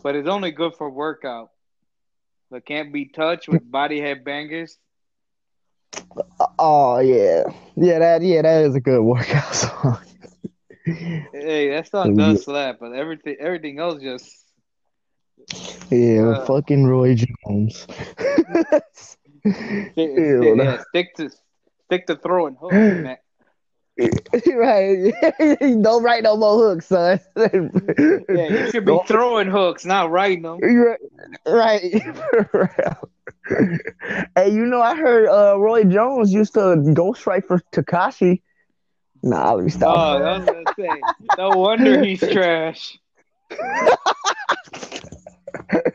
but 0.03 0.15
it's 0.15 0.27
only 0.27 0.51
good 0.51 0.75
for 0.77 0.89
workout. 0.89 1.49
The 2.51 2.61
Can't 2.61 2.91
Be 2.91 3.05
Touched 3.05 3.47
with 3.47 3.69
Body 3.69 3.99
Head 3.99 4.23
Bangerz. 4.23 4.71
Oh 6.57 6.99
yeah, 6.99 7.43
yeah 7.75 7.99
that 7.99 8.21
yeah 8.21 8.41
that 8.41 8.65
is 8.65 8.75
a 8.75 8.79
good 8.79 9.01
workout 9.03 9.53
song. 9.53 9.99
hey, 10.85 11.69
that 11.69 11.89
song 11.89 12.15
does 12.15 12.43
slap, 12.43 12.77
but 12.79 12.93
everything 12.93 13.35
everything 13.39 13.79
else 13.79 14.01
just 14.01 14.45
yeah, 15.89 16.29
uh, 16.29 16.45
fucking 16.45 16.85
Roy 16.85 17.15
Jones. 17.15 17.87
yeah, 19.95 19.95
yeah, 19.95 20.83
stick 20.89 21.15
to 21.15 21.29
stick 21.85 22.07
to 22.07 22.15
throwing 22.15 22.55
hooks, 22.55 22.73
man. 22.73 23.17
right. 24.55 25.13
Don't 25.59 26.03
write 26.03 26.23
no 26.23 26.37
more 26.37 26.57
hooks, 26.57 26.87
son. 26.87 27.19
yeah, 27.37 27.49
you 28.29 28.71
should 28.71 28.85
be 28.85 28.91
Don't... 28.91 29.07
throwing 29.07 29.49
hooks, 29.49 29.85
not 29.85 30.11
writing 30.11 30.43
them. 30.43 30.59
Right. 31.45 31.81
hey, 34.35 34.49
you 34.51 34.65
know, 34.65 34.81
I 34.81 34.95
heard 34.95 35.27
uh, 35.27 35.59
Roy 35.59 35.83
Jones 35.83 36.31
used 36.31 36.53
to 36.53 36.59
ghostwrite 36.59 37.45
for 37.45 37.59
Tekashi. 37.73 38.41
Nah, 39.21 39.53
let 39.53 39.65
me 39.65 39.71
stop. 39.71 39.97
Oh, 39.97 40.23
I 40.23 40.37
was 40.37 40.45
gonna 40.45 40.63
say. 40.77 41.01
No 41.37 41.49
wonder 41.49 42.03
he's 42.03 42.19
trash. 42.21 42.97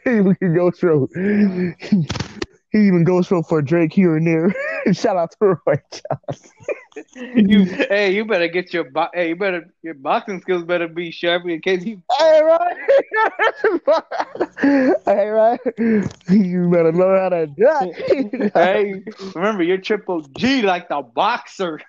he 0.04 0.10
can 0.10 0.54
go 0.54 0.70
through. 0.70 1.08
He 2.74 2.88
even 2.88 3.04
goes 3.04 3.28
for, 3.28 3.40
for 3.44 3.62
Drake 3.62 3.92
here 3.92 4.16
and 4.16 4.26
there. 4.26 4.52
Shout 4.92 5.16
out 5.16 5.30
to 5.40 5.60
Roy 5.64 5.80
you, 7.14 7.64
hey, 7.64 8.12
you 8.12 8.24
better 8.24 8.48
get 8.48 8.74
your 8.74 8.90
bo- 8.90 9.10
hey, 9.14 9.28
you 9.28 9.36
better 9.36 9.72
your 9.82 9.94
boxing 9.94 10.40
skills 10.40 10.64
better 10.64 10.88
be 10.88 11.12
sharp 11.12 11.44
in 11.46 11.60
case 11.60 11.84
you. 11.84 12.02
Hey, 12.18 12.42
right. 12.42 12.76
hey, 15.06 15.28
right. 15.28 15.60
You 16.28 16.68
better 16.72 16.92
learn 16.92 17.20
how 17.20 17.28
to 17.28 17.46
duck. 17.46 18.52
hey, 18.54 19.02
remember 19.34 19.62
you're 19.62 19.78
triple 19.78 20.22
G 20.36 20.62
like 20.62 20.88
the 20.88 21.00
boxer. 21.00 21.80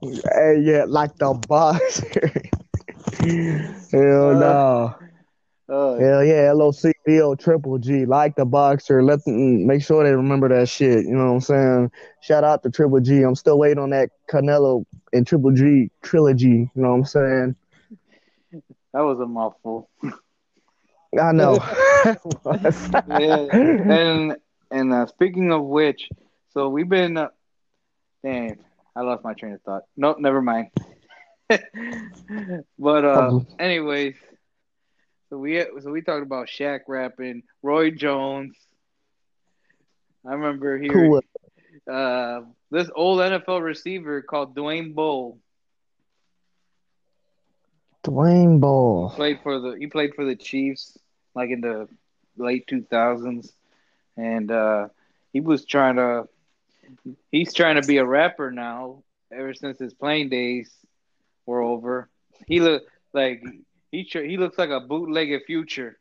Hey, 0.00 0.60
yeah, 0.62 0.84
like 0.86 1.16
the 1.16 1.34
boxer. 1.34 2.32
Hell 3.90 4.30
uh, 4.30 4.38
no. 4.38 4.94
Uh, 5.68 5.96
Hell 5.96 6.24
yeah, 6.24 6.52
LOCBO 6.52 7.38
Triple 7.38 7.78
G, 7.78 8.04
like 8.04 8.34
the 8.36 8.44
boxer. 8.44 9.02
Let 9.02 9.24
them 9.24 9.66
make 9.66 9.82
sure 9.82 10.02
they 10.02 10.12
remember 10.12 10.48
that 10.48 10.68
shit. 10.68 11.04
You 11.04 11.12
know 11.12 11.26
what 11.26 11.34
I'm 11.34 11.40
saying? 11.40 11.90
Shout 12.20 12.44
out 12.44 12.62
to 12.64 12.70
Triple 12.70 13.00
G. 13.00 13.22
I'm 13.22 13.36
still 13.36 13.58
waiting 13.58 13.78
on 13.78 13.90
that 13.90 14.10
Canelo 14.30 14.84
and 15.12 15.26
Triple 15.26 15.52
G 15.52 15.90
trilogy. 16.02 16.48
You 16.48 16.70
know 16.74 16.90
what 16.90 16.94
I'm 16.96 17.04
saying? 17.04 17.56
That 18.94 19.00
was 19.00 19.18
a 19.20 19.26
mouthful. 19.26 19.88
I 21.18 21.32
know. 21.32 21.54
yeah, 23.08 23.46
and 23.56 24.36
and 24.70 24.92
uh, 24.92 25.06
speaking 25.06 25.50
of 25.50 25.64
which, 25.64 26.10
so 26.50 26.68
we've 26.68 26.90
been. 26.90 27.16
Uh, 27.16 27.28
damn, 28.22 28.58
I 28.94 29.00
lost 29.00 29.24
my 29.24 29.32
train 29.32 29.54
of 29.54 29.62
thought. 29.62 29.84
Nope, 29.96 30.18
never 30.18 30.42
mind. 30.42 30.72
but 31.48 33.04
uh, 33.06 33.40
anyways 33.58 34.16
so 35.32 35.38
we 35.38 35.64
so 35.80 35.90
we 35.90 36.02
talked 36.02 36.22
about 36.22 36.46
Shaq 36.46 36.80
rapping, 36.86 37.42
Roy 37.62 37.90
Jones. 37.90 38.54
I 40.26 40.34
remember 40.34 40.76
hearing 40.76 41.10
cool. 41.10 41.22
uh, 41.90 42.42
this 42.70 42.90
old 42.94 43.20
NFL 43.20 43.62
receiver 43.62 44.20
called 44.20 44.54
Dwayne 44.54 44.94
Bowe. 44.94 45.38
Dwayne 48.04 48.60
Bowe 48.60 49.08
played 49.14 49.40
for 49.42 49.58
the 49.58 49.70
he 49.78 49.86
played 49.86 50.14
for 50.14 50.26
the 50.26 50.36
Chiefs 50.36 50.98
like 51.34 51.48
in 51.48 51.62
the 51.62 51.88
late 52.36 52.66
two 52.66 52.82
thousands, 52.82 53.50
and 54.18 54.50
uh, 54.50 54.88
he 55.32 55.40
was 55.40 55.64
trying 55.64 55.96
to 55.96 56.28
he's 57.30 57.54
trying 57.54 57.80
to 57.80 57.88
be 57.88 57.96
a 57.96 58.04
rapper 58.04 58.50
now. 58.50 59.02
Ever 59.32 59.54
since 59.54 59.78
his 59.78 59.94
playing 59.94 60.28
days 60.28 60.70
were 61.46 61.62
over, 61.62 62.10
he 62.46 62.60
looked 62.60 62.90
like 63.14 63.42
he 63.92 64.08
he 64.10 64.36
looks 64.38 64.58
like 64.58 64.70
a 64.70 64.80
bootlegged 64.80 65.44
future. 65.46 65.98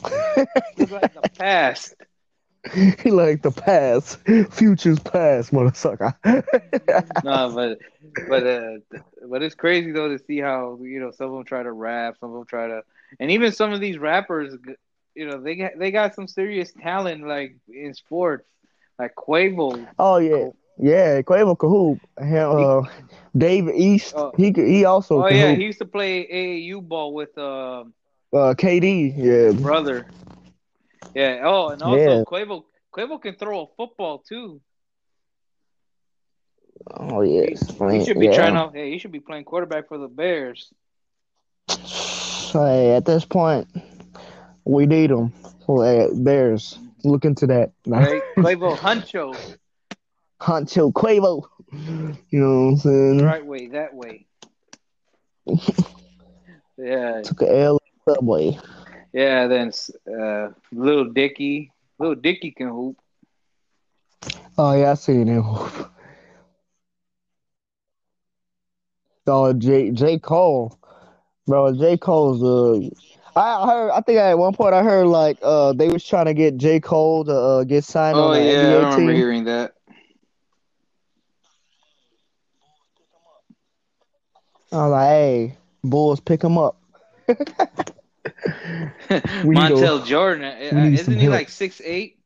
looks 0.04 0.92
like 0.92 1.14
the 1.14 1.30
past. 1.36 1.94
he 2.74 3.10
like 3.10 3.40
the 3.42 3.50
past, 3.50 4.18
future's 4.50 4.98
past, 5.00 5.50
motherfucker. 5.50 6.14
no, 7.24 7.52
but 7.54 7.78
but 8.28 8.46
uh, 8.46 9.00
but 9.28 9.42
it's 9.42 9.54
crazy 9.54 9.90
though 9.90 10.08
to 10.08 10.22
see 10.22 10.38
how 10.38 10.78
you 10.82 11.00
know 11.00 11.10
some 11.10 11.28
of 11.28 11.32
them 11.32 11.44
try 11.44 11.62
to 11.62 11.72
rap, 11.72 12.16
some 12.20 12.30
of 12.30 12.36
them 12.36 12.46
try 12.46 12.68
to, 12.68 12.82
and 13.18 13.30
even 13.30 13.50
some 13.52 13.72
of 13.72 13.80
these 13.80 13.96
rappers, 13.96 14.54
you 15.14 15.26
know, 15.26 15.40
they 15.40 15.56
got 15.56 15.72
they 15.78 15.90
got 15.90 16.14
some 16.14 16.28
serious 16.28 16.70
talent 16.72 17.26
like 17.26 17.56
in 17.68 17.94
sports, 17.94 18.46
like 18.98 19.14
Quavo. 19.14 19.86
Oh 19.98 20.18
yeah, 20.18 20.50
yeah, 20.80 21.22
Quavo 21.22 21.56
Kahoot. 21.56 22.00
Uh, 22.18 22.88
Dave 23.36 23.68
East, 23.68 24.14
uh, 24.14 24.30
he 24.36 24.52
he 24.52 24.84
also. 24.84 25.22
Oh 25.22 25.28
yeah, 25.28 25.54
he 25.54 25.64
used 25.64 25.78
to 25.78 25.84
play 25.84 26.26
AAU 26.26 26.86
ball 26.86 27.14
with 27.14 27.36
uh, 27.36 27.84
uh 28.32 28.54
KD, 28.54 29.14
yeah, 29.16 29.52
brother. 29.52 30.06
Yeah. 31.14 31.42
Oh, 31.44 31.68
and 31.68 31.82
also 31.82 31.98
yeah. 31.98 32.22
Quavo 32.24 32.64
Quavo 32.94 33.20
can 33.20 33.36
throw 33.36 33.62
a 33.62 33.66
football 33.76 34.18
too. 34.18 34.60
Oh 36.92 37.20
yes, 37.20 37.70
he, 37.70 37.98
he 37.98 38.04
should 38.04 38.18
be 38.18 38.26
yeah. 38.26 38.34
trying 38.34 38.54
to. 38.54 38.76
Hey, 38.76 38.90
he 38.90 38.98
should 38.98 39.12
be 39.12 39.20
playing 39.20 39.44
quarterback 39.44 39.88
for 39.88 39.98
the 39.98 40.08
Bears. 40.08 40.72
Hey, 41.68 42.96
at 42.96 43.04
this 43.04 43.24
point, 43.24 43.68
we 44.64 44.86
need 44.86 45.10
him. 45.10 45.32
Hey, 45.68 46.08
Bears, 46.12 46.78
look 47.04 47.24
into 47.24 47.46
that. 47.46 47.72
Hey, 47.84 48.20
Quavo 48.38 48.76
Huncho. 48.78 49.58
Huncho 50.40 50.92
Quavo. 50.92 51.46
You 52.30 52.40
know 52.40 52.64
what 52.64 52.70
I'm 52.70 52.76
saying? 52.78 53.24
Right 53.24 53.46
way, 53.46 53.68
that 53.68 53.94
way. 53.94 54.26
yeah. 56.78 57.22
Took 57.22 57.42
a 57.42 57.60
L 57.60 57.78
subway. 58.08 58.58
Yeah, 59.12 59.46
then 59.46 59.72
uh, 60.08 60.48
Lil 60.72 61.12
Dicky, 61.12 61.72
Lil 61.98 62.14
Dicky 62.14 62.52
can 62.52 62.68
hoop. 62.68 62.96
Oh 64.56 64.72
yeah, 64.78 64.92
I 64.92 64.94
seen 64.94 65.26
him 65.26 65.42
hoop. 65.42 65.90
Oh, 69.26 69.52
J 69.52 69.90
J 69.90 70.18
Cole, 70.18 70.78
bro. 71.46 71.72
J 71.74 71.96
Cole's 71.96 72.42
uh, 72.42 72.88
I 73.36 73.66
heard. 73.66 73.90
I 73.90 74.00
think 74.00 74.18
at 74.18 74.36
one 74.38 74.54
point 74.54 74.74
I 74.74 74.82
heard 74.82 75.06
like 75.06 75.38
uh 75.42 75.72
they 75.72 75.88
was 75.88 76.04
trying 76.04 76.26
to 76.26 76.34
get 76.34 76.56
J 76.56 76.80
Cole 76.80 77.24
to 77.24 77.32
uh, 77.32 77.64
get 77.64 77.84
signed 77.84 78.16
oh, 78.16 78.28
on 78.28 78.36
the 78.36 78.44
yeah, 78.44 78.52
NBA 78.52 78.84
I 78.84 78.94
remember 78.94 79.12
team. 79.12 79.16
hearing 79.16 79.44
that. 79.44 79.74
I 84.72 84.76
was 84.76 84.90
like, 84.90 85.08
hey, 85.08 85.56
Bulls, 85.82 86.20
pick 86.20 86.42
him 86.42 86.56
up. 86.58 86.80
Montel 89.08 90.04
Jordan, 90.04 90.44
uh, 90.44 90.90
isn't 90.92 91.14
he 91.14 91.24
help. 91.24 91.32
like 91.32 91.48
six 91.48 91.80
eight? 91.84 92.18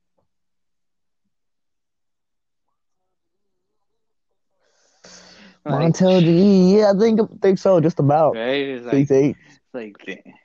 Montel, 5.67 6.21
G, 6.21 6.77
yeah, 6.77 6.93
I 6.95 6.99
think 6.99 7.21
think 7.41 7.59
so, 7.59 7.81
just 7.81 7.99
about. 7.99 8.35
Right? 8.37 8.69
It's 8.69 8.85
like, 8.85 9.09
six 9.09 9.11
eight. 9.11 9.37
It's 9.47 9.61
Like 9.73 9.97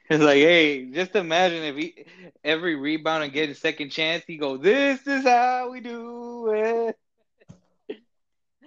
it's 0.09 0.23
like, 0.23 0.37
hey, 0.37 0.85
just 0.85 1.15
imagine 1.15 1.63
if 1.63 1.75
he 1.75 2.05
every 2.43 2.75
rebound 2.75 3.25
and 3.25 3.33
get 3.33 3.49
a 3.49 3.55
second 3.55 3.89
chance, 3.89 4.23
he 4.25 4.37
go, 4.37 4.55
"This 4.55 5.05
is 5.05 5.23
how 5.23 5.71
we 5.71 5.81
do 5.81 6.51
it." 6.53 6.97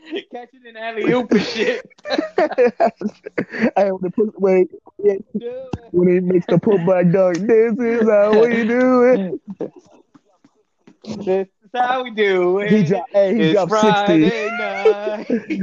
Catching 0.33 0.67
an 0.67 0.77
alley 0.77 1.11
oop 1.13 1.31
and 1.31 1.43
shit. 1.43 1.87
I 3.77 3.93
when, 3.93 4.13
put, 4.13 4.41
when, 4.41 4.69
when 5.91 6.09
he 6.09 6.21
makes 6.21 6.47
the 6.47 6.59
putback 6.59 7.13
dunk, 7.13 7.47
this 7.47 7.75
is 7.79 8.09
how 8.09 8.41
we 8.41 8.65
do 8.65 9.05
it. 9.05 9.41
This 11.25 11.47
is 11.47 11.71
how 11.75 12.03
we 12.03 12.11
do 12.11 12.59
it. 12.61 12.73
He, 12.73 12.83
dro- 12.85 13.05
hey, 13.13 13.35
he 13.35 13.53
dropped 13.53 13.71
Friday 13.71 14.31
60. 15.29 15.61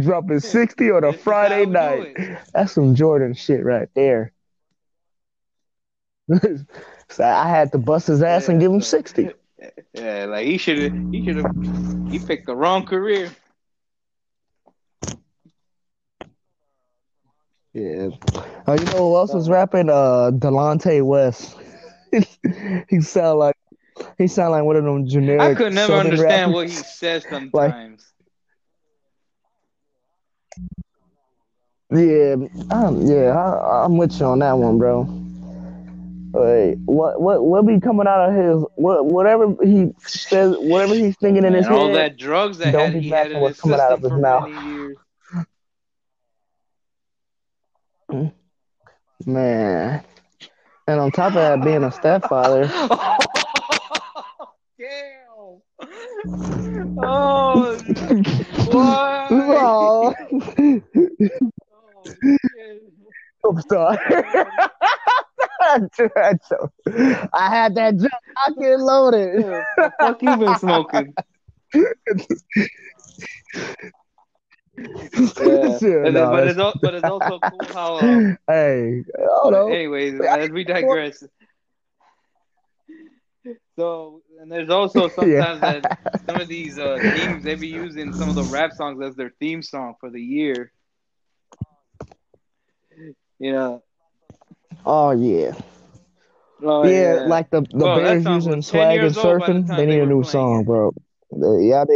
Dropping 0.00 0.40
60 0.40 0.90
on 0.90 1.04
a 1.04 1.12
this 1.12 1.22
Friday 1.22 1.66
night. 1.66 2.16
That's 2.52 2.72
some 2.72 2.94
Jordan 2.94 3.34
shit 3.34 3.64
right 3.64 3.88
there. 3.94 4.32
so 7.08 7.24
I 7.24 7.48
had 7.48 7.72
to 7.72 7.78
bust 7.78 8.06
his 8.06 8.22
ass 8.22 8.46
yeah, 8.46 8.52
and 8.52 8.60
give 8.60 8.72
him 8.72 8.80
60. 8.80 9.30
Yeah, 9.94 10.26
like 10.26 10.46
he 10.46 10.58
should 10.58 10.78
have. 10.78 10.92
He 11.10 11.22
should 11.22 11.36
have. 11.36 11.48
He 12.04 12.18
picked 12.18 12.46
the 12.46 12.56
wrong 12.56 12.84
career. 12.84 13.30
Yeah. 17.72 18.08
Oh, 18.66 18.74
you 18.74 18.84
know 18.86 19.08
who 19.10 19.16
else 19.16 19.32
was 19.34 19.48
rapping? 19.48 19.88
Uh, 19.90 20.30
Delonte 20.32 21.04
West. 21.04 21.56
he 22.88 23.00
sound 23.00 23.38
like 23.38 23.56
he 24.18 24.26
sound 24.26 24.52
like 24.52 24.64
one 24.64 24.76
of 24.76 24.84
them 24.84 25.06
generic. 25.06 25.38
I 25.38 25.50
could 25.50 25.72
never 25.72 25.94
Southern 25.94 25.96
understand 25.96 26.52
rappers. 26.52 26.54
what 26.54 26.68
he 26.68 26.82
says 26.82 27.24
sometimes. 27.28 28.12
Like, 31.90 32.04
yeah, 32.06 32.36
um, 32.70 33.06
yeah, 33.06 33.30
I, 33.36 33.84
I'm 33.84 33.96
with 33.96 34.18
you 34.20 34.26
on 34.26 34.38
that 34.40 34.52
one, 34.52 34.78
bro. 34.78 35.23
Wait, 36.34 36.74
mm-hmm. 36.74 36.84
what 36.86 37.20
what 37.20 37.44
what 37.44 37.64
be 37.64 37.78
coming 37.78 38.08
out 38.08 38.28
of 38.28 38.34
his 38.34 38.66
what 38.74 39.06
whatever 39.06 39.54
he 39.62 39.92
says 39.98 40.56
whatever 40.58 40.92
he's 40.96 41.16
thinking 41.18 41.44
in 41.44 41.54
his 41.54 41.64
and 41.64 41.74
head. 41.74 41.80
all 41.80 41.92
that 41.92 42.16
drugs 42.16 42.58
that 42.58 42.72
don't 42.72 42.86
had, 42.86 42.94
be 42.94 43.00
he 43.02 43.08
had 43.08 43.30
in 43.30 43.40
what's 43.40 43.60
coming 43.60 43.78
out 43.78 43.92
of 43.92 44.02
his 44.02 44.10
mouth. 44.10 44.48
Man, 49.24 50.04
and 50.88 51.00
on 51.00 51.12
top 51.12 51.28
of 51.28 51.34
that, 51.34 51.62
being 51.62 51.84
a 51.84 51.92
stepfather. 51.92 52.68
Oh, 54.76 55.60
damn. 56.50 56.98
Oh, 57.02 57.76
what? 58.72 59.28
Oh, 59.30 60.14
Oh, 61.72 62.02
shit. 62.04 62.82
I'm 63.44 63.60
sorry. 63.68 63.98
I 67.32 67.48
had 67.50 67.74
that 67.76 67.96
jump. 67.96 68.12
I 68.46 68.50
can 68.60 68.80
load 68.80 69.14
it. 69.14 69.40
Yeah, 69.40 69.64
the 69.76 69.92
fuck 69.98 70.22
you 70.22 70.36
been 70.36 70.56
smoking? 70.58 71.14
Yeah. 74.76 75.78
Sure, 75.78 76.02
And 76.04 76.16
then- 76.16 76.24
no, 76.24 76.30
but, 76.32 76.48
it's- 76.48 76.56
it's, 76.58 76.80
but 76.82 76.94
it's 76.94 77.04
also 77.04 77.38
cool 77.38 77.60
how. 77.72 77.98
Um, 78.00 78.36
hey, 78.48 79.04
hold 79.36 79.54
on. 79.54 79.70
anyways, 79.72 80.20
as 80.20 80.50
we 80.50 80.64
digress. 80.64 81.22
So, 83.78 84.22
and 84.40 84.50
there's 84.50 84.70
also 84.70 85.08
sometimes 85.08 85.60
Yeah. 85.62 85.78
that 85.80 86.20
some 86.28 86.40
of 86.40 86.48
these 86.48 86.76
uh, 86.78 86.98
themes 87.00 87.44
they 87.44 87.54
be 87.54 87.68
using 87.68 88.12
some 88.14 88.28
of 88.28 88.34
the 88.34 88.42
rap 88.44 88.72
songs 88.72 89.00
as 89.00 89.14
their 89.14 89.30
theme 89.38 89.62
song 89.62 89.94
for 90.00 90.10
the 90.10 90.20
year. 90.20 90.72
You 93.38 93.52
know, 93.52 93.83
Oh 94.86 95.10
yeah. 95.12 95.52
oh, 96.62 96.84
yeah, 96.84 97.24
like 97.26 97.50
the 97.50 97.62
the 97.62 97.78
Bro, 97.78 98.00
that 98.00 98.02
Bears 98.02 98.26
using 98.26 98.62
swag 98.62 98.96
and 98.96 99.02
years 99.02 99.16
old 99.16 99.38
by 99.38 99.52
the 99.52 99.54
surfing. 99.54 99.66
time 99.66 99.76
They 99.76 99.86
they 99.86 99.96
need 99.96 100.00
a 100.00 100.06
new 100.06 100.22
playing 100.22 100.30
song, 100.32 100.62
it. 100.62 100.66
bro. 100.66 100.88
Uh, 100.88 100.92
they- 101.58 101.66
Y'all. 101.68 101.86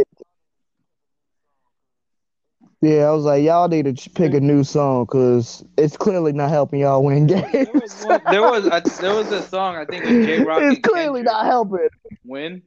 Yeah, 2.81 3.09
I 3.09 3.11
was 3.11 3.25
like, 3.25 3.43
y'all 3.43 3.67
need 3.67 3.93
to 3.97 4.09
pick 4.11 4.33
a 4.33 4.39
new 4.39 4.63
song 4.63 5.03
because 5.03 5.65
it's 5.77 5.97
clearly 5.97 6.31
not 6.31 6.49
helping 6.49 6.79
y'all 6.79 7.03
win 7.03 7.27
There 7.27 7.43
games. 7.43 7.67
was 7.73 8.05
one, 8.05 8.21
there 8.29 8.41
was 8.43 8.65
I, 8.67 8.79
there 9.01 9.13
was 9.13 9.31
a 9.31 9.41
song 9.43 9.75
I 9.75 9.85
think 9.85 10.05
with 10.05 10.25
Jay 10.25 10.39
Rock 10.39 10.61
it's 10.63 10.79
clearly 10.87 11.21
Kendrick. 11.21 11.25
not 11.25 11.45
helping. 11.45 11.89
Win. 12.25 12.61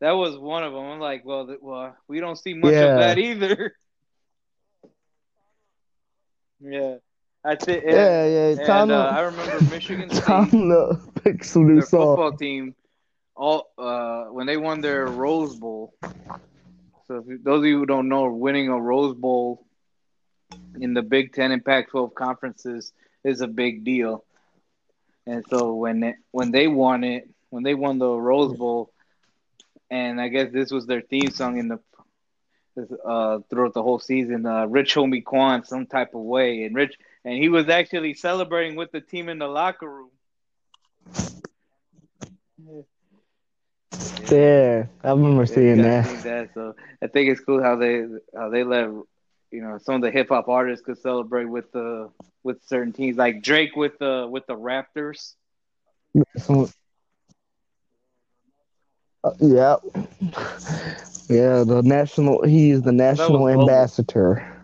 That 0.00 0.12
was 0.12 0.36
one 0.38 0.62
of 0.62 0.72
them. 0.72 0.84
I'm 0.84 0.98
like, 1.00 1.24
well, 1.24 1.46
th- 1.46 1.58
well, 1.60 1.96
we 2.08 2.20
don't 2.20 2.36
see 2.36 2.54
much 2.54 2.72
Yeah. 2.72 2.84
of 2.84 2.98
that 3.00 3.18
either. 3.18 3.74
yeah, 6.60 6.96
that's 7.46 7.68
it. 7.68 7.84
Yeah, 7.86 8.26
yeah. 8.26 8.82
And, 8.82 8.90
uh, 8.90 9.06
I 9.06 9.20
remember 9.20 9.64
Michigan 9.70 10.08
time 10.10 10.48
State, 10.48 10.58
to 10.58 10.98
pick 11.22 11.44
some 11.44 11.68
new 11.68 11.74
their 11.76 11.86
song. 11.86 12.00
football 12.00 12.32
team, 12.32 12.74
all 13.36 13.70
uh, 13.78 14.24
when 14.24 14.46
they 14.46 14.56
won 14.56 14.80
their 14.80 15.06
Rose 15.06 15.54
Bowl. 15.54 15.94
So, 17.06 17.24
if 17.26 17.44
those 17.44 17.60
of 17.60 17.66
you 17.66 17.78
who 17.78 17.86
don't 17.86 18.08
know, 18.08 18.30
winning 18.32 18.68
a 18.68 18.80
Rose 18.80 19.14
Bowl 19.14 19.64
in 20.80 20.92
the 20.92 21.02
Big 21.02 21.32
Ten 21.34 21.52
and 21.52 21.64
Pac-12 21.64 22.14
conferences 22.14 22.92
is 23.22 23.40
a 23.40 23.46
big 23.46 23.84
deal. 23.84 24.24
And 25.26 25.44
so 25.48 25.74
when 25.74 26.02
it, 26.02 26.16
when 26.32 26.50
they 26.50 26.66
won 26.66 27.04
it, 27.04 27.28
when 27.50 27.62
they 27.62 27.74
won 27.74 27.98
the 27.98 28.10
Rose 28.10 28.56
Bowl, 28.56 28.92
and 29.90 30.20
I 30.20 30.28
guess 30.28 30.52
this 30.52 30.72
was 30.72 30.86
their 30.86 31.00
theme 31.00 31.30
song 31.30 31.58
in 31.58 31.68
the 31.68 31.78
uh, 33.04 33.38
throughout 33.48 33.74
the 33.74 33.82
whole 33.82 33.98
season. 33.98 34.46
Uh, 34.46 34.66
Rich 34.66 34.94
Homie 34.94 35.24
Quan, 35.24 35.64
some 35.64 35.86
type 35.86 36.14
of 36.14 36.20
way, 36.20 36.64
and 36.64 36.74
Rich, 36.74 36.96
and 37.26 37.34
he 37.36 37.50
was 37.50 37.68
actually 37.68 38.14
celebrating 38.14 38.76
with 38.76 38.92
the 38.92 39.02
team 39.02 39.28
in 39.30 39.38
the 39.38 39.48
locker 39.48 39.90
room. 39.90 40.12
Yeah, 44.30 44.86
I 45.04 45.10
remember 45.10 45.46
seeing 45.46 45.82
Yeah, 45.82 45.88
I 45.88 46.00
that. 46.02 46.08
that. 46.24 46.50
So 46.54 46.74
I 47.02 47.08
think 47.08 47.30
it's 47.30 47.40
cool 47.40 47.62
how 47.62 47.76
they 47.76 48.04
how 48.36 48.50
they 48.50 48.64
let 48.64 48.88
you 49.52 49.62
know 49.62 49.78
some 49.78 49.96
of 49.96 50.02
the 50.02 50.10
hip 50.10 50.28
hop 50.30 50.48
artists 50.48 50.84
could 50.84 50.98
celebrate 50.98 51.46
with 51.46 51.70
the 51.72 52.10
with 52.44 52.62
certain 52.66 52.92
teams, 52.92 53.16
like 53.16 53.42
Drake 53.42 53.76
with 53.76 53.98
the 53.98 54.28
with 54.30 54.46
the 54.46 54.56
Raptors. 54.56 55.34
Uh, 59.24 59.30
yeah, 59.40 59.76
yeah. 61.28 61.64
The 61.64 61.82
national. 61.84 62.44
He's 62.44 62.82
the 62.82 62.92
national 62.92 63.48
ambassador. 63.48 64.55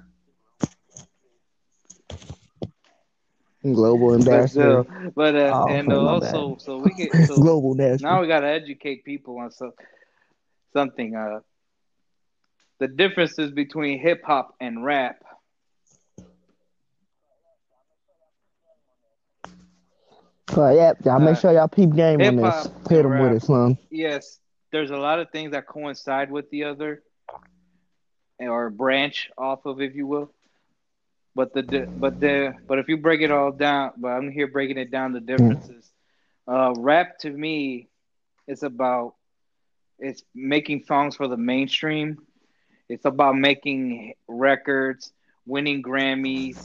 Global 3.63 4.15
But 4.29 4.45
ambassador. 4.45 4.85
still, 4.85 4.87
but 5.15 5.35
uh, 5.35 5.55
Oh, 5.55 5.67
and 5.67 5.93
uh, 5.93 6.01
also, 6.07 6.57
so 6.59 6.79
we 6.79 6.95
get 6.95 7.11
so 7.27 7.43
Global 7.43 7.75
now 7.99 8.21
we 8.21 8.27
gotta 8.27 8.49
educate 8.49 9.05
people 9.05 9.39
on 9.39 9.51
so, 9.51 9.73
something. 10.73 11.15
Uh, 11.15 11.41
the 12.79 12.89
differences 12.89 13.51
between 13.53 13.99
hip 14.01 14.23
hop 14.25 14.55
and 14.61 14.85
rap. 14.85 15.17
Oh, 20.55 20.71
yeah, 20.75 20.93
y'all 21.05 21.19
make 21.19 21.37
Uh, 21.37 21.37
sure 21.37 21.53
y'all 21.53 21.69
peep 21.69 21.95
game 21.95 22.21
on 22.23 22.37
this. 22.37 22.69
Hit 22.89 23.05
him 23.05 23.19
with 23.19 23.33
it, 23.33 23.43
son. 23.43 23.79
Yes, 23.91 24.39
there's 24.73 24.91
a 24.91 24.97
lot 24.97 25.19
of 25.21 25.31
things 25.31 25.53
that 25.53 25.67
coincide 25.67 26.31
with 26.31 26.51
the 26.51 26.65
other, 26.65 27.03
or 28.39 28.71
branch 28.71 29.31
off 29.39 29.65
of, 29.67 29.81
if 29.81 29.95
you 29.95 30.07
will. 30.07 30.33
But 31.35 31.53
the 31.55 31.87
but 31.97 32.21
the 32.21 32.55
but 32.67 32.79
if 32.79 32.89
you 32.89 32.97
break 32.99 33.21
it 33.21 33.31
all 33.31 33.53
down, 33.53 33.93
but 33.97 34.09
I'm 34.09 34.31
here 34.31 34.47
breaking 34.49 34.79
it 34.79 34.91
down 34.91 35.13
the 35.13 35.21
differences. 35.21 35.91
Uh, 36.47 36.75
rap 36.77 37.19
to 37.21 37.31
me 37.31 37.89
is 38.47 38.63
about 38.63 39.15
it's 39.99 40.23
making 40.35 40.85
songs 40.85 41.17
for 41.17 41.29
the 41.29 41.37
mainstream. 41.37 42.19
It's 42.89 43.05
about 43.05 43.37
making 43.37 44.15
records, 44.29 45.13
winning 45.47 45.83
Grammys, 45.83 46.59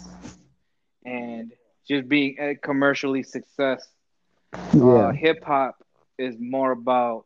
and 1.06 1.52
just 1.88 2.08
being 2.08 2.58
commercially 2.62 3.24
success. 3.24 3.88
Yeah. 4.74 5.10
Uh, 5.10 5.12
hip 5.12 5.44
hop 5.44 5.76
is 6.18 6.36
more 6.40 6.72
about 6.72 7.26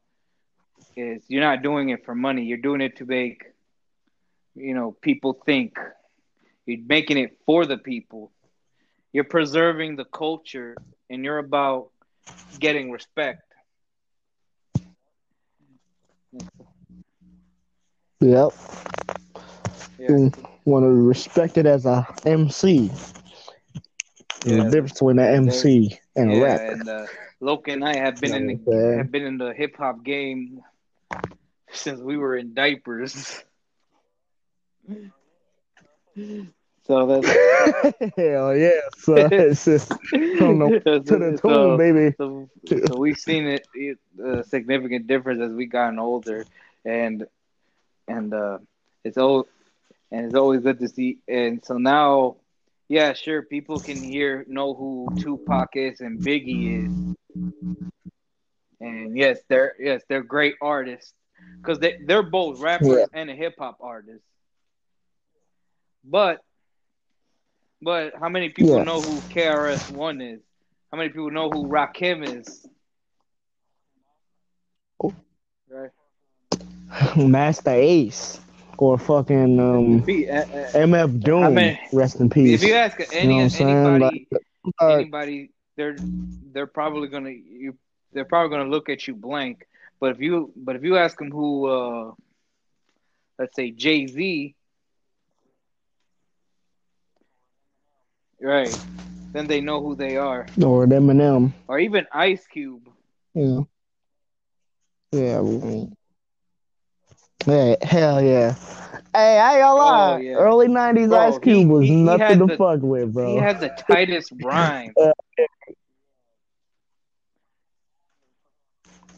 is 0.95 1.23
you're 1.27 1.41
not 1.41 1.61
doing 1.63 1.89
it 1.89 2.05
for 2.05 2.15
money. 2.15 2.43
You're 2.43 2.57
doing 2.57 2.81
it 2.81 2.97
to 2.97 3.05
make 3.05 3.43
you 4.55 4.73
know 4.73 4.91
people 5.01 5.33
think. 5.45 5.77
You're 6.71 6.87
making 6.87 7.17
it 7.17 7.37
for 7.45 7.65
the 7.65 7.77
people. 7.77 8.31
You're 9.13 9.25
preserving 9.25 9.95
the 9.97 10.05
culture, 10.05 10.75
and 11.09 11.23
you're 11.23 11.37
about 11.39 11.89
getting 12.59 12.91
respect. 12.91 13.41
Yep. 18.21 18.51
Yeah. 19.99 20.29
Want 20.65 20.83
to 20.83 20.89
respect 20.89 21.57
it 21.57 21.65
as 21.65 21.85
a 21.85 22.07
MC. 22.25 22.91
There's 24.45 24.57
Yeah. 24.57 24.67
a 24.67 24.71
difference 24.71 24.93
between 24.93 25.19
an 25.19 25.35
MC 25.35 25.99
and 26.15 26.31
a 26.31 26.35
yeah, 26.35 26.43
rapper. 26.43 26.71
and 26.73 26.89
uh, 26.89 27.05
Loki 27.39 27.71
and 27.71 27.83
I 27.83 27.95
have 27.95 28.19
been 28.19 28.33
in 28.33 28.47
the 28.47 28.55
what 28.65 28.75
I'm 28.75 28.81
saying? 28.81 28.97
have 28.97 29.11
been 29.11 29.23
in 29.25 29.37
the 29.37 29.53
hip 29.53 29.75
hop 29.77 30.03
game 30.03 30.61
since 31.71 31.99
we 32.01 32.17
were 32.17 32.35
in 32.37 32.53
diapers. 32.53 33.43
So 36.91 37.07
that's 37.07 37.27
Hell 38.17 38.55
yeah, 38.57 38.79
son. 38.97 39.31
It's 39.37 39.65
just 39.65 39.93
from 40.37 40.59
the 40.59 40.73
to 41.05 41.17
the 41.17 41.33
so, 41.41 41.41
tomb, 41.41 41.77
baby. 41.77 42.15
so, 42.17 42.49
so 42.85 42.95
we've 42.97 43.17
seen 43.17 43.47
it, 43.47 43.67
it 43.73 43.97
a 44.23 44.43
significant 44.43 45.07
difference 45.07 45.41
as 45.41 45.51
we 45.53 45.65
gotten 45.65 45.99
older, 45.99 46.47
and 46.85 47.25
and 48.07 48.33
uh, 48.33 48.59
it's 49.03 49.17
all 49.17 49.47
and 50.11 50.25
it's 50.25 50.35
always 50.35 50.61
good 50.61 50.79
to 50.79 50.87
see. 50.89 51.19
And 51.27 51.63
so 51.63 51.77
now, 51.77 52.37
yeah, 52.89 53.13
sure, 53.13 53.41
people 53.43 53.79
can 53.79 54.03
hear 54.03 54.45
know 54.47 54.73
who 54.73 55.13
Tupac 55.17 55.69
is 55.75 56.01
and 56.01 56.23
Biggie 56.23 56.85
is, 56.85 56.93
and 58.81 59.17
yes, 59.17 59.39
they're 59.49 59.73
yes 59.79 60.03
they're 60.09 60.23
great 60.23 60.55
artists 60.61 61.13
because 61.63 61.79
they 61.79 61.95
they're 62.05 62.23
both 62.23 62.59
rappers 62.59 63.07
Yeah. 63.07 63.07
and 63.13 63.29
a 63.29 63.35
hip 63.35 63.55
hop 63.59 63.77
artist. 63.81 64.23
But 66.03 66.41
but 67.81 68.13
how 68.19 68.29
many 68.29 68.49
people 68.49 68.79
Yeah. 68.79 68.83
know 68.83 69.01
who 69.01 69.23
KRS 69.29 69.89
One 69.89 70.21
is? 70.21 70.41
How 70.91 70.97
many 70.97 71.09
people 71.09 71.31
know 71.31 71.49
who 71.49 71.67
Rakim 71.67 72.23
is? 72.39 72.65
Oh. 75.03 75.13
Right. 75.69 75.91
Masta 77.17 77.71
Ace 77.71 78.39
or 78.77 78.97
fucking 78.97 79.59
um, 79.59 80.03
you- 80.07 80.27
uh, 80.29 80.45
uh, 80.53 80.71
MF 80.73 81.19
Doom. 81.23 81.43
I 81.43 81.49
mean, 81.49 81.77
rest 81.93 82.19
in 82.19 82.29
peace. 82.29 82.61
if 82.61 82.63
you 82.63 82.73
ask 82.73 82.99
any 83.11 83.21
You 83.21 83.29
know 83.29 83.35
what 83.35 83.41
I'm 83.43 83.49
saying? 83.49 83.85
anybody, 83.85 84.27
Uh, 84.79 84.97
anybody, 84.97 85.51
they're 85.75 85.97
they're 86.53 86.67
probably 86.67 87.07
gonna 87.07 87.29
you 87.29 87.75
they're 88.13 88.25
probably 88.25 88.55
gonna 88.57 88.69
look 88.69 88.89
at 88.89 89.07
you 89.07 89.15
blank. 89.15 89.65
But 89.99 90.11
if 90.11 90.19
you 90.19 90.51
but 90.55 90.75
if 90.75 90.83
you 90.83 90.97
ask 90.97 91.17
them 91.17 91.31
who, 91.31 91.67
uh, 91.67 92.11
let's 93.39 93.55
say 93.55 93.71
Jay 93.71 94.07
Z, 94.07 94.55
right, 98.41 98.85
then 99.33 99.47
they 99.47 99.61
know 99.61 99.81
who 99.81 99.95
they 99.95 100.17
are. 100.17 100.47
or 100.63 100.85
Eminem. 100.87 101.53
Or 101.67 101.79
even 101.79 102.05
Ice 102.13 102.45
Cube. 102.47 102.89
Yeah. 103.33 103.61
Yeah. 105.11 105.41
we- 105.41 105.89
Yeah, 107.47 107.75
hell 107.81 108.21
yeah. 108.21 108.55
Hey, 109.13 109.39
I 109.39 109.53
ain't 109.53 109.61
gonna 109.61 109.73
oh, 109.73 109.77
lie. 109.77 110.13
Oh, 110.13 110.17
yeah. 110.17 110.33
Early 110.35 110.67
90s 110.67 111.09
Bro, 111.09 111.17
Ice 111.19 111.39
Cube 111.39 111.67
was 111.69 111.83
he- 111.83 111.89
he 111.89 111.95
nothing 112.03 112.39
to 112.39 112.45
the- 112.47 112.57
fuck 112.57 112.81
with, 112.81 113.13
bro. 113.13 113.33
He 113.33 113.37
had 113.37 113.59
the 113.59 113.69
tightest 113.87 114.31
rhyme. 114.43 114.93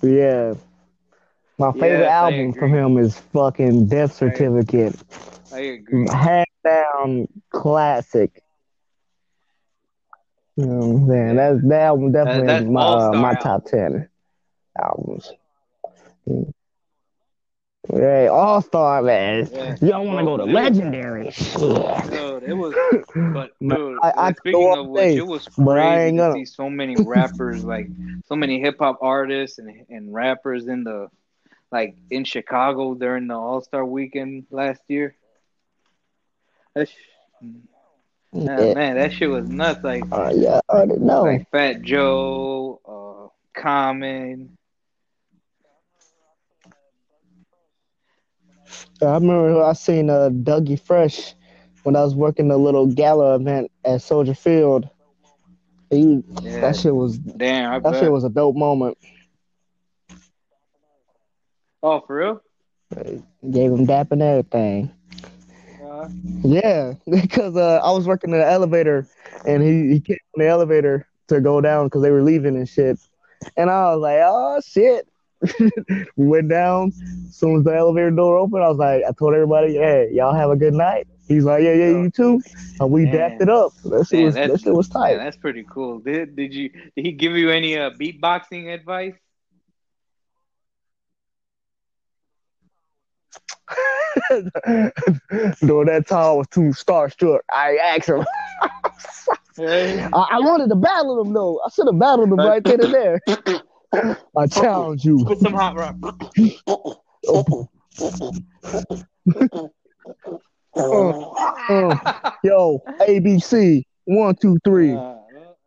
Yeah. 0.02 0.56
My 1.58 1.72
favorite 1.72 2.00
Yes, 2.00 2.12
I 2.12 2.14
album 2.14 2.54
from 2.54 2.74
him 2.74 2.98
is 2.98 3.18
fucking 3.18 3.88
Death 3.88 4.12
I- 4.12 4.16
Certificate. 4.16 4.96
I 5.52 5.60
agree. 5.60 6.08
Hand 6.10 6.48
down 6.64 7.28
classic. 7.52 8.43
You 10.56 10.66
know 10.68 10.88
what 10.88 11.16
I'm? 11.16 11.36
That's 11.36 11.62
that 11.64 11.82
album 11.82 12.12
definitely 12.12 12.48
that's 12.48 12.66
my 12.66 12.82
uh, 12.82 13.14
my 13.14 13.34
top 13.34 13.66
ten 13.66 14.08
albums. 14.82 15.32
Hey, 17.92 18.28
All 18.28 18.62
Star 18.62 19.02
man. 19.02 19.50
Yeah. 19.52 19.76
Don't 19.76 20.08
want 20.08 20.20
to 20.20 20.26
go 20.26 20.38
to 20.38 20.46
legendary 20.46 21.32
shit. 21.32 21.54
Dude, 21.60 22.44
it 22.44 22.54
was, 22.54 22.74
but 23.34 23.52
Man, 23.60 23.78
dude, 23.78 24.00
I- 24.02 24.14
I 24.16 24.34
speaking 24.34 24.74
of 24.78 24.88
which, 24.88 25.18
it 25.18 25.28
was 25.28 25.48
crazy 25.48 26.18
to 26.18 26.34
see 26.34 26.46
so 26.46 26.70
many 26.70 26.96
rappers, 26.96 27.64
like 27.66 27.90
so 28.26 28.36
many 28.36 28.60
hip 28.62 28.78
hop 28.80 29.00
artists 29.02 29.58
and 29.58 29.86
and 29.90 30.14
rappers 30.14 30.68
in 30.68 30.84
the, 30.86 31.10
like 31.72 31.98
in 32.10 32.24
Chicago 32.24 32.94
during 32.94 33.28
the 33.28 33.36
All 33.36 33.60
Star 33.62 33.84
Weekend 33.86 34.46
last 34.50 34.82
year. 34.88 35.16
That 36.76 36.88
sh- 38.34 38.40
Yeah, 38.46 38.56
man, 38.58 38.74
man, 38.74 38.96
that 38.96 39.14
shit 39.14 39.30
was 39.30 39.48
nuts. 39.48 39.84
Like 39.84 40.04
uh, 40.12 40.32
yeah, 40.36 40.60
I 40.70 40.74
already 40.74 41.00
know. 41.00 41.24
like 41.24 41.50
Fat 41.52 41.82
Joe, 41.82 42.80
uh, 43.56 43.60
Common. 43.60 44.58
I 49.02 49.06
remember 49.16 49.62
I 49.64 49.74
seen 49.74 50.10
uh, 50.10 50.30
Dougie 50.30 50.80
Fresh 50.80 51.34
when 51.84 51.96
I 51.96 52.02
was 52.04 52.16
working 52.16 52.48
the 52.48 52.58
little 52.58 52.88
gala 52.88 53.36
event 53.36 53.70
at 53.84 54.02
Soldier 54.02 54.34
Field. 54.34 54.90
He, 55.90 56.24
Yeah, 56.42 56.62
That 56.62 56.78
shit 56.78 56.96
was 56.96 57.18
damn, 57.18 57.74
I 57.74 57.80
that 57.80 57.92
bet. 57.92 58.00
shit 58.02 58.12
was 58.12 58.24
a 58.24 58.30
dope 58.30 58.56
moment. 58.56 58.98
oh, 61.84 62.02
for 62.08 62.16
real? 62.16 62.42
Gave 63.50 63.72
him 63.72 63.86
dap 63.86 64.12
and 64.12 64.22
everything. 64.22 64.92
Yeah, 66.44 66.94
because 67.10 67.56
uh, 67.56 67.80
I 67.84 67.92
was 67.92 68.08
working 68.08 68.32
in 68.32 68.40
the 68.40 68.46
elevator, 68.46 69.08
and 69.46 69.64
he, 69.64 69.94
he 69.94 70.00
came 70.00 70.18
on 70.36 70.40
the 70.40 70.48
elevator 70.48 71.08
to 71.28 71.42
go 71.42 71.62
down 71.62 71.88
because 71.88 72.02
they 72.02 72.12
were 72.12 72.24
leaving 72.24 72.56
and 72.56 72.68
shit. 72.68 73.00
And 73.58 73.70
I 73.70 73.94
was 73.94 74.02
like, 74.02 74.20
oh 74.22 74.62
shit. 74.66 75.08
we 76.16 76.28
went 76.28 76.50
down. 76.50 76.94
As 77.28 77.36
soon 77.36 77.58
as 77.58 77.64
the 77.64 77.76
elevator 77.76 78.12
door 78.12 78.38
opened, 78.38 78.64
I 78.64 78.70
was 78.70 78.78
like, 78.78 79.04
I 79.08 79.12
told 79.12 79.34
everybody, 79.34 79.74
hey, 79.74 80.10
y'all 80.14 80.34
have 80.34 80.50
a 80.50 80.56
good 80.56 80.74
night. 80.74 81.08
He's 81.28 81.44
like, 81.44 81.64
yeah, 81.64 81.74
yeah, 81.74 81.90
you 81.90 82.10
too. 82.10 82.42
And 82.80 82.92
we 82.92 83.04
Man. 83.04 83.14
dapped 83.14 83.42
it 83.42 83.50
up. 83.50 83.74
That 83.86 84.08
shit 84.08 84.24
was 84.24 84.36
that 84.36 84.60
shit 84.62 84.74
was 84.74 84.88
tight. 84.88 85.18
that's 85.18 85.38
pretty 85.38 85.66
cool. 85.70 86.00
Did 86.00 86.36
did 86.36 86.54
you 86.54 86.70
did 86.70 87.06
he 87.06 87.12
give 87.12 87.34
you 87.34 87.50
any 87.50 87.78
uh, 87.78 87.92
beatboxing 87.92 88.74
advice? 88.74 89.16
During 94.30 95.88
that 95.88 96.06
time, 96.08 96.18
I 96.20 96.32
was 96.34 96.48
too 96.50 96.72
starstruck. 96.72 97.40
I 97.52 97.78
asked 97.78 98.10
him. 98.10 98.26
I, 99.60 100.10
I 100.32 100.40
wanted 100.40 100.70
to 100.70 100.76
battle 100.76 101.22
him 101.22 101.34
though. 101.34 101.60
I 101.66 101.70
should 101.70 101.88
have 101.88 102.00
battled 102.00 102.30
him 102.30 102.38
right 102.38 102.64
then 102.64 102.84
and 102.84 102.94
there. 102.94 103.22
I 104.38 104.48
challenge 104.48 105.06
you. 105.06 105.24
Put 105.26 105.40
some 105.40 105.54
hot 105.54 105.76
rock. 105.76 105.96
Oh. 110.76 111.34
Uh, 111.70 112.32
yo, 112.44 112.82
ABC, 113.02 113.84
one, 114.06 114.36
two, 114.36 114.58
three. 114.66 114.94
Uh, 114.94 115.16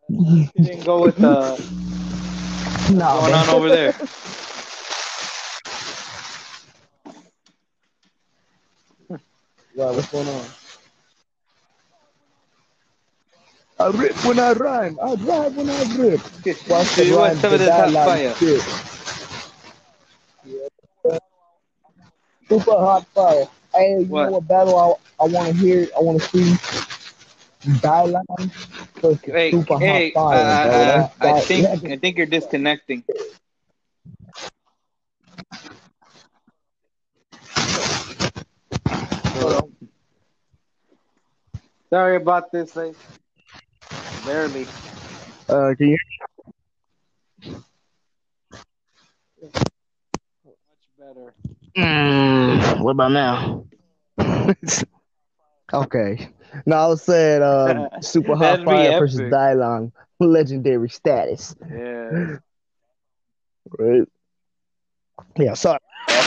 you 0.09 0.49
didn't 0.57 0.85
go 0.85 1.03
with 1.03 1.23
uh, 1.23 1.57
Nah, 2.93 3.21
going 3.21 3.33
man. 3.33 3.49
on 3.49 3.55
over 3.55 3.69
there. 3.69 3.93
Yeah, 9.77 9.91
what's 9.93 10.11
going 10.11 10.27
on? 10.29 10.47
I 13.79 13.89
rip 13.89 14.25
when 14.25 14.39
I 14.39 14.53
rhyme. 14.53 14.99
I 15.03 15.17
drive 15.17 15.57
when 15.57 15.69
I 15.69 15.83
rip. 15.99 16.21
Watch 16.69 16.97
Do 16.97 17.05
the 17.05 17.05
you 17.07 17.17
want 17.17 17.37
some 17.37 17.53
of 17.53 17.59
this 17.61 17.75
hot 17.75 17.93
dialogue 17.93 18.05
fire? 18.05 18.35
shit. 18.39 18.63
Super 22.49 22.73
hot 22.73 23.07
fire. 23.09 23.47
Hey, 23.75 24.01
you 24.01 24.07
What? 24.09 24.25
know 24.25 24.31
what 24.33 24.49
battle 24.49 25.01
I, 25.21 25.25
I 25.25 25.29
want 25.29 25.49
to 25.49 25.55
hear? 25.55 25.89
I 25.97 26.01
want 26.01 26.23
to 26.23 26.29
see. 26.29 26.57
Dialogue 27.81 28.25
versus 29.03 29.19
Hey, 29.25 29.51
super 29.51 29.79
hey, 29.79 30.13
hot 30.15 30.25
uh, 30.31 30.35
fire, 30.35 30.57
bro. 30.63 30.85
uh, 30.85 30.87
That's, 30.87 31.15
I 31.21 31.33
that, 31.33 31.49
think 31.49 31.67
I 31.91 31.97
think 31.97 32.17
you're 32.17 32.27
disconnecting. 32.27 33.05
Sorry 41.91 42.17
about 42.17 42.51
this, 42.53 42.75
like 42.77 42.97
barely. 44.25 44.67
uh, 45.49 45.75
can 45.77 45.89
you? 45.89 45.97
Much 50.43 50.89
better. 50.99 51.35
Mm, 51.77 52.81
what 52.83 52.93
about 52.93 53.13
now? 53.13 53.65
okay. 55.73 56.29
No, 56.67 56.77
I 56.77 56.87
was 56.87 57.03
saying 57.03 57.43
um, 57.43 57.89
super 58.01 58.37
hot 58.37 58.61
fire 58.65 58.93
versus 58.93 59.23
epic. 59.23 59.31
Dylon, 59.31 59.93
legendary 60.21 60.89
status. 60.89 61.55
Yeah. 61.71 62.39
Right. 63.79 64.09
Yeah, 65.39 65.55
sorry, 65.55 65.79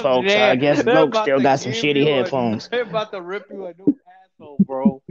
folks. 0.02 0.32
I 0.34 0.56
guess 0.56 0.84
They're 0.84 0.94
Bloke 0.94 1.10
about 1.10 1.24
still 1.24 1.40
got 1.40 1.60
some 1.60 1.72
shitty 1.72 2.02
you 2.04 2.08
a- 2.08 2.12
headphones. 2.12 2.68
They're 2.70 2.84
about 2.84 3.12
to 3.12 3.22
rip 3.22 3.46
you 3.52 3.66
a 3.66 3.74
new 3.78 3.98
asshole, 4.38 4.58
bro. 4.66 5.02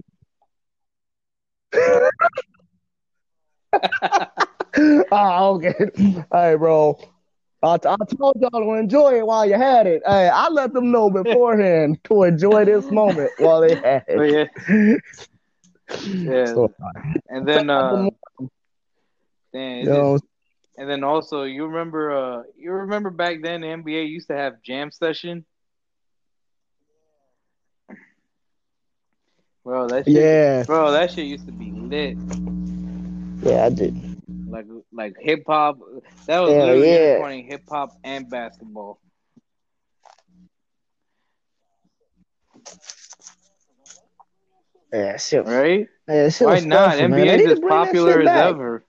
oh, 5.11 5.55
okay. 5.57 5.91
All 6.31 6.41
right, 6.41 6.57
bro. 6.57 6.99
I, 7.63 7.75
I 7.75 7.77
told 8.17 8.37
y'all 8.41 8.51
to 8.51 8.73
enjoy 8.79 9.19
it 9.19 9.27
while 9.27 9.45
you 9.45 9.55
had 9.57 9.87
it. 9.89 10.03
Hey, 10.07 10.29
I 10.29 10.49
let 10.49 10.73
them 10.73 10.93
know 10.93 11.11
beforehand 11.11 11.99
to 12.05 12.23
enjoy 12.23 12.65
this 12.65 12.89
moment 12.91 13.33
while 13.39 13.61
they 13.61 13.75
had 13.75 14.05
But 14.07 14.21
it. 14.21 14.51
yeah, 14.69 14.97
yeah. 16.07 16.55
So, 16.55 16.73
and 17.29 17.49
then 17.49 17.69
uh, 17.69 17.91
Some- 17.91 18.51
you 19.53 19.61
it 19.83 19.85
know, 19.87 20.15
just- 20.19 20.25
and 20.79 20.89
then 20.89 21.03
also 21.03 21.43
you 21.43 21.67
remember 21.67 22.13
uh, 22.13 22.43
you 22.57 22.71
remember 22.71 23.11
back 23.11 23.43
then 23.43 23.61
the 23.63 23.67
NBA 23.67 24.09
used 24.09 24.29
to 24.29 24.37
have 24.37 24.63
jam 24.63 24.93
session. 24.93 25.45
Bro, 29.65 29.89
that 29.89 30.07
shit, 30.07 30.15
yeah, 30.15 30.63
bro, 30.63 30.93
that 30.93 31.11
shit 31.11 31.27
used 31.27 31.45
to 31.47 31.53
be 31.53 31.73
lit. 31.73 32.17
yeah, 33.43 33.67
I 33.67 33.71
did. 33.71 34.01
Like 34.49 34.67
like 34.93 35.17
hip 35.19 35.43
hop. 35.47 35.81
That 36.27 36.39
was 36.39 36.53
Hell 36.55 36.67
literally 36.67 37.43
yeah. 37.43 37.49
hip 37.49 37.65
hop 37.69 37.91
and 38.05 38.31
basketball. 38.31 39.01
Yeah, 44.93 45.17
shit. 45.19 45.45
Right? 45.45 45.89
Yeah, 46.09 46.29
shit 46.31 46.47
Why 46.47 46.61
not? 46.61 46.97
NBA 46.97 47.41
is 47.41 47.51
as 47.51 47.61
popular 47.61 48.23
as 48.23 48.29
ever. 48.29 48.85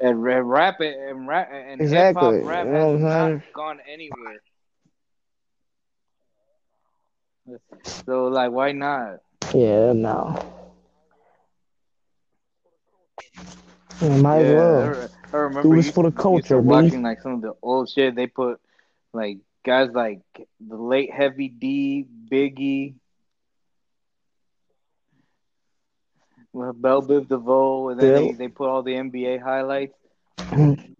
And 0.00 0.22
ra- 0.22 0.42
rap 0.44 0.80
it 0.80 0.96
and 0.96 1.26
rap 1.26 1.50
and 1.52 1.80
Exactly. 1.80 1.90
hip 1.90 2.12
hop 2.14 2.36
rap 2.40 2.66
You 2.66 2.72
know 2.72 2.90
has 2.92 2.92
not 3.06 3.34
gone 3.54 3.80
anywhere. 3.86 4.40
So 8.06 8.24
like, 8.26 8.50
why 8.52 8.72
not? 8.72 9.20
Yeah, 9.54 9.92
no. 9.92 10.36
Yeah, 14.00 14.16
might 14.16 14.40
as 14.40 14.48
yeah, 14.48 14.52
well. 14.52 15.08
I, 15.32 15.36
I 15.36 15.40
remember 15.40 15.76
Do 15.76 15.76
this 15.76 15.90
for 15.90 16.04
the 16.04 16.10
culture, 16.12 16.58
watching 16.58 17.02
like 17.02 17.20
some 17.20 17.32
of 17.34 17.40
the 17.42 17.54
old 17.62 17.88
shit. 17.88 18.14
They 18.14 18.26
put 18.26 18.60
like 19.12 19.38
guys 19.64 19.90
like 19.92 20.20
the 20.60 20.76
late 20.76 21.12
Heavy 21.12 21.48
D, 21.48 22.06
Biggie, 22.30 22.94
well, 26.54 26.72
Bell 26.72 27.02
Biv 27.02 27.28
DeVoe, 27.28 27.90
and 27.90 28.00
then 28.00 28.12
they, 28.12 28.32
they 28.32 28.48
put 28.48 28.68
all 28.68 28.82
the 28.82 28.96
NBA 28.96 29.38
highlights. 29.38 29.98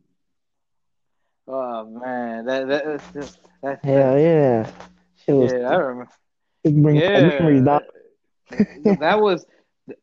Oh 1.49 1.85
man, 1.87 2.47
that 2.47 2.69
that 2.69 3.03
that, 3.63 3.81
Hell 3.85 4.19
yeah. 4.19 4.71
Yeah, 5.29 5.69
I 5.71 5.77
remember. 5.77 6.11
it 6.65 6.83
brings 6.83 7.05
back 7.13 7.25
memories, 7.25 7.65
Yeah, 8.75 8.95
that 8.99 9.21
was 9.21 9.47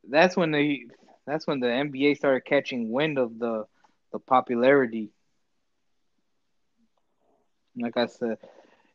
that's 0.09 0.35
when 0.37 0.51
the 0.51 0.79
that's 1.25 1.47
when 1.47 1.59
the 1.59 1.71
NBA 1.71 2.15
started 2.15 2.45
catching 2.45 2.91
wind 2.91 3.17
of 3.17 3.39
the 3.39 3.65
the 4.11 4.19
popularity. 4.19 5.11
Like 7.75 7.97
I 7.97 8.05
said, 8.07 8.37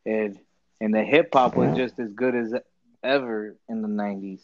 and 0.06 0.38
and 0.80 0.94
the 0.94 1.04
hip 1.04 1.30
hop 1.32 1.56
was 1.56 1.72
Yeah. 1.72 1.76
just 1.76 1.98
as 1.98 2.12
good 2.12 2.34
as 2.34 2.54
ever 3.02 3.56
in 3.68 3.82
the 3.82 3.88
nineties. 3.88 4.42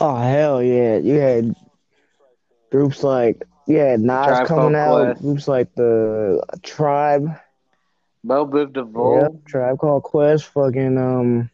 Oh 0.00 0.16
hell 0.16 0.62
yeah! 0.62 0.96
You 0.98 1.14
had 1.18 1.54
groups 2.70 3.02
like 3.02 3.42
yeah, 3.66 3.96
Nas 3.96 4.26
Tribe 4.26 4.46
coming 4.46 4.74
out, 4.76 5.04
Quest. 5.04 5.20
groups 5.22 5.48
like 5.48 5.74
the 5.74 6.42
Tribe, 6.62 7.28
Bell 8.24 8.46
Biv 8.46 8.72
DeVoe, 8.72 9.20
yep, 9.22 9.32
Tribe 9.46 9.78
called 9.78 10.02
Quest, 10.04 10.46
fucking 10.46 10.96
um, 10.98 11.50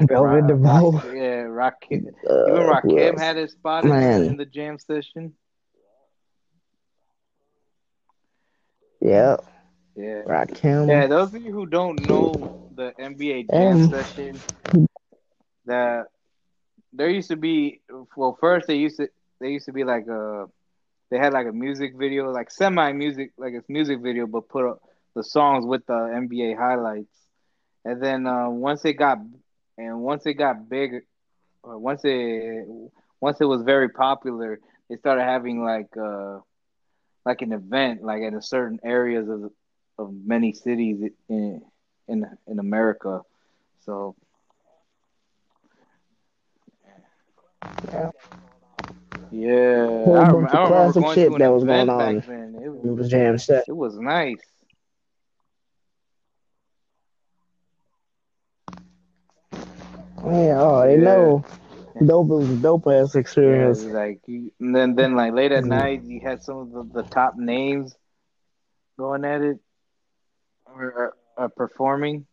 Bell 0.00 0.24
Biv 0.24 0.48
DeVoe. 0.48 0.92
Yeah, 1.14 1.44
Rakim. 1.48 2.06
Uh, 2.28 2.46
Even 2.48 2.66
Rakim 2.66 3.12
else? 3.12 3.20
had 3.20 3.36
his 3.36 3.52
spot 3.52 3.84
in 3.84 3.90
the, 3.90 3.96
Man. 3.96 4.24
in 4.24 4.36
the 4.36 4.46
jam 4.46 4.78
session. 4.78 5.34
Yeah, 9.00 9.36
Yeah. 9.96 10.22
Rakim. 10.26 10.88
Yeah, 10.88 11.06
those 11.06 11.34
of 11.34 11.42
you 11.42 11.52
who 11.52 11.66
don't 11.66 12.06
know 12.06 12.68
the 12.74 12.92
NBA 12.98 13.50
Jam 13.50 13.76
Um, 13.76 13.88
session, 13.90 14.40
that 15.64 16.06
there 16.92 17.08
used 17.08 17.28
to 17.28 17.36
be 17.36 17.80
well, 18.16 18.36
first 18.40 18.66
they 18.66 18.76
used 18.76 18.96
to 18.98 19.08
they 19.40 19.48
used 19.50 19.66
to 19.66 19.72
be 19.72 19.84
like 19.84 20.06
a 20.06 20.46
they 21.10 21.18
had 21.18 21.32
like 21.32 21.46
a 21.46 21.52
music 21.52 21.94
video, 21.96 22.30
like 22.30 22.50
semi 22.50 22.92
music, 22.92 23.32
like 23.38 23.52
it's 23.54 23.68
music 23.68 24.00
video, 24.00 24.26
but 24.26 24.48
put 24.48 24.68
up 24.68 24.82
the 25.14 25.22
songs 25.22 25.64
with 25.66 25.84
the 25.86 26.10
NBA 26.12 26.54
highlights, 26.54 27.14
and 27.84 28.02
then 28.02 28.26
uh, 28.26 28.48
once 28.48 28.84
it 28.84 28.94
got 28.94 29.18
and 29.78 30.00
once 30.00 30.26
it 30.26 30.34
got 30.34 30.68
big, 30.68 31.02
or 31.62 31.78
once 31.78 32.02
it 32.04 32.66
once 33.20 33.40
it 33.40 33.46
was 33.46 33.62
very 33.62 33.88
popular, 33.88 34.58
they 34.88 34.96
started 34.96 35.22
having 35.24 35.62
like 35.62 35.88
uh 35.96 36.38
like 37.24 37.42
an 37.42 37.52
event, 37.52 38.02
like 38.02 38.22
in 38.22 38.34
a 38.34 38.42
certain 38.42 38.78
areas 38.84 39.28
of 39.28 39.50
of 39.98 40.12
many 40.24 40.52
cities 40.52 41.02
in 41.28 41.62
in 42.08 42.24
in 42.46 42.58
America. 42.58 43.22
So 43.80 44.14
Yeah. 47.92 48.10
yeah, 49.30 49.86
Whole 50.04 50.16
I, 50.16 50.30
rem- 50.30 50.44
of 50.44 50.50
I 50.52 50.64
remember 50.64 50.92
going 51.00 51.14
shit 51.14 51.28
to 51.28 51.34
an 51.36 51.42
that 51.42 51.52
was 51.52 51.62
event 51.62 51.88
going 51.88 51.90
on. 51.90 52.16
back 52.16 52.26
then. 52.26 52.56
It 52.62 52.68
It 52.84 52.90
was 52.90 52.90
was 52.90 53.08
jam 53.10 53.38
set. 53.38 53.64
it 53.68 53.72
was 53.76 53.96
nice. 53.98 54.38
Yeah, 60.24 60.60
oh, 60.60 60.82
they 60.86 60.96
Yeah. 60.96 61.04
know. 61.04 61.44
Dope 62.04 62.30
it 62.30 62.34
was 62.34 62.50
a 62.50 62.56
dope 62.56 62.86
ass 62.86 63.14
Yeah, 63.14 63.20
experience. 63.20 63.84
like 63.92 64.20
you, 64.26 64.52
and 64.60 64.74
then 64.74 64.94
then 64.94 65.16
like 65.16 65.32
late 65.34 65.52
at 65.52 65.64
night, 65.64 66.02
you 66.04 66.20
had 66.20 66.42
some 66.42 66.58
of 66.58 66.70
the, 66.72 67.02
the 67.02 67.08
top 67.08 67.36
names 67.36 67.94
going 68.98 69.24
at 69.24 69.42
it 69.42 69.58
or, 70.66 70.82
or, 70.92 71.16
or 71.36 71.48
performing. 71.50 72.26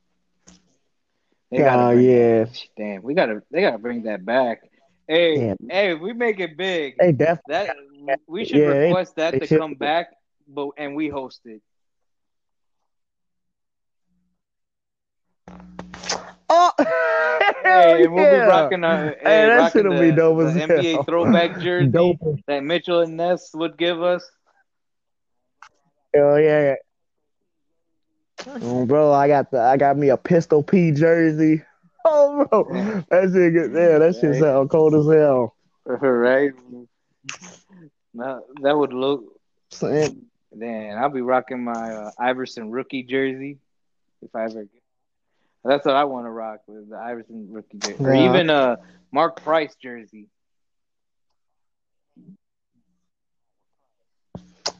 They 1.51 1.61
gotta 1.63 1.83
Oh 1.83 1.89
bring 1.91 2.05
yeah, 2.05 2.45
damn, 2.77 3.03
we 3.03 3.13
gotta 3.13 3.41
they 3.51 3.61
gotta 3.61 3.77
bring 3.77 4.03
that 4.03 4.25
back. 4.25 4.61
Hey, 5.07 5.47
Yeah. 5.47 5.53
hey, 5.69 5.93
we 5.93 6.13
make 6.13 6.39
it 6.39 6.57
big, 6.57 6.95
Hey, 6.99 7.11
definitely. 7.13 7.43
that 7.47 8.19
we 8.27 8.43
should 8.43 8.59
Yeah, 8.59 8.69
request 8.73 9.15
that 9.15 9.39
to 9.39 9.47
should. 9.47 9.59
come 9.59 9.75
back, 9.75 10.07
but 10.47 10.69
and 10.77 10.95
we 10.95 11.07
host 11.07 11.41
it. 11.45 11.61
Oh, 16.49 16.71
hell 16.79 17.39
Hey, 17.63 18.03
and 18.03 18.13
we'll 18.13 18.25
yeah. 18.25 18.31
be 18.41 18.47
rocking 18.47 18.83
our 18.83 19.09
Hey, 19.09 19.15
hey, 19.23 19.47
that 19.47 19.71
shit'll 19.71 19.93
the, 19.93 19.99
be 19.99 20.11
dope 20.11 20.39
the 20.39 20.45
as 20.47 20.55
NBA 20.55 21.05
throwback 21.05 21.57
jersey 21.61 21.89
Dope. 21.91 22.39
that 22.47 22.63
Mitchell 22.63 23.01
and 23.01 23.15
Ness 23.17 23.51
would 23.53 23.77
give 23.77 24.01
us. 24.01 24.29
Hell 26.13 26.39
yeah. 26.39 26.75
Oh, 28.61 28.85
bro, 28.85 29.11
I 29.13 29.27
got 29.27 29.51
the 29.51 29.59
I 29.61 29.77
got 29.77 29.97
me 29.97 30.09
a 30.09 30.17
Pistol 30.17 30.63
P 30.63 30.91
jersey. 30.91 31.63
Oh, 32.09 32.45
bro, 32.63 33.03
that 33.09 33.31
shit 33.33 33.53
get 33.53 33.73
there. 33.73 33.99
That 33.99 34.15
shit 34.15 34.31
Right. 34.31 34.39
sound 34.39 34.69
cold 34.69 34.95
as 34.95 35.05
hell. 35.05 35.55
right? 35.85 36.51
Now, 38.13 38.41
that 38.61 38.77
would 38.77 38.93
look. 38.93 39.23
Saying, 39.71 40.21
Man, 40.55 40.97
I'll 40.97 41.09
be 41.09 41.21
rocking 41.21 41.63
my 41.63 41.91
uh, 41.93 42.11
Iverson 42.17 42.71
rookie 42.71 43.03
jersey 43.03 43.57
if 44.21 44.33
I 44.33 44.45
ever. 44.45 44.63
get 44.63 44.81
That's 45.65 45.85
what 45.85 45.95
I 45.95 46.05
want 46.05 46.25
to 46.25 46.29
rock 46.31 46.61
with 46.67 46.89
the 46.89 46.95
Iverson 46.97 47.47
rookie 47.51 47.77
jersey, 47.77 48.03
or 48.03 48.13
even 48.13 48.49
a 48.49 48.77
Mark 49.11 49.43
Price 49.43 49.75
jersey. 49.75 50.27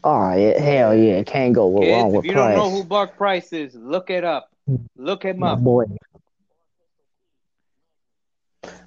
Oh 0.03 0.33
yeah, 0.37 0.59
hell 0.59 0.95
yeah, 0.95 1.23
can't 1.23 1.53
go 1.53 1.69
wrong 1.69 2.05
Kids, 2.05 2.15
with 2.15 2.25
if 2.25 2.29
you 2.29 2.33
Price. 2.33 2.55
don't 2.55 2.71
know 2.73 2.81
who 2.81 2.87
Mark 2.87 3.17
Price 3.17 3.51
is, 3.51 3.75
look 3.75 4.09
it 4.09 4.23
up. 4.23 4.49
Look 4.95 5.23
him 5.23 5.39
My 5.39 5.53
up. 5.53 5.59
boy. 5.59 5.85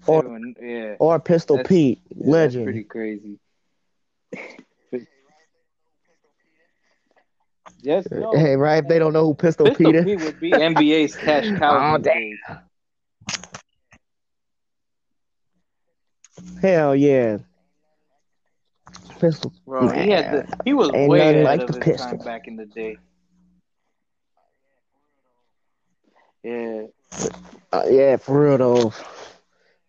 Or- 0.06 0.18
Everyone- 0.20 0.54
yeah, 0.60 0.94
Or 0.98 1.18
Pistol 1.20 1.56
That's- 1.56 1.68
Pete, 1.68 2.00
yeah, 2.08 2.16
that's 2.18 2.28
legend. 2.28 2.64
pretty 2.64 2.84
crazy. 2.84 3.38
yes. 7.82 8.10
know, 8.10 8.32
Hey, 8.34 8.56
right? 8.56 8.82
If 8.82 8.88
they 8.88 8.98
don't 8.98 9.12
know 9.12 9.26
who 9.26 9.34
Pistol, 9.34 9.66
Pistol 9.66 9.86
Pete 9.92 9.94
is, 9.96 10.04
Pete 10.04 10.20
would 10.20 10.40
be 10.40 10.52
NBA's 10.52 11.16
cash 11.16 11.46
cow. 11.58 11.94
Oh, 11.94 11.98
these 11.98 12.06
damn. 12.46 12.58
hell 16.62 16.94
yeah. 16.96 17.38
Pistol. 19.20 19.52
Bro, 19.66 19.88
he 19.90 20.10
had 20.10 20.32
the, 20.48 20.58
he 20.64 20.72
was 20.72 20.90
Ain't 20.94 21.10
way 21.10 21.20
ahead 21.20 21.44
like 21.44 21.60
of 21.60 21.66
the 21.68 21.74
his 21.74 21.84
pistol. 21.84 22.18
time 22.18 22.18
back 22.24 22.48
in 22.48 22.56
the 22.56 22.64
day. 22.66 22.96
Yeah, 26.42 26.84
Uh, 27.70 27.82
yeah, 27.90 28.16
for 28.16 28.42
real 28.46 28.56
though. 28.58 28.92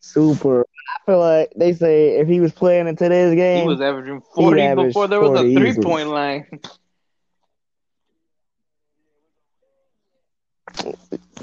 Super. 0.01 0.61
I 0.61 1.05
feel 1.05 1.19
like 1.19 1.53
they 1.55 1.73
say 1.73 2.17
if 2.19 2.27
he 2.27 2.39
was 2.39 2.51
playing 2.51 2.87
in 2.87 2.95
today's 2.95 3.35
game, 3.35 3.63
he 3.63 3.67
was 3.67 3.81
averaging 3.81 4.21
forty 4.35 4.75
before 4.75 5.07
there 5.07 5.21
was 5.21 5.39
a 5.39 5.45
easily. 5.45 5.73
three 5.73 5.83
point 5.83 6.09
line. 6.09 6.45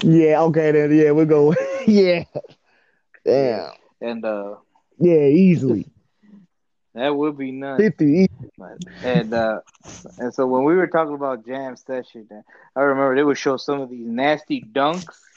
yeah, 0.03 0.41
okay 0.43 0.71
then, 0.71 0.93
yeah, 0.95 1.11
we'll 1.11 1.25
go. 1.25 1.53
yeah, 1.87 2.23
damn, 3.25 3.71
and 4.01 4.23
uh, 4.25 4.55
yeah, 4.99 5.25
easily 5.25 5.87
that 6.93 7.15
would 7.15 7.37
be 7.37 7.51
nuts. 7.51 7.81
fifty. 7.81 8.27
And 9.01 9.33
uh, 9.33 9.61
and 10.17 10.33
so 10.33 10.45
when 10.47 10.63
we 10.65 10.75
were 10.75 10.87
talking 10.87 11.15
about 11.15 11.45
jam 11.45 11.75
session, 11.77 12.27
I 12.75 12.81
remember 12.81 13.15
they 13.15 13.23
would 13.23 13.37
show 13.37 13.57
some 13.57 13.81
of 13.81 13.89
these 13.89 14.05
nasty 14.05 14.61
dunks. 14.61 15.28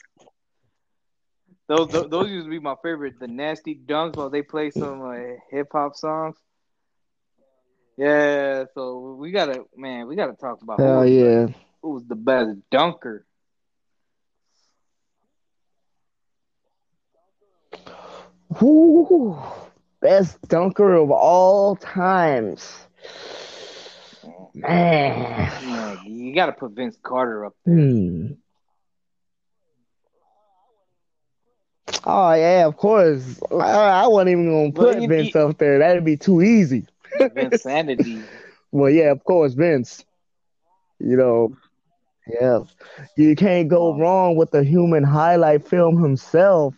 Those 1.69 1.89
those, 1.89 2.11
those 2.11 2.31
used 2.31 2.47
to 2.47 2.51
be 2.51 2.59
my 2.59 2.75
favorite. 2.83 3.19
The 3.21 3.29
nasty 3.29 3.75
dunks 3.75 4.17
while 4.17 4.31
they 4.31 4.43
play 4.43 4.71
some 4.71 5.03
uh, 5.03 5.15
hip 5.51 5.69
hop 5.73 5.97
songs. 5.97 6.37
Yeah, 7.97 8.65
so 8.75 9.17
we 9.19 9.31
gotta 9.31 9.65
man, 9.77 10.07
we 10.07 10.17
gotta 10.17 10.35
talk 10.35 10.63
about 10.63 10.79
who 10.79 10.85
Hell 10.85 11.01
was, 11.01 11.11
yeah. 11.11 11.47
who 11.83 11.91
was 11.91 12.05
the 12.05 12.17
best 12.17 12.59
dunker. 12.71 13.25
Woo, 18.61 19.39
best 20.01 20.41
dunker 20.49 20.95
of 20.95 21.11
all 21.11 21.77
times. 21.77 22.87
Man. 24.55 25.51
Man, 25.65 25.99
you 26.05 26.35
gotta 26.35 26.53
put 26.53 26.73
Vince 26.73 26.97
Carter 27.03 27.47
up 27.47 27.55
there. 27.65 27.75
Hmm. 27.75 28.27
Oh 32.05 32.33
yeah, 32.35 32.67
of 32.67 32.77
course. 32.77 33.41
I, 33.53 34.03
I 34.03 34.07
wasn't 34.07 34.31
even 34.31 34.51
gonna 34.51 34.73
put 34.73 35.09
Vince 35.09 35.35
you- 35.35 35.41
up 35.41 35.59
there. 35.59 35.79
That'd 35.79 36.05
be 36.05 36.17
too 36.17 36.43
easy. 36.43 36.87
Vinsanity. 37.19 38.23
Well, 38.75 38.89
yeah, 38.89 39.11
of 39.11 39.23
course, 39.25 39.53
Vince. 39.53 40.03
You 40.99 41.15
know, 41.15 41.55
yeah, 42.41 42.61
you 43.19 43.37
can't 43.37 43.69
go 43.69 43.89
Oh. 43.89 43.99
wrong 43.99 44.35
with 44.37 44.51
the 44.51 44.65
human 44.65 45.05
highlight 45.05 45.69
film 45.69 46.03
himself, 46.03 46.75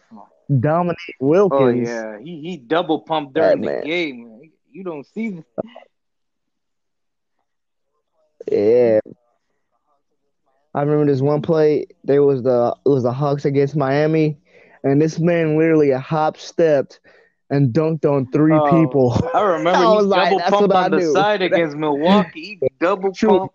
Dominique 0.58 0.98
Oh 1.20 1.68
yeah, 1.68 2.18
he 2.18 2.40
he 2.40 2.56
double 2.56 2.98
pumped 3.02 3.34
during 3.34 3.60
That 3.60 3.66
the 3.66 3.72
man. 3.76 3.84
game. 3.84 4.50
You 4.72 4.82
don't 4.82 5.06
see 5.06 5.28
the 5.30 5.44
Yeah. 8.50 9.00
I 10.74 10.82
remember 10.82 11.06
this 11.12 11.20
one 11.20 11.42
play. 11.42 11.86
There 12.02 12.24
was 12.24 12.42
the 12.42 12.74
it 12.84 12.88
was 12.88 13.04
the 13.04 13.12
Hawks 13.12 13.44
against 13.44 13.76
Miami, 13.76 14.36
and 14.84 15.00
this 15.02 15.18
man 15.18 15.58
literally 15.58 15.90
a 15.90 15.98
hop 15.98 16.36
stepped 16.36 17.00
and 17.50 17.72
dunked 17.72 18.04
on 18.04 18.30
three 18.30 18.54
Oh, 18.54 18.70
people. 18.70 19.30
I 19.34 19.40
remember 19.42 19.78
I 19.78 19.80
he 19.80 19.96
was 19.96 20.06
like, 20.06 20.30
double 20.30 20.40
pumped 20.40 20.74
on 20.74 20.90
the 20.92 21.12
side 21.12 21.42
against 21.42 21.76
Milwaukee. 21.76 22.58
He 22.60 22.68
double 22.80 23.12
True. 23.12 23.38
pump. 23.38 23.52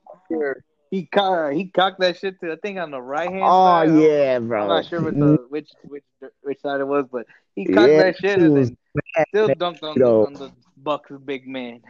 He 0.92 1.06
cocked, 1.06 1.54
he 1.54 1.68
cocked 1.68 2.00
that 2.00 2.18
shit 2.18 2.40
to 2.42 2.52
I 2.52 2.56
think 2.56 2.80
on 2.80 2.92
the 2.92 3.02
right 3.02 3.30
hand 3.30 3.44
Oh 3.44 3.86
side. 3.86 3.96
Yeah, 3.96 4.40
bro. 4.40 4.64
I'm 4.64 4.68
not 4.68 4.86
sure 4.86 5.00
the 5.00 5.12
mm-hmm. 5.12 5.44
which 5.50 5.70
which 5.84 6.04
which 6.42 6.60
side 6.62 6.82
it 6.82 6.88
was, 6.88 7.06
but 7.12 7.26
he 7.56 7.66
cocked 7.66 7.92
Yeah, 7.92 8.04
that 8.04 8.18
shit 8.18 8.40
and 8.40 8.78
still 9.30 9.50
dunked 9.50 9.84
on, 9.84 10.02
on 10.02 10.34
the 10.34 10.52
Bucks 10.78 11.12
big 11.26 11.48
man. 11.48 11.82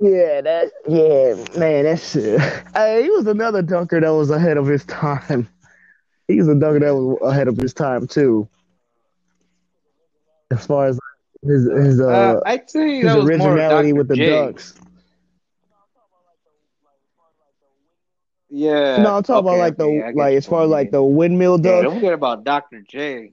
Yeah, 0.00 0.40
that 0.42 0.70
yeah, 0.86 1.58
man, 1.58 1.84
that's 1.84 2.12
hey, 2.74 3.02
he 3.02 3.10
was 3.10 3.26
another 3.26 3.62
dunker 3.62 4.00
that 4.00 4.08
was 4.10 4.30
ahead 4.30 4.56
of 4.56 4.66
his 4.66 4.84
time. 4.84 5.48
He 6.28 6.36
was 6.36 6.46
a 6.48 6.54
dunker 6.54 6.80
that 6.80 6.94
was 6.94 7.18
ahead 7.22 7.48
of 7.48 7.56
his 7.56 7.74
time 7.74 8.06
too. 8.06 8.48
As 10.50 10.66
far 10.66 10.86
as 10.86 11.00
his 11.42 11.68
his 11.70 12.00
uh, 12.00 12.40
Uh, 12.44 12.56
say 12.66 13.00
his 13.00 13.14
that 13.14 13.24
originality 13.24 13.92
with 13.92 14.08
the 14.08 14.14
J. 14.14 14.30
dunks. 14.30 14.74
Yeah. 18.50 19.02
No, 19.02 19.16
I'm 19.16 19.22
talking 19.22 19.46
about 19.48 19.58
like 19.58 19.76
the 19.76 19.84
okay, 19.84 20.02
I 20.02 20.12
get 20.12 20.16
like 20.16 20.36
as 20.36 20.46
far 20.46 20.64
as 20.64 20.70
like 20.70 20.90
the 20.90 21.02
windmill 21.02 21.58
Yeah, 21.58 21.70
dunk. 21.72 21.84
don't 21.84 21.94
forget 21.96 22.12
about 22.14 22.44
Dr. 22.44 22.82
J. 22.82 23.32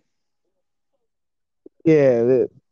Yeah, 1.85 2.23
the- 2.23 2.49
yeah. 2.49 2.64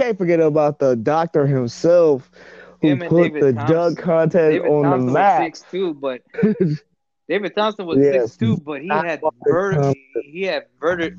Can't 0.00 0.16
forget 0.16 0.40
about 0.40 0.78
the 0.78 0.96
doctor 0.96 1.46
himself 1.46 2.30
who 2.80 2.96
Him 2.96 2.98
put 2.98 3.38
the 3.38 3.52
Thompson. 3.54 3.66
dunk 3.66 3.98
contest 3.98 4.58
David 4.62 4.70
on 4.70 4.88
Thompson 4.88 4.90
the 4.90 4.98
was 5.14 5.14
map. 5.18 5.34
six 5.36 5.64
two, 5.64 5.94
but 5.94 6.22
David 7.28 7.54
Thompson 7.54 7.86
was 7.86 8.00
Yes. 8.00 8.08
six 8.08 8.36
two, 8.36 8.56
but 8.56 8.82
he 8.82 9.00
had 9.00 9.20
vert 9.44 9.82
he 10.14 10.42
had 10.42 10.64
vert. 10.80 11.14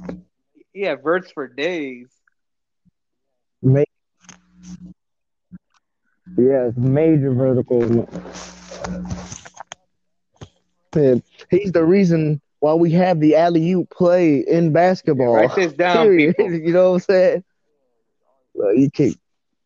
he 0.74 0.82
had 0.82 1.04
verts 1.04 1.32
for 1.32 1.48
days. 1.48 2.08
Ma- 3.62 3.84
yes, 6.38 6.74
major 6.78 7.34
vertical. 7.34 8.08
And 10.96 11.24
he's 11.50 11.72
the 11.72 11.84
reason 11.86 12.42
why 12.60 12.74
we 12.74 12.92
have 12.92 13.20
the 13.20 13.36
alley 13.36 13.72
oop 13.72 13.90
play 13.90 14.40
in 14.40 14.72
basketball. 14.74 15.34
Write 15.34 15.56
this 15.56 15.74
down, 15.74 16.14
you 16.38 16.72
know 16.74 16.92
what 16.92 16.96
I'm 16.96 17.00
saying? 17.02 17.44
Well, 18.54 18.74
you 18.76 18.90
can't. 18.92 19.18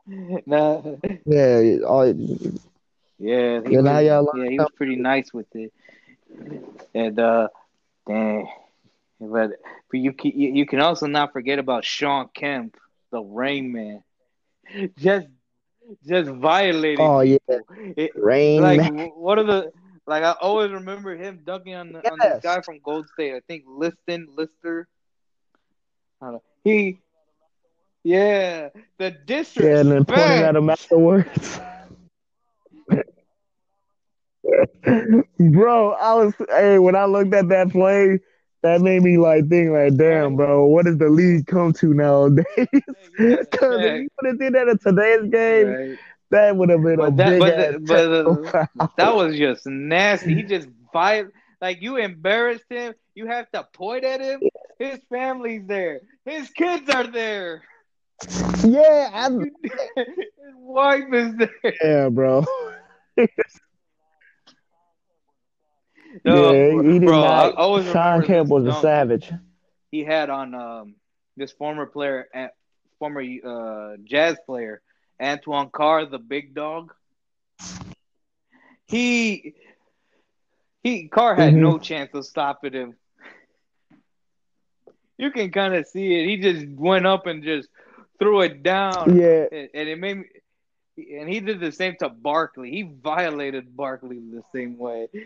Nah, 0.46 0.82
Yeah, 1.26 1.78
all, 1.88 2.06
yeah, 3.18 3.62
he 3.66 3.78
was, 3.78 4.04
y'all 4.06 4.30
yeah, 4.36 4.50
he 4.50 4.60
was 4.60 4.70
pretty 4.76 4.96
nice 4.98 5.34
with 5.34 5.48
it. 5.56 5.74
And 6.94 7.20
uh, 7.20 7.48
dang, 8.08 8.48
but 9.20 9.52
but 9.90 10.00
you 10.00 10.14
can 10.14 10.32
you 10.36 10.66
can 10.66 10.80
also 10.80 11.08
not 11.08 11.34
forget 11.34 11.58
about 11.60 11.86
Shawn 11.86 12.30
Kemp, 12.36 12.78
the 13.12 13.22
Rain 13.22 13.72
Man, 13.72 14.04
just 14.98 15.28
just 16.06 16.30
violating. 16.30 17.06
oh 17.06 17.22
yeah. 17.22 17.38
It, 17.96 18.12
rain. 18.16 18.62
like 18.62 18.80
Man. 18.80 19.08
what 19.16 19.40
are 19.40 19.44
the 19.44 19.72
like 20.06 20.24
I 20.24 20.32
always 20.42 20.72
remember 20.72 21.16
him 21.16 21.42
dunking 21.44 21.74
on, 21.76 21.92
the, 21.94 22.00
on 22.12 22.20
Yes. 22.22 22.34
this 22.36 22.44
guy 22.44 22.62
from 22.62 22.80
Gold 22.84 23.08
State. 23.14 23.34
I 23.34 23.40
think 23.48 23.64
Liston 23.68 24.28
Lister. 24.36 24.88
I 26.22 26.26
don't 26.26 26.34
know. 26.36 26.44
He 26.64 27.00
yeah, 28.06 28.70
the 29.00 29.12
district. 29.26 29.68
Yeah, 29.68 29.80
and 29.80 29.92
then 29.92 30.06
pointing 30.06 30.44
at 30.44 30.56
him 30.56 30.70
afterwards. 30.70 31.60
bro, 35.40 35.92
I 35.94 36.14
was 36.14 36.34
hey 36.50 36.78
when 36.78 36.96
I 36.96 37.06
looked 37.06 37.34
at 37.34 37.50
that 37.50 37.72
play, 37.72 38.20
that 38.62 38.82
made 38.82 39.02
me 39.02 39.18
like 39.18 39.50
think 39.50 39.72
like, 39.72 39.98
damn, 39.98 40.36
bro, 40.36 40.66
what 40.68 40.86
does 40.86 41.00
the 41.00 41.10
league 41.10 41.48
come 41.48 41.74
to 41.74 41.94
nowadays? 41.94 42.46
Because 43.18 43.82
if 43.84 44.02
you 44.02 44.10
would 44.22 44.28
have 44.28 44.40
did 44.40 44.54
that 44.54 44.68
in 44.68 44.78
today's 44.78 45.30
game, 45.32 45.76
Right. 45.76 46.00
that 46.30 46.56
would 46.56 46.70
have 46.70 46.84
been 46.84 47.00
a 47.00 47.12
that, 47.12 47.30
big 47.30 47.40
but, 47.40 47.54
ass 47.54 47.74
the, 47.74 47.80
but 47.82 48.70
uh, 48.80 48.88
that 48.98 49.16
was 49.16 49.36
just 49.38 49.66
nasty. 49.66 50.36
He 50.36 50.44
just 50.44 50.68
viol 50.94 51.30
like 51.62 51.82
you 51.82 51.98
embarrassed 51.98 52.66
him. 52.70 52.94
You 53.16 53.28
have 53.28 53.50
to 53.52 53.68
point 53.74 54.04
at 54.04 54.22
him. 54.22 54.42
His 54.80 55.00
family's 55.10 55.66
there. 55.66 56.02
His 56.26 56.50
kids 56.50 56.90
are 56.90 57.08
there. 57.08 57.64
Yeah, 58.64 59.10
I, 59.14 59.28
His 59.98 60.56
wife 60.56 61.14
is 61.14 61.36
there. 61.38 61.74
yeah, 61.84 62.10
bro. 62.10 62.44
No, 66.24 66.26
yeah, 66.26 66.82
he 66.82 67.00
did 67.00 67.04
bro, 67.04 67.24
I 67.24 67.28
not. 67.28 67.52
always 67.52 67.82
Shawn 67.82 67.86
remember 67.86 68.24
Kemp 68.24 68.50
was 68.50 68.66
a 68.66 68.74
savage. 68.74 69.32
he 69.92 70.04
had 70.04 70.30
on 70.30 70.54
um 70.54 70.96
this 71.36 71.52
former 71.52 71.86
player, 71.86 72.28
former 73.00 73.22
uh 73.22 73.96
jazz 74.04 74.38
player, 74.46 74.82
Antoine 75.22 75.70
Carr, 75.70 76.06
the 76.06 76.20
big 76.20 76.54
dog. 76.54 76.94
He 78.86 79.56
he 80.84 81.08
Carr 81.08 81.36
had 81.36 81.56
hmm 81.56 81.58
no 81.58 81.80
chance 81.80 82.14
of 82.14 82.26
stopping 82.26 82.74
him. 82.74 82.96
You 85.18 85.32
can 85.32 85.52
kind 85.52 85.74
of 85.76 85.86
see 85.88 86.14
it. 86.14 86.26
He 86.28 86.38
just 86.38 86.68
went 86.78 87.06
up 87.06 87.26
and 87.26 87.44
just 87.44 87.70
threw 88.20 88.42
it 88.42 88.64
down, 88.64 89.16
Yeah. 89.16 89.46
and, 89.52 89.70
and 89.74 89.90
it 89.90 90.00
made 90.00 90.18
me. 90.18 90.26
And 91.20 91.28
he 91.28 91.42
did 91.42 91.60
the 91.60 91.72
same 91.74 91.96
to 92.00 92.08
Barkley. 92.08 92.72
He 92.72 92.84
violated 92.84 93.76
Barkley 93.76 94.20
the 94.20 94.44
same 94.54 94.78
way. 94.78 95.08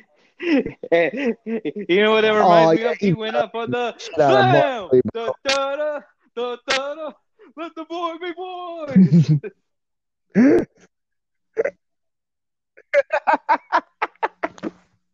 And 0.92 1.36
you 1.46 2.02
know 2.02 2.14
what 2.14 2.22
that 2.22 2.32
Oh 2.32 2.40
reminds 2.40 2.78
me 2.78 2.84
yeah, 2.86 2.92
of? 2.92 2.98
he 2.98 3.08
He 3.08 3.14
went 3.14 3.36
up 3.36 3.54
on 3.56 3.72
the 3.72 3.94
shit 4.00 4.18
out 4.18 4.32
of 4.32 4.90
slam, 4.90 5.02
da 5.14 5.34
da 5.46 5.76
da 5.76 6.00
da 6.36 6.56
da 6.66 6.96
da. 6.96 7.12
Let 7.58 7.76
the 7.76 7.84
boy 7.86 8.14
be 8.22 8.32
boy. 8.32 8.96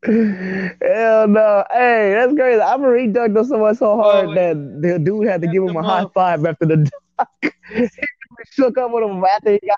Hell 0.03 1.27
no. 1.27 1.63
Hey, 1.71 2.13
that's 2.13 2.33
crazy. 2.35 2.61
I 2.61 2.73
remember 2.73 2.97
he 2.97 3.07
dunked 3.07 3.37
on 3.39 3.45
someone 3.45 3.75
so 3.75 3.95
hard 3.97 4.29
Oh, 4.29 4.33
that 4.35 4.81
the 4.81 4.99
dude 4.99 5.27
had 5.27 5.41
to 5.41 5.47
give 5.47 5.63
him 5.63 5.75
a 5.75 5.83
high 5.83 6.05
five 6.13 6.45
after 6.45 6.65
the 6.65 6.89
shook 8.51 8.77
up 8.77 8.91
with 8.91 9.03
him 9.03 9.23
after 9.23 9.51
he 9.53 9.59
got. 9.65 9.77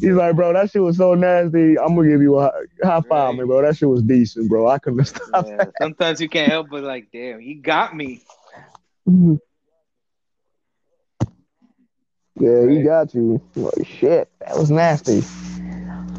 He's 0.00 0.12
like, 0.12 0.36
bro, 0.36 0.52
that 0.52 0.70
shit 0.70 0.80
was 0.82 0.96
so 0.96 1.14
nasty. 1.14 1.76
I'm 1.78 1.96
gonna 1.96 2.08
give 2.08 2.22
you 2.22 2.36
a 2.36 2.42
high, 2.44 2.50
high 2.84 3.00
five, 3.00 3.10
Right. 3.10 3.36
man, 3.38 3.46
bro. 3.46 3.62
That 3.62 3.76
shit 3.76 3.88
was 3.88 4.02
decent, 4.02 4.48
bro. 4.48 4.68
I 4.68 4.78
couldn't 4.78 5.04
stop 5.06 5.44
Yeah. 5.46 5.64
Sometimes 5.80 6.20
you 6.20 6.28
can't 6.28 6.50
help 6.50 6.68
but 6.70 6.84
like, 6.84 7.08
damn, 7.12 7.40
he 7.40 7.54
got 7.54 7.94
me. 7.96 8.22
that. 9.06 9.40
Yeah, 12.38 12.66
he 12.70 12.82
got 12.82 13.12
you. 13.14 13.40
Like, 13.54 13.86
shit, 13.86 14.30
that 14.40 14.56
was 14.56 14.70
nasty. 14.70 15.20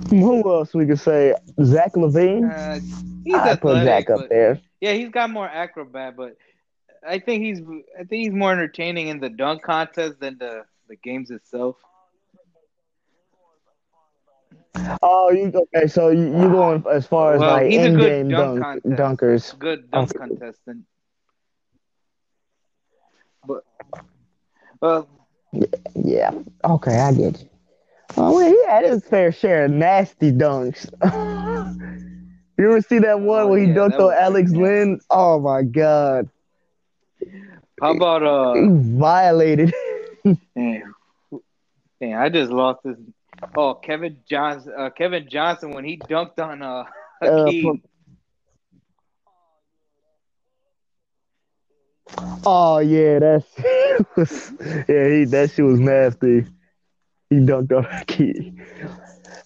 Who 0.09 0.47
else 0.53 0.71
we 0.73 0.85
could 0.85 0.99
say? 0.99 1.33
Zach 1.63 1.93
LaVine. 1.93 2.51
Uh, 2.51 2.79
he's 3.23 3.33
I 3.35 3.55
put 3.55 3.83
Zach 3.83 4.09
up 4.09 4.19
but 4.19 4.29
there. 4.29 4.59
yeah, 4.81 4.93
he's 4.93 5.09
got 5.09 5.31
more 5.31 5.47
acrobat. 5.47 6.15
But 6.15 6.35
I 7.07 7.19
think 7.19 7.43
he's 7.43 7.61
I 7.99 8.03
think 8.03 8.23
he's 8.23 8.33
more 8.33 8.51
entertaining 8.51 9.07
in 9.07 9.19
the 9.19 9.29
dunk 9.29 9.63
contest 9.63 10.19
than 10.19 10.37
the 10.37 10.65
the 10.87 10.95
games 10.97 11.31
itself. 11.31 11.77
Oh, 15.01 15.31
you 15.31 15.51
okay? 15.53 15.87
So 15.87 16.09
you 16.09 16.25
you 16.25 16.49
going 16.49 16.83
as 16.91 17.07
far 17.07 17.33
as 17.33 17.43
Well, 17.43 17.45
like 17.45 17.71
good 17.93 18.25
in-game 18.25 18.27
dunk 18.27 18.51
dunk 18.55 18.83
dunkers? 18.85 19.55
good 19.57 19.89
dunk 19.91 20.15
contestant. 20.15 20.85
But 23.45 23.63
well, 24.81 25.07
Yeah. 25.95 26.31
Okay, 26.63 26.97
I 26.99 27.13
get 27.13 27.41
you. 27.41 27.49
Oh, 28.17 28.35
well, 28.35 28.47
he 28.47 28.65
had 28.65 28.85
his 28.85 29.05
fair 29.05 29.31
share 29.31 29.65
of 29.65 29.71
nasty 29.71 30.31
dunks. 30.31 30.89
you 32.57 32.69
ever 32.69 32.81
see 32.81 32.99
that 32.99 33.19
one 33.19 33.47
oh 33.47 33.49
where 33.49 33.59
he 33.59 33.67
yeah, 33.67 33.73
dunked 33.73 33.99
on 33.99 34.13
Alex. 34.13 34.51
Lynn? 34.51 34.99
Oh 35.09 35.39
my 35.39 35.63
God, 35.63 36.29
How 37.81 37.93
about 37.93 38.21
he 38.55 38.63
uh? 38.63 38.67
violated. 38.69 39.73
Man, 40.55 40.93
man, 41.99 42.13
I 42.13 42.29
just 42.29 42.51
lost 42.51 42.81
this. 42.85 42.95
Oh, 43.57 43.73
Kevin 43.73 44.17
Johnson. 44.29 44.71
Uh, 44.77 44.91
Kevin 44.91 45.27
Johnson 45.27 45.71
when 45.71 45.83
he 45.83 45.97
dunked 45.97 46.39
on 46.39 46.61
uh 46.61 46.83
Uh, 47.23 47.51
oh 52.45 52.77
yeah, 52.77 53.17
that's 53.17 53.47
yeah. 53.57 55.07
He 55.09 55.25
that 55.25 55.51
shit 55.55 55.65
was 55.65 55.79
nasty. 55.79 56.45
He 57.31 57.37
dunked 57.37 57.75
on 57.75 57.83
that 57.89 58.05
key. 58.05 58.53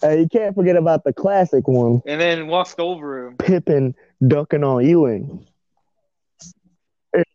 Hey, 0.02 0.20
you 0.20 0.28
can't 0.28 0.54
forget 0.54 0.76
about 0.76 1.06
the 1.06 1.14
classic 1.14 1.70
one, 1.70 2.02
and 2.06 2.20
then 2.20 2.48
walked 2.48 2.82
over 2.82 3.28
him. 3.28 3.38
Pippen 3.38 3.96
dunking 4.28 4.66
on 4.66 4.86
Ewing. 4.86 5.48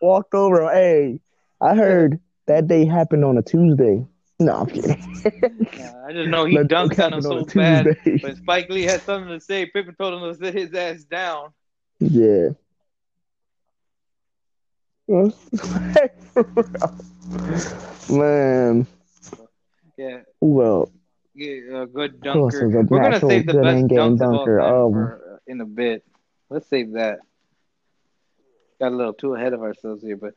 Walked 0.01 0.35
over. 0.35 0.71
Hey, 0.73 1.21
I 1.61 1.75
heard 1.75 2.19
that 2.47 2.67
day 2.67 2.85
happened 2.85 3.25
on 3.25 3.39
a 3.39 3.43
Tuesday. 3.43 4.05
No, 4.39 4.53
I'm 4.61 4.67
kidding. 4.67 4.97
Uh, 5.81 6.07
I 6.09 6.13
just 6.13 6.29
know 6.29 6.45
he 6.45 6.57
dunk 6.57 6.95
dunked 6.95 7.05
on 7.05 7.13
him 7.15 7.23
so 7.23 7.45
bad. 7.45 7.97
Tuesday. 8.03 8.19
When 8.27 8.37
Spike 8.37 8.69
Lee 8.71 8.83
had 8.83 9.03
something 9.03 9.29
to 9.29 9.41
say, 9.41 9.67
Pippen 9.67 9.95
told 9.95 10.15
him 10.15 10.21
to 10.33 10.35
sit 10.35 10.55
his 10.55 10.75
ass 10.75 11.05
down. 11.05 11.53
Yeah. 12.01 12.49
Man, 18.11 18.87
Yeah, 19.97 20.21
else? 20.43 20.91
yeah, 21.35 21.83
a 21.83 21.87
good 21.87 22.21
dunker. 22.23 22.67
a 22.67 22.83
We're 22.83 23.03
gonna 23.03 23.21
save 23.21 23.47
the 23.47 23.55
best 23.55 23.79
in-game 23.81 23.99
of 24.15 24.23
all 24.23 24.47
dunker? 24.47 24.59
time 24.61 24.75
Um, 24.75 24.93
for 24.93 25.35
uh, 25.35 25.39
in 25.47 25.61
a 25.61 25.67
bit. 25.67 26.05
Let's 26.49 26.69
save 26.69 26.93
that. 26.93 27.19
Got 28.81 28.93
a 28.93 28.97
little 28.97 29.13
too 29.13 29.35
ahead 29.35 29.53
of 29.53 29.63
ourselves 29.63 30.03
here, 30.03 30.17
but 30.17 30.35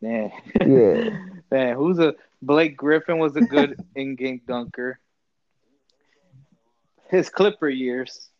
man, 0.00 0.30
yeah, 0.64 1.18
man, 1.50 1.74
who's 1.74 1.98
a 1.98 2.14
Blake 2.40 2.76
Griffin 2.76 3.18
was 3.18 3.36
a 3.36 3.40
good 3.40 3.78
in-game 3.96 4.40
dunker. 4.46 4.98
His 7.10 7.28
Clipper 7.28 7.68
years. 7.68 8.30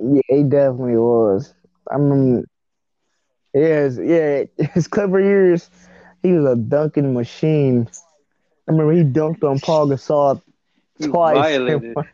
yeah, 0.00 0.20
he 0.28 0.44
definitely 0.44 0.96
was. 0.96 1.52
I 1.90 1.98
mean, 1.98 2.44
yes, 3.52 3.98
yeah, 4.00 4.44
his 4.72 4.86
Clipper 4.86 5.20
years, 5.20 5.68
he 6.22 6.32
was 6.32 6.52
a 6.52 6.56
dunking 6.56 7.12
machine. 7.12 7.88
I 8.68 8.72
remember 8.72 8.92
he 8.92 9.02
dunked 9.02 9.42
on 9.42 9.58
Paul 9.58 9.88
Gasol 9.88 10.40
twice. 11.02 11.56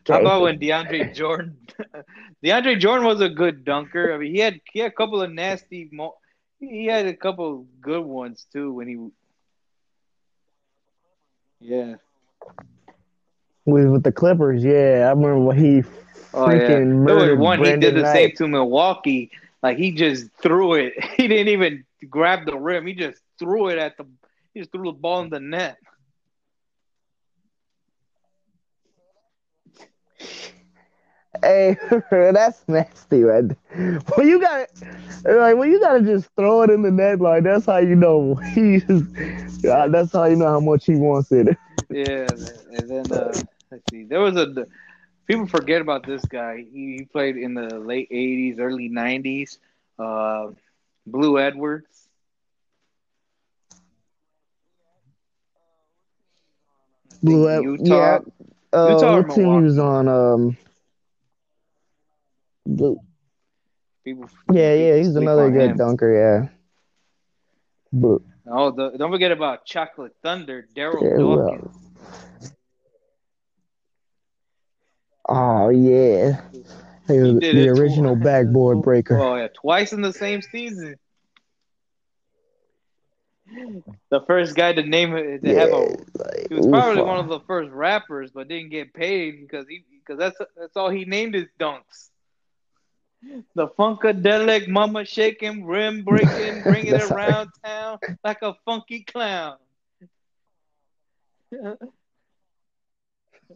How 0.08 0.20
about 0.20 0.42
when 0.42 0.58
DeAndre 0.58 1.14
Jordan? 1.14 1.58
DeAndre 2.44 2.80
Jordan 2.80 3.06
was 3.06 3.20
a 3.20 3.28
good 3.28 3.64
dunker. 3.64 4.14
I 4.14 4.18
mean, 4.18 4.32
he 4.32 4.38
had 4.38 4.60
he 4.72 4.78
had 4.78 4.92
a 4.92 4.94
couple 4.94 5.20
of 5.20 5.30
nasty. 5.30 5.90
Mo- 5.92 6.14
he 6.60 6.86
had 6.86 7.06
a 7.06 7.14
couple 7.14 7.66
good 7.80 8.04
ones 8.04 8.46
too 8.52 8.72
when 8.72 8.88
he. 8.88 8.96
Yeah. 11.60 11.96
With, 13.64 13.88
with 13.88 14.02
the 14.02 14.12
Clippers, 14.12 14.62
yeah, 14.64 15.06
I 15.06 15.10
remember 15.10 15.38
when 15.40 15.58
he 15.58 15.82
Oh 16.32 16.50
yeah. 16.50 16.80
freaking 16.80 16.86
murdered 17.02 17.38
one 17.38 17.60
he 17.62 17.72
did 17.72 17.94
the 17.94 18.04
same 18.04 18.32
to 18.36 18.46
Milwaukee. 18.48 19.30
Like 19.62 19.78
he 19.78 19.92
just 19.92 20.30
threw 20.42 20.74
it. 20.74 20.94
He 21.16 21.28
didn't 21.28 21.48
even 21.48 21.84
grab 22.08 22.46
the 22.46 22.56
rim. 22.56 22.86
He 22.86 22.94
just 22.94 23.22
threw 23.38 23.68
it 23.68 23.78
at 23.78 23.96
the. 23.96 24.06
He 24.54 24.60
just 24.60 24.72
threw 24.72 24.84
the 24.84 24.92
ball 24.92 25.22
in 25.22 25.30
the 25.30 25.40
net. 25.40 25.78
Hey, 31.42 31.76
that's 32.10 32.66
nasty, 32.68 33.22
man. 33.22 33.56
When 34.14 34.28
you 34.28 34.40
got 34.40 34.68
like 35.24 35.56
well, 35.56 35.66
you 35.66 35.80
gotta 35.80 36.02
just 36.02 36.30
throw 36.36 36.62
it 36.62 36.70
in 36.70 36.82
the 36.82 36.90
net, 36.90 37.20
like 37.20 37.44
that's 37.44 37.66
how 37.66 37.78
you 37.78 37.96
know 37.96 38.34
he's. 38.54 38.84
uh, 38.90 39.88
That's 39.88 40.12
how 40.12 40.24
you 40.24 40.36
know 40.36 40.46
how 40.48 40.60
much 40.60 40.86
he 40.86 40.94
wants 40.96 41.32
it. 41.32 41.56
Yeah, 41.90 42.32
and 42.70 42.90
then 42.90 43.12
uh, 43.12 43.42
let's 43.70 43.88
see. 43.88 44.04
There 44.04 44.20
was 44.20 44.36
a 44.36 44.66
people 45.26 45.46
forget 45.46 45.80
about 45.80 46.04
this 46.06 46.24
guy. 46.26 46.58
He, 46.58 46.98
he 46.98 47.04
played 47.10 47.36
in 47.36 47.54
the 47.54 47.78
late 47.78 48.08
'80s, 48.10 48.58
early 48.60 48.88
'90s. 48.88 49.58
Uh, 49.98 50.52
Blue 51.06 51.38
Edwards. 51.38 52.08
Blue, 57.22 57.48
Ed- 57.48 57.68
Utah. 57.68 57.78
yeah. 57.78 58.18
Uh, 58.72 59.04
Utah 59.04 59.22
what 59.22 59.28
team 59.28 59.54
he 59.54 59.62
was 59.62 59.78
on? 59.78 60.08
Um, 60.08 60.56
Blue. 62.66 63.00
People. 64.04 64.28
Yeah, 64.52 64.74
yeah, 64.74 64.96
he's 64.96 65.14
another 65.16 65.50
good 65.50 65.70
him. 65.70 65.76
dunker. 65.76 66.50
Yeah. 67.92 68.08
Oh, 68.48 68.70
the, 68.70 68.96
don't 68.96 69.10
forget 69.10 69.32
about 69.32 69.64
Chocolate 69.64 70.14
Thunder, 70.22 70.68
Darryl 70.76 71.16
Dawkins. 71.16 71.76
Oh 75.28 75.70
yeah, 75.70 76.40
he 76.52 76.62
He 77.08 77.34
did 77.34 77.56
the 77.56 77.68
original 77.68 78.14
twice. 78.14 78.24
backboard 78.24 78.82
breaker. 78.82 79.18
Oh 79.18 79.36
yeah, 79.36 79.48
twice 79.48 79.92
in 79.92 80.02
the 80.02 80.12
same 80.12 80.40
season. 80.40 80.96
The 84.10 84.20
first 84.26 84.54
guy 84.54 84.72
to 84.72 84.82
name 84.82 85.16
it 85.16 85.42
to 85.42 85.54
have 85.54 85.70
Yeah, 85.70 85.76
a 85.76 85.78
like, 85.78 86.48
He 86.48 86.54
was 86.54 86.66
probably 86.66 87.00
oof, 87.00 87.06
one 87.06 87.18
of 87.18 87.28
the 87.28 87.40
first 87.40 87.72
rappers, 87.72 88.30
but 88.32 88.48
didn't 88.48 88.70
get 88.70 88.94
paid 88.94 89.40
because 89.40 89.66
he 89.68 89.84
because 90.04 90.18
that's 90.18 90.38
that's 90.56 90.76
all 90.76 90.90
he 90.90 91.04
named 91.04 91.34
his 91.34 91.46
dunks. 91.58 92.10
The 93.54 93.68
funkadelic, 93.68 94.68
mama 94.68 95.04
shaking, 95.04 95.64
rim 95.64 96.04
breaking, 96.04 96.62
bring 96.64 96.86
it 96.86 96.96
around 96.98 97.50
town 97.64 97.98
like 98.24 98.42
a 98.42 98.54
funky 98.64 99.02
clown. 99.04 99.58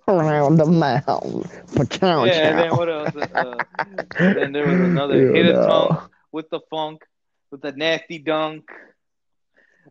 around 0.08 0.56
the 0.56 0.66
mound. 0.66 1.48
Chow, 1.90 2.24
Yeah, 2.24 2.50
and 2.50 2.58
then 2.58 2.74
what 2.74 2.88
else? 2.88 3.14
Uh, 3.14 3.64
then 4.32 4.52
there 4.52 4.66
was 4.66 4.80
another 4.80 5.24
You 5.32 5.32
hit 5.32 5.46
a 5.46 5.54
tonk 5.54 5.98
with 6.32 6.48
the 6.50 6.60
funk, 6.70 7.02
with 7.50 7.62
the 7.62 7.72
nasty 7.72 8.18
dunk. 8.18 8.70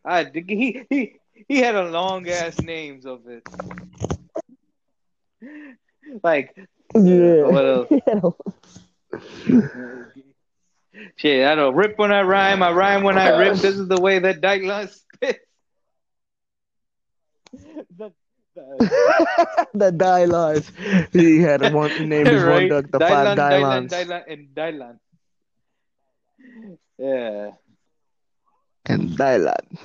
I 0.06 0.24
he 0.34 0.86
he 0.90 1.20
he 1.48 1.58
had 1.60 1.76
a 1.76 1.90
long 1.90 2.28
ass 2.30 2.62
names 2.62 3.06
of 3.06 3.28
it. 3.28 3.44
Like 6.24 6.56
Yeah. 6.96 7.44
what 7.48 7.66
else? 7.66 7.90
Shit, 11.16 11.48
I 11.48 11.56
don't 11.56 11.76
rip 11.76 11.98
when 11.98 12.12
I 12.12 12.22
rhyme, 12.22 12.62
I 12.64 12.72
rhyme 12.72 13.04
when 13.04 13.18
I 13.18 13.30
rip. 13.38 13.58
This 13.58 13.76
is 13.78 13.88
the 13.88 14.00
way 14.02 14.20
that 14.20 14.42
Dylan 14.42 14.90
spits. 14.90 15.40
The- 17.98 18.14
the-. 18.56 19.70
He 21.14 21.42
had 21.42 21.74
one 21.74 21.90
he 21.92 22.06
named 22.06 22.28
his 22.28 22.44
one 22.44 22.68
duck 22.68 22.86
the 22.92 23.00
five 23.00 23.38
Dylan, 23.38 23.88
Dylons. 23.88 23.90
Dylan, 23.90 24.24
and 24.28 24.48
Dylan. 24.50 25.00
Yeah. 26.98 27.52
And 28.86 29.10
Dylon. 29.12 29.78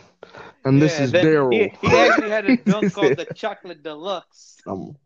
And 0.64 0.80
this 0.80 0.98
is 0.98 1.12
Daryl. 1.12 1.52
He, 1.52 1.72
he 1.86 1.94
actually 1.96 2.30
had 2.30 2.46
a 2.46 2.56
dunk 2.64 2.92
called 2.94 3.16
the 3.16 3.26
Chocolate 3.34 3.82
Deluxe. 3.82 4.56
Um, 4.66 4.96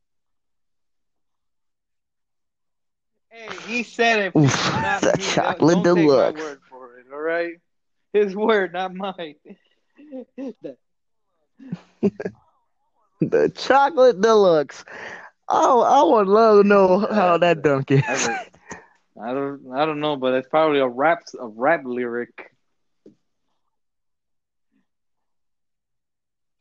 Hey, 3.39 3.57
he 3.67 3.83
said 3.85 4.19
it. 4.19 4.37
oof, 4.37 4.75
me. 5.17 5.25
chocolate 5.29 5.83
Don't 5.85 5.85
deluxe. 5.85 6.33
take 6.33 6.35
my 6.37 6.43
word 6.43 6.61
for 6.69 6.99
it, 6.99 7.07
all 7.13 7.21
right? 7.21 7.53
His 8.13 8.35
word, 8.35 8.73
not 8.73 8.95
mine. 8.95 9.37
The- 10.37 10.77
The 13.21 13.49
chocolate 13.55 14.21
deluxe. 14.21 14.85
Oh, 15.49 15.83
I 15.83 16.03
would 16.17 16.29
love 16.29 16.63
to 16.63 16.69
know 16.69 16.99
how 16.99 17.37
that 17.39 17.63
dunk 17.63 17.91
is. 17.91 18.03
I 19.21 19.33
don't, 19.35 19.73
I 19.75 19.85
don't 19.87 20.01
know, 20.01 20.17
but 20.17 20.35
it's 20.35 20.49
probably 20.49 20.79
a 20.79 20.87
rap, 20.89 21.23
a 21.41 21.47
rap 21.49 21.83
lyric. 21.85 22.31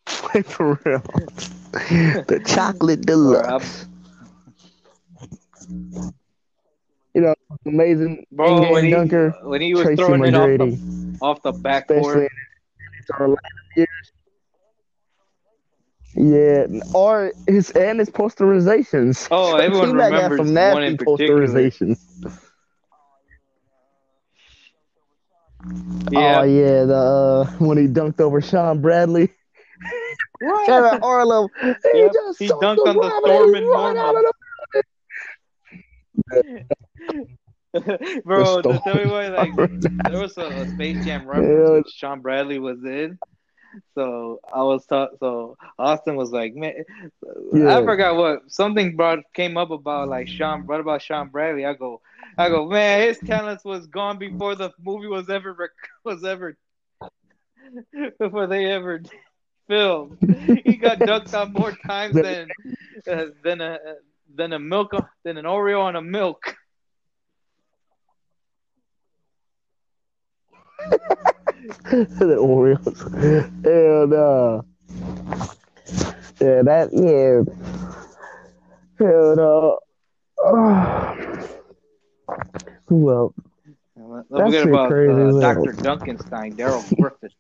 For 0.45 0.80
real. 0.84 1.01
The 2.28 2.41
chocolate 2.45 3.01
deluxe. 3.05 3.86
You 7.13 7.21
know, 7.21 7.36
amazing 7.65 8.25
Bro, 8.31 8.71
when 8.71 8.85
he, 8.85 8.91
dunker, 8.91 9.35
when 9.43 9.61
he 9.61 9.73
was 9.73 9.83
Tracy 9.83 10.03
throwing 10.03 10.23
it 10.23 10.35
off 10.35 10.57
the, 10.57 11.17
off 11.21 11.41
the 11.43 11.51
backboard. 11.53 12.29
Yeah, 16.15 16.65
or 16.93 17.31
his 17.45 17.69
and 17.71 17.99
his 17.99 18.09
posterizations. 18.09 19.27
Oh, 19.29 19.55
everyone 19.57 19.93
remembers 19.93 20.37
some 20.39 20.55
one 20.55 20.83
in 20.83 20.97
posterizations. 20.97 21.99
Yeah. 26.11 26.41
Oh 26.41 26.43
yeah, 26.43 26.85
the 26.85 26.95
uh, 26.95 27.45
when 27.59 27.77
he 27.77 27.87
dunked 27.87 28.19
over 28.19 28.41
Shawn 28.41 28.81
Bradley. 28.81 29.29
Kevin. 30.65 30.99
He 31.93 31.99
Yep, 31.99 32.13
just 32.13 32.39
he 32.39 32.47
dunked 32.47 32.85
on 32.85 32.95
the 32.95 33.21
Thorman 33.25 33.63
and 33.63 33.67
run 33.67 33.97
out 33.97 34.15
Norman. 36.33 36.67
Bro, 38.25 38.63
to 38.63 38.79
tell 38.79 38.95
me 38.97 39.05
why, 39.05 39.27
like, 39.27 39.53
there 40.05 40.19
was 40.19 40.37
a, 40.37 40.61
a 40.61 40.67
Space 40.67 41.03
Jam 41.03 41.27
reference 41.27 41.69
which 41.71 41.87
Shawn 41.89 42.21
Bradley 42.21 42.59
was 42.59 42.83
in. 42.83 43.17
So 43.95 44.39
I 44.53 44.63
was 44.63 44.85
taught. 44.85 45.11
So 45.19 45.57
Austin 45.77 46.15
was 46.15 46.31
like, 46.31 46.53
man, 46.55 46.73
Yeah. 47.51 47.77
I 47.77 47.83
forgot 47.83 48.15
what 48.15 48.51
something 48.51 48.95
brought 48.95 49.19
came 49.33 49.57
up 49.57 49.71
about 49.71 50.09
like 50.09 50.27
Sean. 50.27 50.63
What 50.65 50.79
about 50.79 51.01
Sean 51.01 51.29
Bradley? 51.29 51.65
I 51.65 51.73
go, 51.73 52.01
I 52.37 52.49
go, 52.49 52.67
man, 52.67 53.01
his 53.07 53.19
talents 53.21 53.63
was 53.65 53.87
gone 53.87 54.17
before 54.17 54.55
the 54.55 54.71
movie 54.79 55.07
was 55.07 55.29
ever 55.29 55.53
rec- 55.53 55.71
was 56.03 56.23
ever 56.23 56.57
before 58.19 58.47
they 58.47 58.65
ever 58.65 59.01
filmed. 59.67 60.17
He 60.63 60.77
got 60.77 61.05
dunked 61.05 61.33
on 61.33 61.53
more 61.53 61.73
times 61.85 62.19
than 62.19 62.53
uh, 63.09 63.25
than 63.43 63.61
a 63.61 63.79
than 64.33 64.53
a 64.53 64.59
milk 64.59 64.91
than 65.23 65.37
an 65.37 65.45
Oreo 65.45 65.81
on 65.81 65.95
a 65.95 66.01
milk. 66.01 66.41
the 71.91 72.38
Orioles. 72.39 73.01
And 73.01 74.13
uh 74.13 74.61
yeah, 76.39 76.61
that 76.63 76.89
yeah. 76.93 77.41
And 78.99 79.39
uh 79.39 79.75
well, 82.89 83.33
Don't 83.95 84.25
That's 84.29 84.43
forget 84.43 84.67
about 84.67 84.89
crazy 84.89 85.11
uh, 85.11 85.39
Dr. 85.39 85.73
Dunkenstein, 85.73 86.55
Darrell 86.55 86.83
Griffith. 86.99 87.33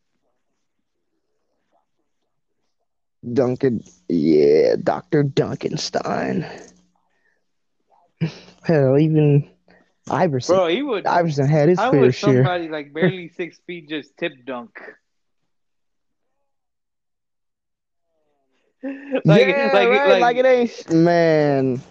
Duncan, 3.33 3.83
yeah, 4.07 4.75
Doctor 4.81 5.23
Dunkenstein. 5.23 6.45
Hell, 8.63 8.97
even 8.97 9.49
Iverson. 10.09 10.55
Bro, 10.55 10.67
he 10.67 10.81
would. 10.81 11.05
Iverson 11.05 11.47
had 11.47 11.69
his 11.69 11.79
fair 11.79 11.91
would 11.91 12.15
share. 12.15 12.35
somebody 12.43 12.69
like 12.69 12.93
barely 12.93 13.29
six 13.29 13.59
feet 13.67 13.89
just 13.89 14.15
tip 14.17 14.33
dunk? 14.45 14.71
like, 19.25 19.47
yeah, 19.47 19.69
like, 19.73 19.89
right. 19.89 20.09
like, 20.09 20.21
Like, 20.21 20.37
it 20.37 20.45
ain't 20.45 20.91
man. 20.91 21.81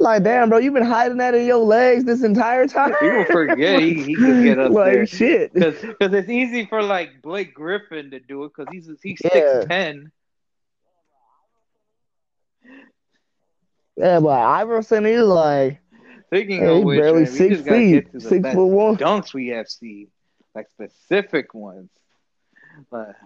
Like 0.00 0.22
damn, 0.22 0.48
bro, 0.48 0.58
you've 0.58 0.74
been 0.74 0.84
hiding 0.84 1.18
that 1.18 1.34
in 1.34 1.44
your 1.46 1.58
legs 1.58 2.04
this 2.04 2.22
entire 2.22 2.66
time. 2.66 2.94
People 3.00 3.24
forget 3.24 3.80
he, 3.80 4.04
he 4.04 4.16
could 4.16 4.44
get 4.44 4.58
up 4.58 4.72
like 4.72 4.92
there 4.92 5.06
shit. 5.06 5.52
because 5.52 5.74
it's 6.00 6.28
easy 6.28 6.66
for 6.66 6.82
like 6.82 7.20
Blake 7.22 7.54
Griffin 7.54 8.10
to 8.12 8.20
do 8.20 8.44
it 8.44 8.52
because 8.56 8.72
he's 8.72 8.88
he's 9.02 9.20
Yeah. 9.24 9.60
six 9.60 9.66
ten. 9.68 10.12
Yeah, 13.98 14.20
but 14.20 14.28
Iverson 14.40 15.04
is 15.06 15.24
like 15.24 15.80
Speaking 16.26 16.60
hey, 16.60 16.78
of 16.78 16.84
which, 16.84 17.00
barely 17.00 17.24
man, 17.24 17.32
six 17.32 17.62
feet, 17.62 17.90
get 18.04 18.12
to 18.12 18.18
the 18.18 18.20
six 18.28 18.52
foot 18.52 18.66
one. 18.66 18.96
dunks 18.96 19.34
we 19.34 19.48
have 19.48 19.68
seen, 19.68 20.08
like 20.54 20.68
specific 20.70 21.52
ones. 21.54 21.90
But 22.90 23.16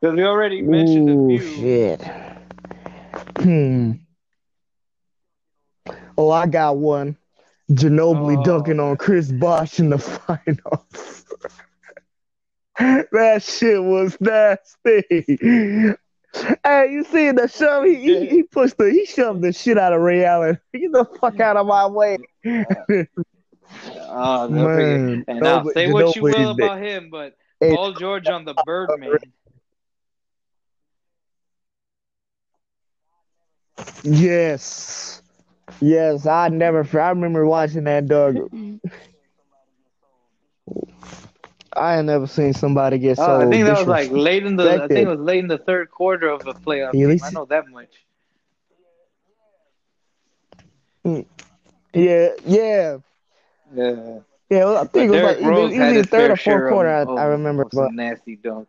because 0.00 0.16
we 0.16 0.22
already 0.24 0.62
mentioned 0.62 1.10
Ooh, 1.10 1.30
a 1.34 1.38
few. 1.38 1.54
shit. 1.56 2.02
Hmm. 3.38 3.92
Oh, 6.16 6.30
I 6.30 6.46
got 6.46 6.78
one. 6.78 7.16
Ginobili 7.70 8.38
Oh. 8.38 8.44
dunking 8.44 8.80
on 8.80 8.96
Chris 8.96 9.30
Bosh 9.32 9.80
in 9.80 9.90
the 9.90 9.98
finals. 9.98 11.24
that 13.12 13.42
shit 13.42 13.82
was 13.82 14.16
nasty. 14.20 15.94
Hey, 16.64 16.90
you 16.92 17.04
see 17.04 17.30
the 17.32 17.48
shove? 17.48 17.84
He, 17.84 17.96
he, 17.96 18.26
he 18.28 18.42
pushed 18.42 18.76
the 18.78 18.90
he 18.90 19.06
shoved 19.06 19.42
the 19.42 19.52
shit 19.52 19.78
out 19.78 19.92
of 19.92 20.00
Ray 20.00 20.24
Allen. 20.24 20.58
Get 20.74 20.92
the 20.92 21.04
fuck 21.20 21.40
out 21.40 21.56
of 21.56 21.66
my 21.66 21.86
way, 21.86 22.18
Oh, 22.44 23.06
don't 24.48 24.52
man. 24.52 25.24
And 25.28 25.40
now, 25.40 25.62
Ginobili- 25.62 25.72
say 25.74 25.92
what 25.92 26.16
you 26.16 26.22
will 26.22 26.32
Ginobili 26.32 26.56
did- 26.56 26.64
about 26.64 26.78
him, 26.80 27.08
but 27.10 27.36
Hey. 27.60 27.74
Paul 27.74 27.92
George 27.94 28.28
on 28.28 28.44
the 28.44 28.54
Birdman. 28.66 29.18
Yes, 34.02 35.22
yes. 35.80 36.26
I 36.26 36.48
never. 36.48 36.80
I 37.00 37.08
remember 37.10 37.46
watching 37.46 37.84
that 37.84 38.06
dog. 38.06 38.36
I 41.76 41.98
ain't 41.98 42.06
never 42.06 42.26
seen 42.26 42.52
somebody 42.52 42.98
get 42.98 43.16
so. 43.16 43.24
Oh, 43.26 43.46
I 43.46 43.50
think 43.50 43.66
that 43.66 43.78
was 43.78 43.86
like 43.86 44.10
late 44.10 44.44
in 44.44 44.56
the. 44.56 44.82
I 44.82 44.88
think 44.88 45.06
it 45.06 45.08
was 45.08 45.20
late 45.20 45.40
in 45.40 45.48
the 45.48 45.58
third 45.58 45.90
quarter 45.90 46.28
of 46.28 46.42
the 46.44 46.54
playoff. 46.54 46.88
At 46.88 46.92
game. 46.94 47.08
least- 47.08 47.24
I 47.24 47.30
know 47.30 47.44
that 47.46 47.68
much. 47.68 47.90
Mm, 51.04 51.24
yeah, 51.94 52.30
yeah, 52.44 52.96
Yeah. 53.72 54.18
yeah. 54.50 54.64
well, 54.64 54.76
I 54.78 54.82
But 54.82 54.92
think 54.92 55.06
it 55.06 55.10
was 55.10 55.22
like 55.22 55.38
Derrick 55.38 55.56
Rose 55.56 55.72
either, 55.72 55.84
either 55.84 56.02
third 56.04 56.30
or 56.32 56.36
fourth 56.36 56.68
quarter. 56.68 56.88
I, 56.88 57.00
of, 57.02 57.08
I 57.10 57.24
oh, 57.26 57.28
remember, 57.30 57.62
of 57.62 57.70
but 57.70 57.86
some 57.86 57.96
nasty 57.96 58.36
dunks. 58.36 58.66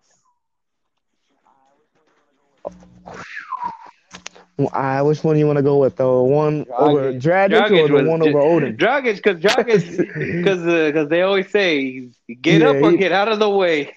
I 4.73 5.01
which 5.01 5.23
one 5.23 5.35
do 5.35 5.39
you 5.39 5.45
want 5.45 5.57
to 5.57 5.63
go 5.63 5.77
with? 5.77 5.95
The 5.97 6.07
one 6.09 6.65
over 6.77 7.13
Dragic. 7.13 7.49
Dragic, 7.49 7.71
or 7.71 7.87
the 7.89 7.99
one 7.99 8.21
over 8.21 8.39
Oden? 8.39 8.77
Dragic, 8.77 9.15
because 9.17 9.41
Dragic, 9.41 9.83
because 10.35 10.59
because 10.63 11.05
uh, 11.05 11.05
they 11.09 11.21
always 11.21 11.49
say, 11.49 12.09
get 12.41 12.61
up 12.61 12.77
Yeah, 12.77 12.81
or 12.81 12.91
he- 12.91 12.93
get 12.93 13.11
out 13.11 13.27
of 13.29 13.39
the 13.39 13.49
way. 13.49 13.93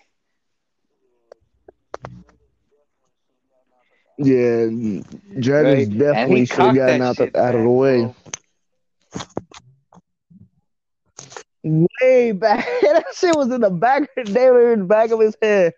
Yeah, 4.19 4.67
Dragic 5.39 5.97
Right? 5.97 5.99
Definitely 5.99 6.47
should 6.47 6.65
have 6.67 6.75
gotten 6.75 7.01
out, 7.01 7.17
the, 7.17 7.31
out 7.39 7.55
of 7.55 7.63
the 7.63 7.71
way. 7.71 8.09
bro. 8.09 8.15
Way 11.63 12.33
back. 12.33 12.67
that 12.83 13.05
shit 13.15 13.37
was 13.37 13.51
in 13.51 13.61
the 13.61 13.71
back, 13.71 14.09
damn 14.17 14.57
in 14.57 14.79
the 14.81 14.85
back 14.87 15.11
of 15.11 15.21
his 15.21 15.37
head. 15.43 15.75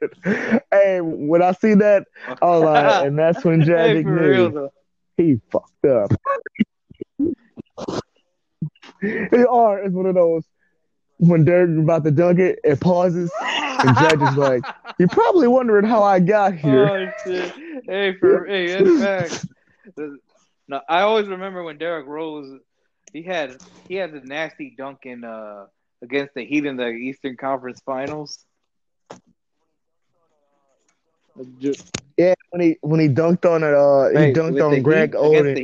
Hey, 0.70 1.00
when 1.00 1.42
I 1.42 1.52
see 1.52 1.74
that, 1.74 2.06
I 2.26 2.46
was 2.46 2.62
like, 2.62 3.06
and 3.06 3.18
that's 3.18 3.44
when 3.44 3.62
Dragic 3.62 4.04
hey, 4.04 4.10
knew 4.10 4.70
he 5.16 5.40
fucked 5.50 5.84
up. 5.84 6.12
or 9.48 9.84
is 9.84 9.92
one 9.92 10.06
of 10.06 10.14
those 10.14 10.44
when 11.22 11.44
Dirk 11.44 11.70
about 11.78 12.02
to 12.04 12.10
dunk 12.10 12.40
it, 12.40 12.58
it 12.64 12.80
pauses, 12.80 13.30
and 13.40 13.96
Dragic's 13.96 14.36
like, 14.36 14.62
"You're 14.98 15.08
probably 15.08 15.46
wondering 15.46 15.84
how 15.84 16.02
I 16.02 16.18
got 16.18 16.54
here." 16.54 16.88
Oh 16.88 17.12
shit! 17.24 17.54
Hey, 17.86 18.16
for 18.18 18.44
hey, 18.44 18.82
that's 18.82 19.02
facts. 19.46 19.46
No, 20.66 20.80
I 20.88 21.02
always 21.02 21.28
remember 21.28 21.62
when 21.62 21.78
Derrick 21.78 22.06
Rose, 22.06 22.58
he 23.12 23.22
had 23.22 23.60
he 23.88 23.94
had 23.96 24.12
the 24.12 24.20
nasty 24.20 24.74
dunk 24.76 25.00
in 25.04 25.24
uh 25.24 25.66
against 26.02 26.34
the 26.34 26.44
Heat 26.44 26.64
in 26.66 26.76
the 26.76 26.88
Eastern 26.88 27.36
Conference 27.36 27.80
Finals. 27.84 28.44
Yeah, 32.16 32.34
when 32.50 32.60
he 32.62 32.76
when 32.82 33.00
he 33.00 33.08
dunked 33.08 33.50
on 33.50 33.62
it, 33.62 33.74
uh, 33.74 34.08
he 34.10 34.26
dunked 34.26 34.60
on 34.60 34.82
Greg 34.82 35.14
Heat, 35.14 35.14
Oden. 35.14 35.62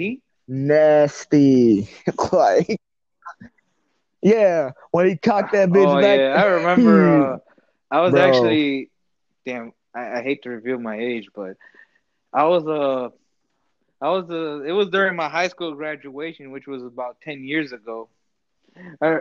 Nasty, 0.49 1.89
like, 2.33 2.79
yeah, 4.23 4.71
when 4.91 5.09
he 5.09 5.17
cocked 5.17 5.53
that 5.53 5.71
bitch 5.71 5.75
Oh 5.75 5.99
back. 5.99 6.21
yeah, 6.21 6.33
I 6.35 6.45
remember. 6.45 7.07
Uh, 7.35 7.39
I 7.91 8.01
was 8.01 8.15
Bro. 8.15 8.17
actually, 8.17 8.91
damn, 9.47 9.73
I, 9.95 10.19
I 10.19 10.23
hate 10.23 10.43
to 10.43 10.51
reveal 10.51 10.79
my 10.79 10.99
age, 10.99 11.29
but 11.35 11.57
I 12.33 12.45
was 12.45 12.67
uh, 12.67 13.09
I 14.01 14.09
was 14.11 14.31
uh, 14.31 14.63
it 14.63 14.73
was 14.73 14.89
during 14.89 15.17
my 15.17 15.29
high 15.29 15.49
school 15.49 15.75
graduation, 15.75 16.51
which 16.51 16.67
was 16.67 16.83
about 16.85 17.21
ten 17.21 17.43
years 17.43 17.73
ago. 17.73 18.09
Uh, 19.01 19.19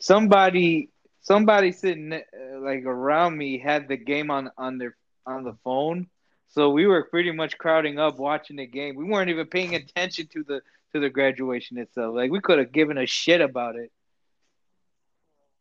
somebody, 0.00 0.90
somebody 1.20 1.70
sitting 1.70 2.12
uh, 2.12 2.20
like 2.58 2.84
around 2.84 3.36
me 3.36 3.58
had 3.58 3.86
the 3.88 3.96
game 3.96 4.30
on 4.30 4.50
on 4.58 4.78
their 4.78 4.96
on 5.26 5.44
the 5.44 5.54
phone, 5.62 6.08
so 6.48 6.70
we 6.70 6.86
were 6.86 7.04
pretty 7.04 7.30
much 7.30 7.56
crowding 7.56 7.98
up 7.98 8.18
watching 8.18 8.56
the 8.56 8.66
game. 8.66 8.96
We 8.96 9.04
weren't 9.04 9.30
even 9.30 9.46
paying 9.46 9.76
attention 9.76 10.26
to 10.32 10.42
the 10.42 10.60
to 10.92 11.00
the 11.00 11.08
graduation 11.08 11.78
itself. 11.78 12.16
Like 12.16 12.32
we 12.32 12.40
could 12.40 12.58
have 12.58 12.72
given 12.72 12.98
a 12.98 13.06
shit 13.06 13.40
about 13.40 13.76
it. 13.76 13.92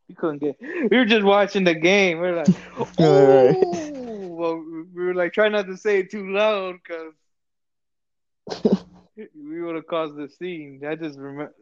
We 0.10 0.16
couldn't 0.16 0.40
get. 0.40 0.56
We 0.60 0.98
were 0.98 1.06
just 1.06 1.24
watching 1.24 1.66
the 1.66 1.76
game. 1.76 2.20
We 2.20 2.30
were 2.30 2.38
like, 2.38 2.56
"Oh!" 3.00 4.28
Well, 4.36 4.58
we 4.94 5.06
were 5.06 5.14
like 5.14 5.34
trying 5.34 5.52
not 5.52 5.68
to 5.68 5.78
say 5.78 6.00
it 6.00 6.10
too 6.10 6.32
loud 6.32 6.78
because 6.82 7.14
we 9.18 9.62
would 9.62 9.76
have 9.76 9.88
caused 9.88 10.16
the 10.16 10.28
scene. 10.30 10.82
I 10.88 10.96
just 10.96 11.18
remember. 11.18 11.54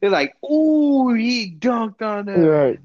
They're 0.00 0.10
like, 0.10 0.34
"Ooh, 0.44 1.12
he 1.14 1.54
dunked 1.58 2.02
on 2.02 2.28
him." 2.28 2.46
Right. 2.46 2.80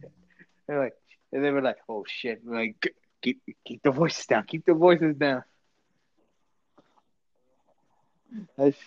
They're 0.68 0.80
like, 0.80 0.94
and 1.32 1.44
they 1.44 1.52
were 1.52 1.62
like, 1.62 1.78
"Oh 1.90 2.06
shit!" 2.08 2.42
We're 2.44 2.56
like, 2.58 2.94
keep 3.22 3.42
keep 3.66 3.82
the 3.84 3.92
voices 3.92 4.26
down. 4.26 4.46
Keep 4.46 4.66
the 4.66 4.74
voices 4.74 5.16
down. 5.16 5.44
That's, 8.58 8.78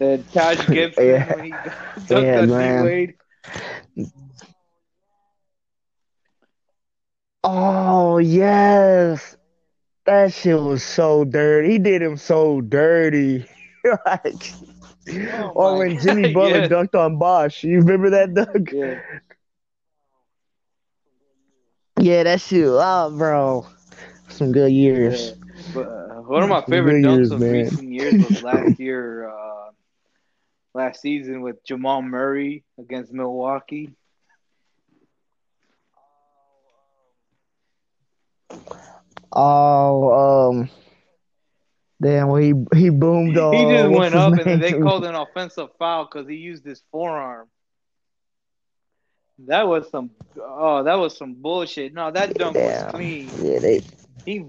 and 0.00 0.30
Taj 0.32 0.66
Gibson 0.70 1.06
Yeah. 1.06 1.34
when 1.34 1.44
he 1.44 1.52
dunked 1.52 2.10
Yeah, 2.10 2.40
on 2.40 2.48
D. 2.48 2.82
Wade. 2.82 3.14
Oh 7.42 8.18
yes, 8.18 9.33
that 10.06 10.32
shit 10.32 10.60
was 10.60 10.82
so 10.82 11.24
dirty. 11.24 11.72
He 11.72 11.78
did 11.78 12.02
him 12.02 12.16
so 12.16 12.60
dirty. 12.60 13.46
like, 14.06 14.52
Oh 15.08 15.52
or 15.54 15.78
when 15.78 15.98
Jimmy 16.00 16.32
Butler 16.32 16.60
yes. 16.60 16.70
dunked 16.70 16.94
on 16.94 17.18
Bosh. 17.18 17.62
You 17.64 17.78
remember 17.78 18.10
that 18.10 18.34
dunk? 18.34 18.72
Yeah. 18.72 19.00
Yeah, 22.00 22.22
that 22.24 22.40
shit. 22.40 22.66
Oh, 22.66 23.14
bro, 23.16 23.66
some 24.28 24.52
good 24.52 24.72
years. 24.72 25.28
Yeah. 25.28 25.34
But 25.72 25.86
uh, 25.86 26.14
one 26.22 26.42
of 26.42 26.48
my 26.48 26.62
favorite 26.62 27.02
dunks 27.02 27.16
years, 27.16 27.30
of 27.30 27.40
man. 27.40 27.52
recent 27.52 27.92
years 27.92 28.14
was 28.14 28.42
last 28.42 28.78
year, 28.80 29.28
uh, 29.30 29.70
last 30.74 31.00
season 31.00 31.40
with 31.42 31.64
Jamal 31.64 32.02
Murray 32.02 32.64
against 32.78 33.12
Milwaukee. 33.12 33.90
Oh, 39.36 40.50
um, 40.50 40.70
damn, 42.00 42.28
well, 42.28 42.40
he 42.40 42.54
he 42.74 42.88
boomed. 42.90 43.36
Uh, 43.36 43.50
He 43.50 43.64
just 43.64 43.90
went 43.98 44.14
up 44.14 44.32
and 44.38 44.62
they 44.62 44.72
called 44.72 45.04
an 45.04 45.14
offensive 45.16 45.70
foul 45.78 46.04
because 46.10 46.28
he 46.28 46.36
used 46.36 46.64
his 46.64 46.82
forearm. 46.92 47.48
That 49.46 49.66
was 49.66 49.90
some 49.90 50.10
oh, 50.40 50.84
that 50.84 50.94
was 50.94 51.16
some 51.16 51.34
bullshit. 51.34 51.92
No, 51.92 52.10
that 52.12 52.34
dunk 52.34 52.54
was 52.54 52.84
clean. 52.92 53.28
yeah, 53.42 53.58
they, 53.58 53.82
He 54.24 54.44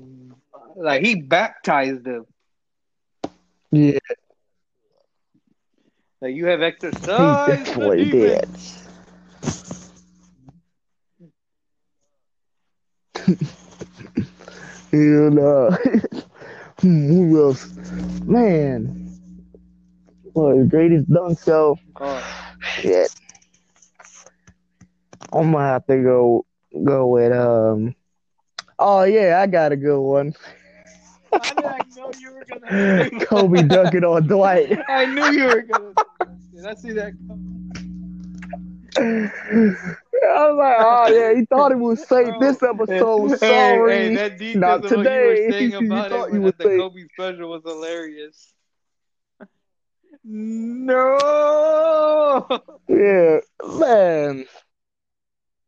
like 0.76 1.04
he 1.04 1.16
baptized 1.16 2.06
him. 2.06 2.26
yeah, 3.72 3.98
Like 6.22 6.36
you 6.36 6.46
have 6.46 6.62
exercise. 6.62 7.48
he 7.48 7.66
definitely 7.66 8.12
did. 8.12 8.48
And 14.96 15.40
uh, 15.40 15.72
hmm, 16.80 17.08
who 17.08 17.44
else? 17.44 17.74
Man, 18.26 18.96
what 20.34 20.58
the 20.58 20.66
greatest 20.66 21.12
dunk 21.12 21.38
show? 21.44 21.78
Oh, 22.00 22.22
Shit, 22.62 23.12
I'm 25.34 25.52
gonna 25.52 25.66
have 25.66 25.86
to 25.88 26.02
go 26.02 26.46
go 26.84 27.08
with 27.08 27.32
um. 27.34 27.96
Oh 28.80 29.04
yeah, 29.04 29.40
I 29.42 29.48
got 29.48 29.72
a 29.72 29.78
good 29.78 30.00
one. 30.00 30.34
I, 31.34 31.54
I 31.66 31.82
know 31.96 32.12
you 32.18 32.32
were 32.32 32.46
gonna. 32.46 33.10
Kobe 33.22 33.64
dunking 33.64 34.04
on 34.06 34.28
Dwight. 34.28 34.78
I 34.88 35.06
knew 35.06 35.26
you 35.32 35.46
were 35.46 35.62
gonna. 35.62 35.94
Did 36.56 36.66
I 36.68 36.74
see 36.76 36.92
that? 36.94 37.14
coming? 37.28 37.52
I 40.26 40.48
was 40.50 40.58
like, 40.58 40.78
oh 40.80 41.08
yeah, 41.08 41.34
he 41.40 41.46
thought 41.46 41.72
he 41.72 41.76
was 41.78 42.08
safe 42.08 42.34
this 42.40 42.62
episode. 42.64 43.40
Sorry, 43.40 44.10
hey, 44.10 44.16
that 44.16 44.40
not 44.56 44.84
today. 44.88 45.22
you 45.22 45.28
were 45.28 45.36
saying 45.52 45.72
You 45.80 45.88
about 45.88 46.10
thought 46.10 46.30
it 46.30 46.34
you 46.34 46.48
at 46.48 46.58
the 46.58 46.64
safe. 46.64 46.80
Kobe 46.80 47.04
special 47.14 47.50
was 47.50 47.64
hilarious. 47.64 48.54
No. 50.24 51.18
Yeah, 52.88 53.40
man. 53.78 54.46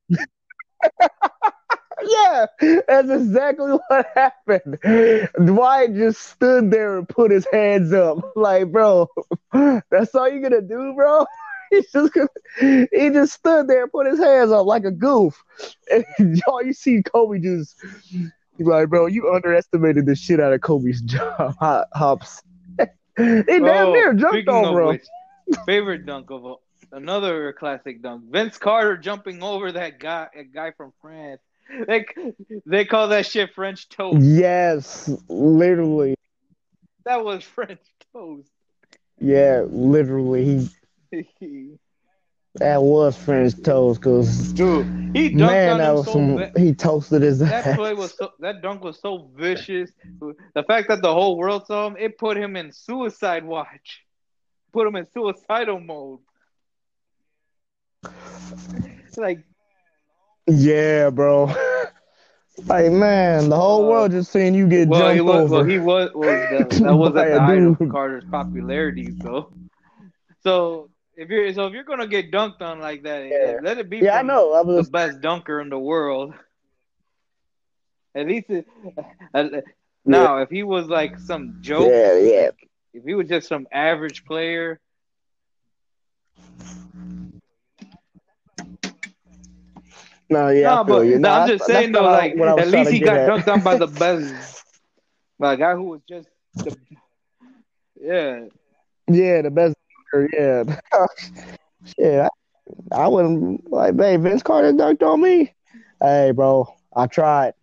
yeah, 2.07 2.45
that's 2.87 3.09
exactly 3.09 3.71
what 3.71 4.07
happened. 4.15 4.79
Dwight 5.45 5.93
just 5.93 6.21
stood 6.21 6.71
there 6.71 6.97
and 6.99 7.07
put 7.09 7.31
his 7.31 7.45
hands 7.51 7.93
up, 7.93 8.17
like, 8.35 8.71
bro, 8.71 9.07
that's 9.91 10.13
all 10.15 10.29
you're 10.29 10.41
gonna 10.41 10.61
do, 10.61 10.93
bro. 10.95 11.25
He's 11.71 11.91
just 11.91 12.11
he 12.59 13.09
just 13.09 13.33
stood 13.33 13.67
there 13.67 13.83
and 13.83 13.91
put 13.91 14.07
his 14.07 14.19
hands 14.19 14.51
up 14.51 14.65
like 14.65 14.85
a 14.85 14.91
goof, 14.91 15.43
and 15.91 16.41
all 16.47 16.63
you 16.63 16.73
see 16.73 17.01
Kobe 17.03 17.39
just, 17.39 17.75
he's 18.57 18.67
like, 18.67 18.89
bro, 18.89 19.05
you 19.07 19.31
underestimated 19.33 20.05
the 20.05 20.15
shit 20.15 20.39
out 20.39 20.53
of 20.53 20.61
Kobe's 20.61 21.01
job, 21.05 21.55
hop- 21.59 21.89
hops. 21.93 22.41
he 22.77 22.85
damn 23.17 23.65
Oh, 23.87 23.93
near 23.93 24.13
jumped 24.13 24.47
on, 24.47 24.73
bro. 24.73 24.89
which, 24.89 25.05
favorite 25.65 26.05
dunk 26.05 26.29
of 26.29 26.45
all, 26.45 26.61
another 26.91 27.53
classic 27.53 28.01
dunk. 28.01 28.23
Vince 28.31 28.57
Carter 28.57 28.97
jumping 28.97 29.41
over 29.43 29.71
that 29.73 29.99
guy, 29.99 30.27
a 30.35 30.43
guy 30.43 30.71
from 30.71 30.93
France. 31.01 31.41
They 31.87 32.05
they 32.65 32.85
call 32.85 33.09
that 33.09 33.25
shit 33.25 33.53
French 33.53 33.89
toast. 33.89 34.21
Yes, 34.21 35.09
literally. 35.27 36.15
That 37.03 37.25
was 37.25 37.43
French 37.43 37.81
toast. 38.13 38.49
Yeah, 39.19 39.63
literally. 39.67 40.45
He 40.45 40.69
that 42.55 42.81
was 42.81 43.17
French 43.17 43.61
toast, 43.63 44.01
cause 44.01 44.53
Dude, 44.53 44.87
he 45.13 45.35
dunked 45.35 45.67
man, 45.67 45.67
on 45.67 45.79
that 45.79 45.91
was 45.91 46.05
so 46.05 46.11
some. 46.11 46.33
va- 46.33 46.51
He 46.57 46.73
toasted 46.73 47.21
his 47.21 47.41
That 47.47 47.65
ass. 47.65 47.75
play 47.75 47.93
was 47.93 48.15
so, 48.17 48.31
that 48.39 48.61
dunk 48.61 48.83
was 48.83 48.99
so 48.99 49.29
vicious. 49.35 49.91
The 50.53 50.63
fact 50.63 50.87
that 50.89 51.01
the 51.01 51.13
whole 51.13 51.37
world 51.37 51.65
saw 51.67 51.87
him, 51.87 51.95
it 51.97 52.17
put 52.17 52.37
him 52.37 52.55
in 52.55 52.71
suicide 52.71 53.45
watch. 53.45 54.03
Put 54.73 54.87
him 54.87 54.95
in 54.95 55.07
suicidal 55.11 55.79
mode. 55.79 56.19
Like 59.17 59.45
Yeah, 60.47 61.09
bro. 61.09 61.47
like 62.67 62.91
man, 62.91 63.49
the 63.49 63.55
whole 63.57 63.85
Uh, 63.85 63.87
world 63.87 64.11
just 64.11 64.31
seeing 64.31 64.53
you 64.55 64.67
get 64.67 64.89
well, 64.89 65.09
he 65.09 65.21
was 65.21 65.45
over. 65.45 65.49
well, 65.49 65.63
he 65.63 65.77
was 65.77 66.09
was 66.13 66.47
that, 66.49 66.79
that 66.81 66.95
wasn't 66.95 67.29
the 67.29 67.37
a 67.37 67.39
height 67.39 67.63
of. 67.63 67.77
Carter's 67.89 68.25
popularity 68.25 69.11
so 69.21 69.51
So 70.43 70.89
if 71.17 71.29
you're 71.29 71.51
so 71.53 71.65
if 71.67 71.73
you're 71.73 71.83
gonna 71.83 72.07
get 72.07 72.31
dunked 72.31 72.61
on 72.61 72.79
like 72.79 73.03
that, 73.03 73.27
Yeah. 73.27 73.57
let 73.61 73.77
it 73.79 73.89
be 73.89 73.97
yeah, 73.97 74.19
I 74.19 74.21
know. 74.21 74.53
I 74.53 74.61
was 74.61 74.85
the 74.85 74.91
best 74.91 75.21
dunker 75.21 75.59
in 75.59 75.69
the 75.69 75.79
world. 75.79 76.33
At 78.15 78.27
least, 78.27 78.49
it, 78.49 78.65
uh, 79.33 79.47
now 80.05 80.37
if 80.37 80.49
he 80.49 80.63
was 80.63 80.87
like 80.87 81.19
some 81.19 81.57
joke, 81.61 81.91
Yeah, 81.91 82.17
yeah. 82.17 82.49
if 82.93 83.03
he 83.03 83.13
was 83.15 83.27
just 83.27 83.47
some 83.47 83.67
average 83.71 84.25
player, 84.25 84.79
No, 90.29 90.49
yeah, 90.49 90.75
no, 90.75 90.81
I 90.81 90.83
but 90.83 91.01
you. 91.05 91.19
no, 91.19 91.29
I'm 91.29 91.47
just 91.47 91.65
saying 91.65 91.91
though, 91.93 92.03
like 92.03 92.37
I 92.37 92.61
at 92.61 92.67
least 92.67 92.91
he 92.91 92.99
got 92.99 93.15
at. 93.17 93.29
dunked 93.29 93.47
on 93.47 93.61
by 93.61 93.75
the 93.75 93.87
best, 94.03 94.65
by 95.39 95.53
a 95.53 95.57
guy 95.57 95.73
who 95.73 95.83
was 95.83 96.01
just 96.07 96.27
the, 96.63 96.75
yeah. 97.99 98.45
Yeah, 99.09 99.41
the 99.41 99.51
best. 99.51 99.75
Yeah, 100.13 100.63
yeah. 101.97 102.27
I, 102.91 102.95
I 103.03 103.07
wouldn't 103.07 103.71
like, 103.71 103.95
babe. 103.95 104.21
Vince 104.21 104.43
Carter 104.43 104.73
dunked 104.73 105.03
on 105.03 105.21
me. 105.21 105.53
Hey, 106.01 106.31
bro, 106.31 106.67
I 106.95 107.07
tried. 107.07 107.53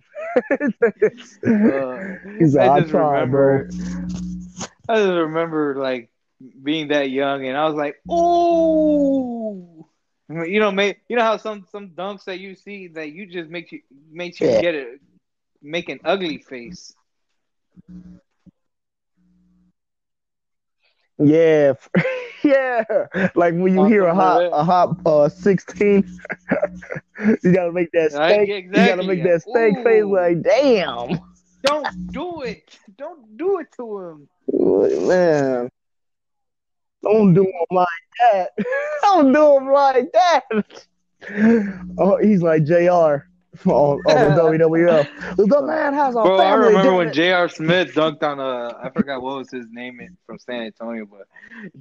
He 2.39 2.47
said, 2.47 2.63
I 2.63 2.69
I 2.69 2.81
just 2.81 2.91
tried, 2.91 3.31
bro. 3.31 3.61
remember, 3.61 3.73
I 4.89 4.97
just 4.97 5.09
remember 5.11 5.77
like 5.77 6.11
being 6.63 6.89
that 6.89 7.11
young, 7.11 7.47
and 7.47 7.57
I 7.57 7.67
was 7.67 7.75
like, 7.75 7.97
"Oh, 8.09 9.87
you 10.29 10.61
know, 10.61 10.71
may, 10.73 10.97
you 11.09 11.17
know 11.17 11.23
how 11.23 11.37
some 11.37 11.67
some 11.71 11.91
dunks 11.91 12.25
that 12.25 12.41
you 12.41 12.55
see 12.55 12.89
that 12.89 13.11
you 13.13 13.27
just 13.27 13.51
make 13.51 13.73
you 13.73 13.81
makes 14.11 14.41
you 14.41 14.49
Yeah. 14.49 14.61
get 14.61 14.75
it, 14.75 15.01
make 15.63 15.89
an 15.89 16.01
ugly 16.05 16.39
face." 16.39 16.95
Yeah, 21.19 21.75
yeah. 22.45 22.85
Like 23.35 23.55
when 23.55 23.75
you 23.75 23.85
hear 23.85 24.05
a 24.05 24.09
something 24.09 24.15
hot 24.15 24.43
like 24.43 24.51
that. 24.51 24.57
a 24.57 24.65
hop 24.65 25.07
uh 25.07 25.29
sixteen, 25.29 26.19
you 27.43 27.53
gotta 27.53 27.73
make 27.73 27.91
that 27.93 28.13
steak. 28.13 28.49
Yeah, 28.49 28.57
You 28.57 28.73
gotta 28.73 29.03
make 29.05 29.23
that 29.23 29.43
steak 29.43 29.85
face 29.85 30.05
like, 30.05 30.43
damn, 30.43 31.21
Don't 31.63 32.13
do 32.13 32.43
it. 32.43 32.79
Don't 32.97 33.37
do 33.37 33.59
it 33.61 33.69
to 33.77 33.99
him. 33.99 34.29
man. 35.07 35.71
Don't 37.03 37.35
do 37.35 37.45
him 37.45 37.67
like 37.71 37.87
that. 38.21 38.51
Don't 39.03 39.33
do 39.33 39.57
him 39.59 39.69
like 39.71 40.11
that. 40.13 40.43
Oh, 41.99 42.17
he's 42.19 42.43
like 42.43 42.65
Jr. 42.65 43.27
on, 43.67 43.73
on 43.73 44.01
the 44.05 44.59
WWF. 44.59 45.37
The 45.37 45.63
man 45.63 45.95
has 45.95 46.15
a 46.15 46.23
Bro, 46.23 46.39
I 46.39 46.55
remember 46.55 46.95
when 46.95 47.09
it. 47.09 47.15
J.R. 47.15 47.49
Smith 47.51 47.95
dunked 47.95 48.23
on 48.23 48.41
a, 48.41 48.77
I 48.83 48.91
forgot 48.91 49.23
what 49.23 49.39
was 49.39 49.51
his 49.51 49.67
name 49.71 50.01
in, 50.01 50.17
from 50.27 50.39
San 50.39 50.63
Antonio, 50.63 51.07
but 51.07 51.27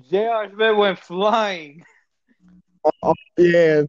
J.R. 0.10 0.50
Smith 0.54 0.76
went 0.76 1.00
flying. 1.00 1.84
Oh, 3.02 3.14
yeah, 3.38 3.84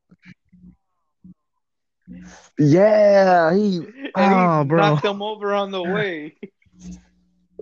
yeah. 2.58 3.52
He, 3.54 3.76
And 3.78 3.84
he 3.84 3.90
oh, 4.14 4.64
bro, 4.64 4.76
knocked 4.78 5.04
him 5.04 5.20
over 5.20 5.52
on 5.52 5.72
the 5.72 5.82
way. 5.82 6.36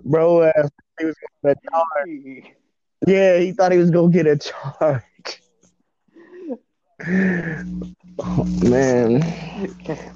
bro, 0.05 0.43
ass. 0.43 0.69
He 0.99 1.05
was 1.05 1.15
gonna 1.43 1.55
charge. 1.71 2.43
Yeah, 3.07 3.39
he 3.39 3.51
thought 3.51 3.71
he 3.71 3.79
was 3.79 3.89
gonna 3.89 4.11
get 4.11 4.27
a 4.27 4.37
charge. 4.37 5.01
Oh, 8.19 8.43
man, 8.63 9.19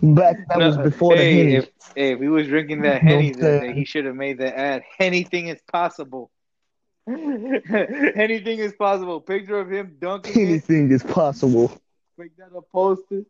back 0.03 0.37
that 0.49 0.57
was 0.57 0.77
No, 0.77 0.83
before 0.83 1.15
the 1.15 1.23
hey, 1.23 1.37
Henny. 1.37 1.55
if, 1.55 1.69
hey, 1.95 2.11
if 2.13 2.19
he 2.19 2.27
was 2.27 2.47
drinking 2.47 2.81
that 2.81 3.01
Henny 3.01 3.33
saying. 3.33 3.75
he 3.75 3.85
should 3.85 4.05
have 4.05 4.15
made 4.15 4.37
the 4.37 4.55
ad. 4.57 4.83
Anything 4.99 5.47
is 5.47 5.59
possible. 5.71 6.29
Anything 7.07 8.59
is 8.59 8.73
possible. 8.73 9.19
Picture 9.21 9.59
of 9.59 9.71
him 9.71 9.97
dunking. 9.99 10.41
Anything 10.41 10.91
is 10.91 11.01
possible. 11.03 11.71
Make 12.17 12.35
that 12.37 12.49
a 12.55 12.61
poster. 12.61 13.23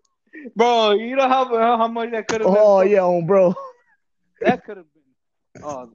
Bro, 0.56 0.92
you 0.94 1.16
know 1.16 1.28
how 1.28 1.46
how 1.46 1.88
much 1.88 2.12
that 2.12 2.28
could 2.28 2.42
have 2.42 2.50
been? 2.50 2.58
Oh 2.60 2.82
yeah, 2.82 3.22
bro. 3.26 3.56
That 4.42 4.66
could 4.66 4.78
have 4.78 4.86
been. 4.94 5.64
Oh, 5.64 5.90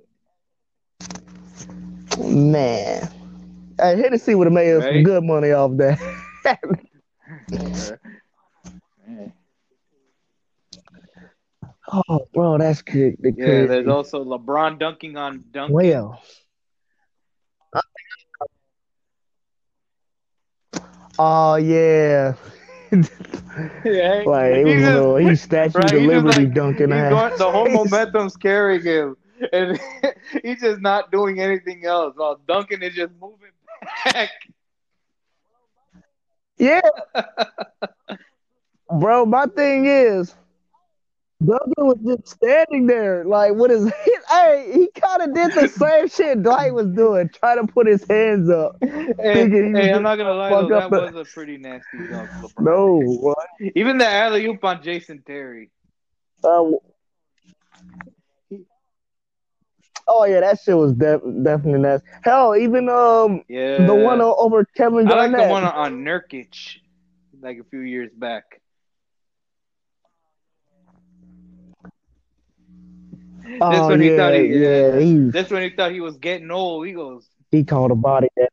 Man. 2.19 3.09
Hey, 3.79 4.01
Hennessy 4.01 4.35
would 4.35 4.47
have 4.47 4.55
made 4.55 4.75
us 4.75 4.85
some 4.85 5.03
good 5.03 5.25
money 5.25 5.53
off 5.53 5.77
that. 5.77 5.99
oh, 11.93 12.29
bro, 12.33 12.59
that's 12.59 12.83
good. 12.83 13.17
The 13.21 13.33
Yeah, 13.37 13.45
crazy. 13.45 13.67
there's 13.67 13.89
also 13.89 14.25
LeBron 14.25 14.79
dunking 14.79 15.17
on 15.17 15.45
Duncan. 15.53 15.75
Well. 15.75 16.23
Oh 21.19 21.57
yeah. 21.57 22.35
Yeah, 23.85 24.23
like 24.25 24.57
he 24.57 24.65
was 24.65 24.83
little 24.83 25.17
he 25.17 25.37
statue 25.37 25.79
right, 25.79 25.95
of 25.95 26.03
Liberty 26.03 26.47
like, 26.47 26.55
dunking 26.55 26.89
going, 26.89 27.37
the 27.37 27.51
whole 27.51 27.69
momentum's 27.69 28.37
carrying 28.39 28.83
him, 28.83 29.17
and 29.53 29.79
he's 30.43 30.61
just 30.61 30.81
not 30.81 31.11
doing 31.13 31.41
anything 31.41 31.85
else. 31.85 32.15
While 32.17 32.41
Duncan 32.49 32.83
is 32.83 32.95
just 32.95 33.13
moving 33.21 33.51
back. 34.05 34.31
Yeah. 36.57 36.81
Bro, 38.91 39.27
my 39.27 39.47
thing 39.47 39.87
is, 39.87 40.35
Duncan 41.47 41.87
was 41.87 41.99
just 42.05 42.37
standing 42.37 42.87
there, 42.87 43.25
like, 43.25 43.55
what 43.55 43.71
is 43.71 43.91
Hey, 44.31 44.71
he 44.73 45.01
kind 45.01 45.23
of 45.23 45.35
did 45.35 45.53
the 45.55 45.69
same 45.79 46.09
shit 46.09 46.43
Dwight 46.43 46.73
was 46.73 46.87
doing, 46.89 47.29
trying 47.31 47.67
to 47.67 47.73
put 47.73 47.87
his 47.87 48.05
hands 48.09 48.49
up. 48.49 48.77
Hey, 48.81 48.89
Thinking 49.35 49.65
he 49.67 49.73
was 49.75 49.87
hey, 49.87 49.93
I'm 49.93 50.03
not 50.03 50.17
gonna 50.17 50.33
lie 50.35 50.51
though, 50.51 50.69
that 50.69 50.91
was 50.91 51.17
a 51.17 51.25
pretty 51.25 51.59
nasty 51.59 52.09
dunk. 52.09 52.31
LeBron. 52.41 52.53
No, 52.65 53.01
what? 53.21 53.49
even 53.77 53.99
the 53.99 54.09
alley 54.09 54.47
oop 54.47 54.65
on 54.65 54.83
Jason 54.83 55.23
Terry. 55.27 55.71
Uh, 56.45 56.71
oh 60.09 60.25
yeah, 60.25 60.41
that 60.41 60.61
shit 60.61 60.77
was 60.77 60.93
def- 60.93 61.21
definitely 61.43 61.81
nasty. 61.81 62.09
Hell, 62.23 62.57
even 62.57 62.89
um 62.89 63.43
Yeah, 63.49 63.87
the 63.87 63.95
one 63.95 64.21
over 64.21 64.65
Kevin 64.77 65.07
Garnett. 65.09 65.35
I 65.35 65.39
like 65.39 65.49
the 65.49 65.53
one 65.53 65.65
on 65.65 66.05
Nurkic, 66.05 66.79
like 67.41 67.59
a 67.59 67.65
few 67.65 67.81
years 67.81 68.11
back. 68.17 68.62
Oh 73.61 73.71
That's 73.71 73.89
when 73.89 74.01
he 74.01 74.17
thought 74.17 74.35
he- 74.35 74.47
yeah, 74.47 74.99
he 74.99 75.31
That's 75.31 75.51
when 75.51 75.63
he 75.63 75.71
thought 75.71 75.93
he 75.93 76.01
was 76.01 76.17
getting 76.19 76.51
old. 76.51 76.87
He 76.87 76.93
goes, 76.93 77.27
he 77.51 77.65
called 77.65 77.91
a 77.91 77.95
body 77.95 78.29
that. 78.37 78.51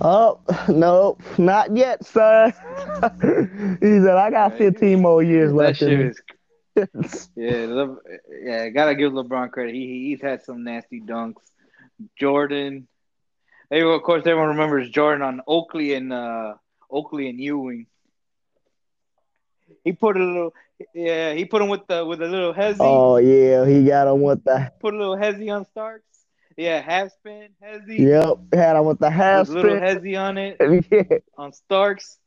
Oh 0.00 0.40
no, 0.68 1.16
not 1.38 1.76
yet, 1.76 2.04
sir. 2.04 2.46
he 3.80 4.00
said, 4.00 4.16
"I 4.16 4.30
got 4.30 4.58
15 4.58 5.00
more 5.00 5.22
years 5.22 5.50
that 5.50 5.56
left 5.56 5.78
shit 5.78 5.88
in 5.92 6.00
is. 6.08 6.20
Yeah, 7.36 7.66
Le- 7.68 7.96
yeah, 8.42 8.68
gotta 8.70 8.94
give 8.94 9.12
LeBron 9.12 9.50
credit. 9.52 9.74
He 9.74 9.86
he- 9.86 10.04
he's 10.10 10.20
had 10.22 10.42
some 10.42 10.64
nasty 10.64 11.00
dunks. 11.00 11.42
Jordan, 12.18 12.88
everyone, 13.70 13.94
of 13.96 14.02
course, 14.02 14.22
everyone 14.26 14.48
remembers 14.48 14.90
Jordan 14.90 15.22
on 15.22 15.40
Oakley 15.46 15.94
and 15.94 16.12
uh, 16.12 16.54
Oakley 16.90 17.28
and 17.28 17.38
Ewing. 17.38 17.86
He 19.84 19.92
put 19.92 20.16
a 20.16 20.24
little, 20.24 20.54
yeah, 20.94 21.34
he 21.34 21.44
put 21.44 21.60
him 21.60 21.68
with 21.68 21.86
the 21.86 22.04
with 22.06 22.22
a 22.22 22.26
little 22.26 22.54
hezzy, 22.54 22.78
oh 22.80 23.18
yeah, 23.18 23.66
he 23.66 23.84
got 23.84 24.08
him 24.08 24.22
with 24.22 24.42
the 24.44 24.72
put 24.80 24.94
a 24.94 24.96
little 24.96 25.16
hezzy 25.16 25.54
on 25.54 25.66
Starks. 25.66 26.06
Yeah, 26.56 26.80
half 26.80 27.12
spin 27.12 27.50
hezzy, 27.62 27.98
yep, 27.98 28.38
had 28.52 28.76
him 28.76 28.86
with 28.86 28.98
the 28.98 29.10
half 29.10 29.48
with 29.48 29.58
a 29.58 29.60
little 29.60 29.78
hezzy 29.78 30.18
on 30.18 30.38
it 30.38 30.56
yeah. 30.90 31.18
on 31.36 31.52
Starks. 31.52 32.18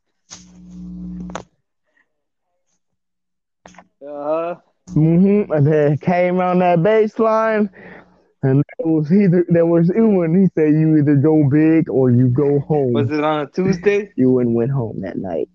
Uh, 3.99 4.05
huh. 4.05 4.55
hmm 4.93 5.51
And 5.51 5.65
then 5.65 5.97
came 5.97 6.39
on 6.39 6.59
that 6.59 6.79
baseline, 6.79 7.69
and 8.43 8.59
that 8.59 8.87
was 8.87 9.11
either 9.11 9.45
there 9.49 9.65
was 9.65 9.89
Ewing. 9.89 10.39
He 10.39 10.47
said, 10.53 10.73
"You 10.73 10.97
either 10.97 11.15
go 11.15 11.49
big 11.49 11.89
or 11.89 12.11
you 12.11 12.27
go 12.27 12.59
home." 12.59 12.93
was 12.93 13.09
it 13.09 13.23
on 13.23 13.41
a 13.41 13.47
Tuesday? 13.47 14.11
Ewing 14.15 14.53
went 14.53 14.69
home 14.69 15.01
that 15.01 15.17
night. 15.17 15.49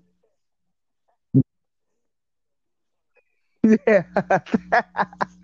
Yeah, 3.63 4.03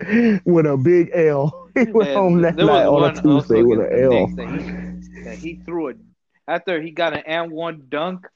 with 0.45 0.67
a 0.67 0.77
big 0.83 1.11
L. 1.15 1.71
He 1.79 1.93
went 1.93 2.11
home 2.11 2.43
that 2.43 2.57
night 2.57 2.87
on 2.87 3.05
a 3.05 3.23
Tuesday 3.23 3.63
with 3.63 3.79
an 3.79 4.03
L. 4.03 4.27
That 4.37 4.49
he, 4.49 5.25
that 5.25 5.39
he 5.39 5.61
threw 5.65 5.91
a 5.91 5.93
after 6.49 6.81
he 6.81 6.91
got 6.91 7.13
an 7.13 7.23
and 7.27 7.53
one 7.53 7.85
dunk 7.89 8.27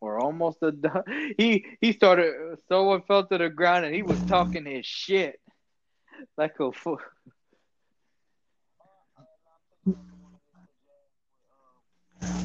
or 0.00 0.20
almost 0.20 0.58
a 0.62 0.70
dunk. 0.70 1.06
He 1.38 1.66
he 1.80 1.92
started 1.92 2.58
someone 2.68 3.02
fell 3.02 3.26
to 3.26 3.38
the 3.38 3.48
ground 3.48 3.84
and 3.84 3.94
he 3.94 4.02
was 4.02 4.22
talking 4.22 4.66
his 4.66 4.86
shit 4.86 5.40
like 6.38 6.60
a 6.60 6.70
fool. 6.70 7.00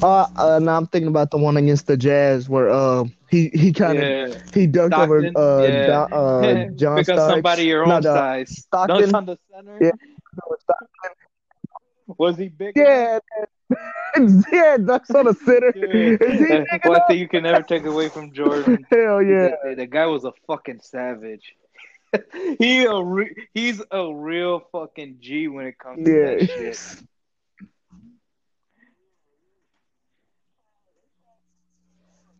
Uh, 0.02 0.26
uh, 0.36 0.58
now 0.58 0.76
I'm 0.76 0.86
thinking 0.86 1.08
about 1.08 1.30
the 1.30 1.36
one 1.38 1.56
against 1.56 1.86
the 1.86 1.96
Jazz 1.96 2.48
where 2.48 2.70
uh 2.70 3.04
he 3.28 3.50
he 3.50 3.72
kind 3.72 3.98
of 3.98 4.04
Yeah, 4.04 4.38
he 4.54 4.66
dunked 4.66 4.96
over 4.98 5.20
Stockton, 5.20 5.36
uh, 5.36 5.62
yeah. 5.62 5.86
Don- 5.86 6.12
uh 6.12 6.68
John 6.76 6.96
because 6.96 7.06
Starks. 7.06 7.32
somebody 7.32 7.64
your 7.64 7.82
own 7.84 7.88
no, 7.88 8.00
size. 8.00 8.56
Stockton. 8.62 9.10
Dunks 9.10 9.14
on 9.14 9.26
the 9.26 9.38
center. 9.54 9.78
Yeah. 9.80 9.90
Was 12.18 12.36
he 12.38 12.48
big? 12.48 12.72
Yeah, 12.76 13.18
yeah, 14.52 14.76
ducks 14.78 15.10
on 15.10 15.26
the 15.26 15.34
center. 15.34 15.72
Yeah. 15.76 16.16
Is 16.20 16.38
he 16.40 16.46
big 16.46 16.80
One 16.84 17.00
thing 17.06 17.18
you 17.18 17.28
can 17.28 17.44
never 17.44 17.62
take 17.62 17.84
away 17.84 18.08
from 18.08 18.32
Jordan. 18.32 18.84
Hell 18.90 19.22
yeah. 19.22 19.50
The, 19.64 19.74
the 19.76 19.86
guy 19.86 20.06
was 20.06 20.24
a 20.24 20.32
fucking 20.46 20.80
savage. 20.82 21.54
he 22.58 22.84
a 22.84 23.00
re- 23.00 23.48
he's 23.54 23.80
a 23.92 24.12
real 24.12 24.66
fucking 24.72 25.18
G 25.20 25.46
when 25.46 25.66
it 25.66 25.78
comes 25.78 26.04
to 26.04 26.10
that 26.12 26.48
shit. 26.48 27.02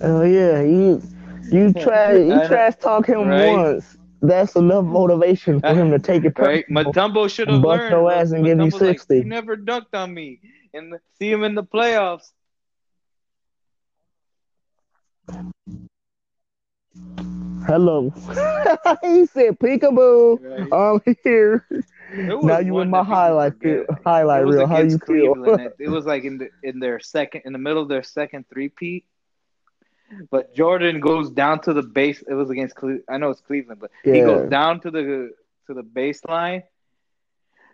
Oh 0.01 0.23
yeah, 0.23 0.63
you 0.63 1.03
you 1.51 1.73
try 1.73 2.15
you 2.17 2.33
trash 2.47 2.75
talk 2.77 3.07
him 3.07 3.29
Right. 3.29 3.49
once. 3.49 3.97
That's 4.23 4.55
enough 4.55 4.85
motivation 4.85 5.61
for 5.61 5.75
him 5.75 5.91
to 5.91 5.99
take 6.11 6.25
it 6.25 6.39
Right. 6.39 6.67
Mutombo 6.69 7.29
should 7.31 7.49
have 7.49 7.63
learned. 7.63 7.91
your 7.91 8.13
ass 8.13 8.33
and 8.33 8.45
give 8.45 8.59
you 8.59 8.65
Mutombo's 8.67 8.81
like, 8.83 8.97
60. 8.99 9.17
you 9.17 9.25
never 9.25 9.57
dunked 9.57 9.95
on 9.95 10.13
me, 10.13 10.41
and 10.75 10.95
see 11.19 11.31
him 11.31 11.43
in 11.45 11.55
the 11.55 11.65
playoffs. 11.65 12.33
Hello. 17.67 18.11
he 19.03 19.27
said 19.27 19.59
peekaboo. 19.59 20.41
Right. 20.43 20.73
I'm 20.73 21.17
here. 21.23 21.67
Now 22.43 22.59
you 22.59 22.79
in 22.81 22.91
my 22.91 23.05
highlight 23.05 23.59
feel, 23.61 23.85
highlight 24.05 24.47
reel. 24.47 24.67
How 24.67 24.81
you 24.81 24.99
feel? 24.99 25.35
It, 25.79 25.89
was 25.89 26.05
like 26.07 26.25
in 26.25 26.39
the 26.39 26.49
in 26.63 26.81
their 26.81 27.01
second, 27.01 27.43
in 27.45 27.53
the 27.53 27.59
middle 27.59 27.83
of 27.83 27.89
their 27.89 28.03
second 28.03 28.47
three-peat. 28.53 29.05
But 30.31 30.55
Jordan 30.55 31.01
goes 31.01 31.31
down 31.31 31.61
to 31.63 31.73
the 31.73 31.83
base. 31.83 32.23
It 32.29 32.35
was 32.35 32.51
against 32.51 32.75
Cle- 32.75 33.01
I 33.09 33.19
know 33.19 33.31
it's 33.31 33.41
Cleveland, 33.41 33.81
but 33.81 33.91
he 34.05 34.21
goes 34.23 34.51
down 34.51 34.81
to 34.81 34.91
the 34.91 35.33
to 35.67 35.75
the 35.75 35.83
baseline. 35.83 36.63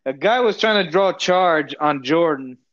A 0.04 0.12
guy 0.12 0.40
was 0.40 0.56
trying 0.58 0.84
to 0.84 0.90
draw 0.90 1.08
a 1.10 1.16
charge 1.16 1.74
on 1.80 2.02
Jordan. 2.02 2.58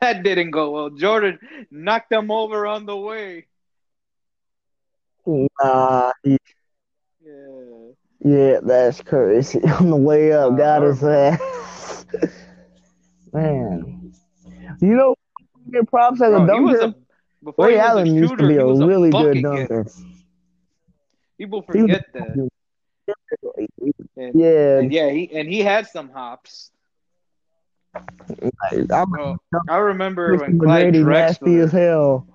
That 0.00 0.24
didn't 0.24 0.50
go 0.50 0.70
well. 0.72 0.90
Jordan 0.90 1.38
knocked 1.70 2.10
him 2.10 2.32
over 2.32 2.66
on 2.66 2.86
the 2.86 2.96
way. 2.96 3.46
Nah, 5.24 6.10
Yeah. 6.24 6.36
yeah, 8.24 8.58
that's 8.64 9.00
crazy. 9.02 9.60
On 9.80 9.90
the 9.90 9.96
way 9.96 10.32
up, 10.32 10.54
Uh, 10.54 10.56
got 10.56 10.82
his 10.82 11.04
ass. 11.04 12.04
Man, 13.32 14.12
you 14.80 14.94
know, 14.96 15.14
get 15.70 15.88
props 15.88 16.20
as 16.20 16.34
a 16.34 16.44
Bro, 16.44 16.54
he 16.54 16.60
was 16.64 16.80
dunker. 16.80 16.98
Before 17.42 17.66
Ray 17.66 17.78
Allen 17.78 18.06
a 18.06 18.06
used 18.06 18.30
shooter, 18.30 18.38
to 18.38 18.48
be 18.48 18.56
a 18.56 18.66
was 18.66 18.80
a 18.80 18.86
really 18.86 19.10
good 19.10 19.42
dunker. 19.42 19.86
People 21.38 21.62
forget 21.62 22.12
that. 22.14 22.38
And, 24.16 24.34
Yeah, 24.34 24.78
and 24.78 24.92
yeah, 24.92 25.10
he 25.10 25.30
and 25.34 25.48
he 25.48 25.60
had 25.60 25.86
some 25.86 26.10
hops. 26.10 26.70
I'm 28.90 29.06
Bro, 29.10 29.36
I 29.68 29.76
remember 29.76 30.36
when 30.36 30.54
Clyde 30.54 30.92
McGrady 30.92 31.04
nasty 31.04 31.58
as 31.58 31.72
hell. 31.72 32.26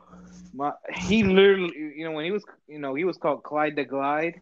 my, 0.53 0.71
he 0.95 1.23
literally, 1.23 1.73
you 1.95 2.05
know, 2.05 2.11
when 2.11 2.25
he 2.25 2.31
was, 2.31 2.43
you 2.67 2.79
know, 2.79 2.95
he 2.95 3.03
was 3.05 3.17
called 3.17 3.43
Clyde 3.43 3.75
the 3.75 3.85
Glide. 3.85 4.41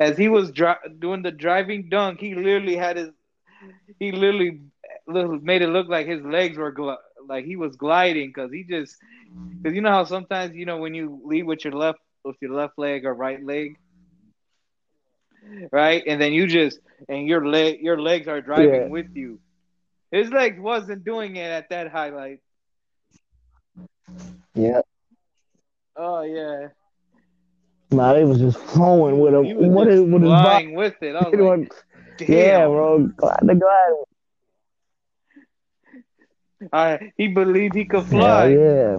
as 0.00 0.16
he 0.16 0.28
was 0.28 0.50
dri- 0.52 0.74
doing 0.98 1.22
the 1.22 1.30
driving 1.30 1.88
dunk, 1.88 2.20
he 2.20 2.34
literally 2.34 2.76
had 2.76 2.96
his, 2.96 3.10
he 3.98 4.12
literally 4.12 4.60
made 5.06 5.62
it 5.62 5.68
look 5.68 5.88
like 5.88 6.06
his 6.06 6.22
legs 6.22 6.56
were 6.56 6.72
gl- 6.72 6.96
like 7.28 7.44
he 7.44 7.56
was 7.56 7.76
gliding 7.76 8.28
because 8.28 8.50
he 8.52 8.64
just, 8.64 8.96
because 9.62 9.74
you 9.74 9.82
know 9.82 9.90
how 9.90 10.04
sometimes 10.04 10.54
you 10.54 10.64
know 10.66 10.78
when 10.78 10.94
you 10.94 11.20
lead 11.24 11.44
with 11.44 11.64
your 11.64 11.74
left 11.74 11.98
with 12.24 12.36
your 12.40 12.52
left 12.52 12.78
leg 12.78 13.04
or 13.04 13.14
right 13.14 13.42
leg, 13.44 13.76
right, 15.72 16.02
and 16.06 16.20
then 16.20 16.32
you 16.32 16.46
just 16.46 16.78
and 17.08 17.26
your 17.26 17.46
leg 17.46 17.78
your 17.80 18.00
legs 18.00 18.28
are 18.28 18.40
driving 18.40 18.88
Yeah. 18.88 18.90
with 18.90 19.06
you. 19.14 19.40
His 20.10 20.30
legs 20.30 20.58
wasn't 20.60 21.04
doing 21.04 21.36
it 21.36 21.50
at 21.50 21.68
that 21.70 21.90
highlight. 21.90 22.40
Yeah, 24.54 24.80
Oh 25.96 26.22
yeah, 26.22 26.68
nah, 27.90 28.12
they 28.12 28.24
was 28.24 28.38
just 28.38 28.58
flowing 28.58 29.20
with 29.20 29.34
he 29.42 29.52
him. 29.52 29.56
was 29.56 29.68
What 29.72 29.88
just 29.88 29.90
is 29.90 30.00
his 30.00 30.08
body? 30.10 30.26
flying 30.26 30.74
with 30.74 31.02
it. 31.02 31.14
I 31.16 31.28
was 31.28 31.34
like, 31.34 31.54
damn. 32.16 32.28
Yeah, 32.30 32.66
bro, 32.66 33.06
glide 33.16 33.40
the 33.42 33.54
glide. 33.54 34.04
I, 36.72 37.12
he 37.16 37.28
believed 37.28 37.74
he 37.74 37.84
could 37.84 38.06
fly. 38.06 38.48
yeah. 38.48 38.98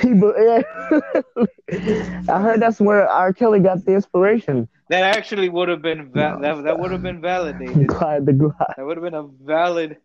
He, 0.00 0.12
be- 0.12 0.32
yeah. 0.36 0.62
I 2.28 2.40
heard 2.42 2.60
that's 2.60 2.80
where 2.80 3.08
R. 3.08 3.32
Kelly 3.32 3.60
got 3.60 3.84
the 3.84 3.94
inspiration. 3.94 4.68
That 4.88 5.16
actually 5.16 5.48
would 5.48 5.68
have 5.68 5.82
been 5.82 6.10
va- 6.12 6.38
that 6.40 6.62
that 6.64 6.78
would 6.78 6.92
have 6.92 7.02
been 7.02 7.20
validated. 7.20 7.86
Glide 7.86 8.26
the 8.26 8.32
glide. 8.32 8.74
That 8.76 8.84
would 8.86 8.96
have 8.96 9.04
been 9.04 9.14
a 9.14 9.26
valid 9.26 9.96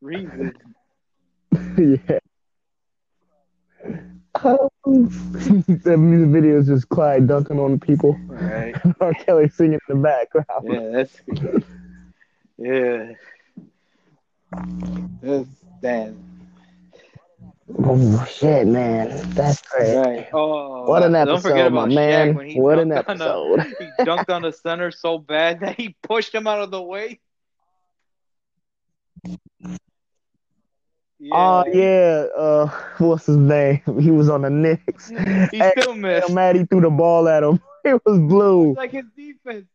reason. 0.00 0.54
yeah. 1.78 2.18
Um, 4.42 4.68
that 5.84 5.96
music 5.98 6.28
video 6.30 6.58
is 6.58 6.66
just 6.66 6.88
Clyde 6.88 7.26
dunking 7.26 7.58
on 7.58 7.80
people. 7.80 8.16
Right. 8.26 8.74
R. 9.00 9.12
Kelly 9.14 9.48
singing 9.48 9.80
in 9.88 9.96
the 9.96 10.02
background. 10.02 10.68
Yeah, 10.70 10.88
that's 10.92 11.20
yeah. 12.58 13.12
That's 15.22 15.48
damn. 15.82 16.24
Oh 17.78 18.24
shit, 18.24 18.66
man, 18.66 19.30
that's 19.34 19.62
crazy. 19.62 19.96
Right. 19.96 20.28
Oh, 20.32 20.88
What 20.88 21.04
an 21.04 21.14
episode, 21.14 21.32
don't 21.32 21.42
forget 21.42 21.58
episode, 21.66 21.74
my 21.74 21.82
about 21.84 21.94
man. 21.94 22.54
What 22.56 22.78
an 22.80 22.88
the- 22.88 22.96
episode. 22.98 23.60
he 23.78 24.04
dunked 24.04 24.28
on 24.28 24.42
the 24.42 24.52
center 24.52 24.90
so 24.90 25.18
bad 25.18 25.60
that 25.60 25.78
he 25.78 25.94
pushed 26.02 26.34
him 26.34 26.46
out 26.48 26.60
of 26.60 26.70
the 26.70 26.82
way. 26.82 27.20
Yeah, 31.22 31.34
Oh 31.36 31.64
yeah, 31.72 32.26
uh, 32.34 32.66
what's 32.98 33.26
his 33.26 33.36
name? 33.36 33.82
He 34.00 34.10
was 34.10 34.30
on 34.30 34.40
the 34.42 34.48
Knicks. 34.50 35.10
he 35.10 35.60
Hey, 35.60 35.72
still 35.78 35.94
missed. 35.94 36.30
Maddie 36.30 36.64
threw 36.64 36.80
the 36.80 36.88
ball 36.90 37.28
at 37.28 37.42
him. 37.42 37.60
It 37.84 38.00
was 38.04 38.18
blue, 38.18 38.70
It's 38.70 38.76
like 38.78 38.90
his 38.90 39.04
defense. 39.16 39.66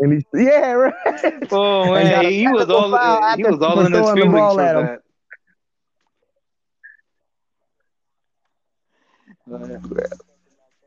and 0.00 0.12
he 0.12 0.24
yeah, 0.34 0.72
right. 0.72 0.92
Oh 1.52 1.94
And 1.94 1.94
man, 1.94 2.24
he 2.32 2.48
was 2.48 2.68
all 2.70 3.36
he 3.36 3.44
was 3.44 3.62
all 3.62 3.80
in 3.84 3.92
his 3.92 4.10
feelings 4.12 4.54
for 4.54 4.56
that. 4.56 5.00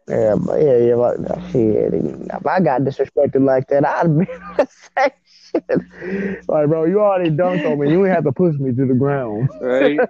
Yeah, 0.07 0.35
but 0.35 0.61
yeah, 0.61 0.77
yeah, 0.77 0.95
but 0.95 1.17
shit. 1.51 1.93
If 1.93 2.45
I 2.45 2.59
got 2.59 2.81
disrespected 2.81 3.45
like 3.45 3.67
that, 3.67 3.85
I'd 3.85 4.17
been 4.17 4.27
the 4.57 4.67
same. 4.97 5.11
Like, 6.47 6.67
bro, 6.67 6.85
you 6.85 6.99
already 7.01 7.29
dunked 7.29 7.65
on 7.65 7.79
me. 7.79 7.89
You 7.91 8.05
ain't 8.05 8.13
have 8.13 8.23
to 8.25 8.31
push 8.31 8.55
me 8.57 8.73
to 8.73 8.85
the 8.85 8.93
ground. 8.93 9.49
right? 9.61 10.03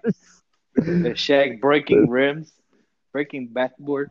the 1.02 1.10
Shaq 1.12 1.60
breaking 1.62 2.10
rims, 2.10 2.52
breaking 3.12 3.50
backboard. 3.54 4.10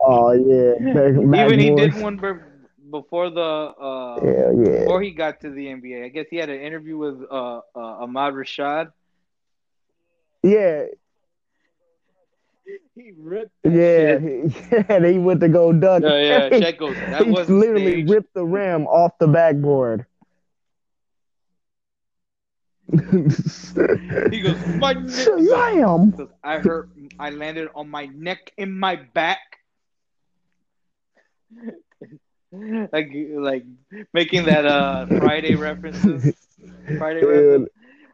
Oh 0.00 0.32
yeah, 0.32 0.74
back, 0.92 1.14
Even 1.32 1.58
he 1.60 1.70
did 1.70 1.94
one 1.94 2.18
be- 2.18 2.90
before 2.90 3.30
the 3.30 3.40
uh, 3.40 4.22
Yeah, 4.22 4.50
yeah. 4.52 4.86
before 4.86 5.02
he 5.02 5.10
got 5.12 5.40
to 5.40 5.50
the 5.50 5.68
NBA. 5.68 6.04
I 6.04 6.08
guess 6.08 6.26
he 6.30 6.36
had 6.36 6.48
an 6.50 6.60
interview 6.60 6.96
with 6.98 7.22
uh, 7.30 7.60
uh, 7.74 8.04
Ahmad 8.04 8.34
Rashad. 8.34 8.92
Yeah, 10.42 10.84
He 12.94 13.12
ripped. 13.18 13.50
that 13.64 13.72
yeah, 13.72 14.18
shit. 14.20 14.86
yeah. 15.02 15.10
He 15.10 15.18
went 15.18 15.40
to 15.40 15.48
go 15.48 15.72
dunk. 15.72 16.04
Yeah, 16.04 16.18
yeah. 16.18 16.48
Shaq 16.50 16.78
goes. 16.78 16.94
That 16.94 17.24
he 17.24 17.30
was 17.30 17.48
literally 17.48 17.92
staged. 17.92 18.10
ripped 18.10 18.34
the 18.34 18.44
rim 18.44 18.86
off 18.86 19.12
the 19.18 19.28
backboard. 19.28 20.06
He 22.92 24.40
goes, 24.42 24.66
my 24.76 24.92
neck. 25.00 25.10
Slam. 25.10 26.12
He 26.12 26.18
goes, 26.18 26.28
I 26.44 26.58
hurt. 26.58 26.90
I 27.18 27.30
landed 27.30 27.68
on 27.74 27.88
my 27.88 28.06
neck 28.06 28.52
and 28.58 28.78
my 28.78 28.96
back. 28.96 29.40
like, 32.52 33.10
like 33.34 33.64
making 34.12 34.44
that 34.44 34.66
uh 34.66 35.06
Friday 35.06 35.54
references. 35.54 36.34
Friday 36.98 37.20
Dude, 37.20 37.28
references. 37.30 37.68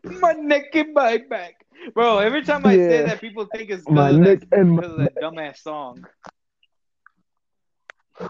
My 0.21 0.33
neck 0.33 0.75
and 0.75 0.95
my 0.95 1.19
back, 1.19 1.55
bro. 1.95 2.19
Every 2.19 2.43
time 2.43 2.67
I 2.67 2.79
say 2.79 3.03
that, 3.03 3.21
people 3.21 3.47
think 3.47 3.71
it's 3.71 3.89
my 3.89 4.11
neck 4.11 4.41
that, 4.41 4.47
and 4.53 4.77
my 4.77 4.83
that 4.97 5.19
dumbass 5.21 5.59
song. 5.59 6.05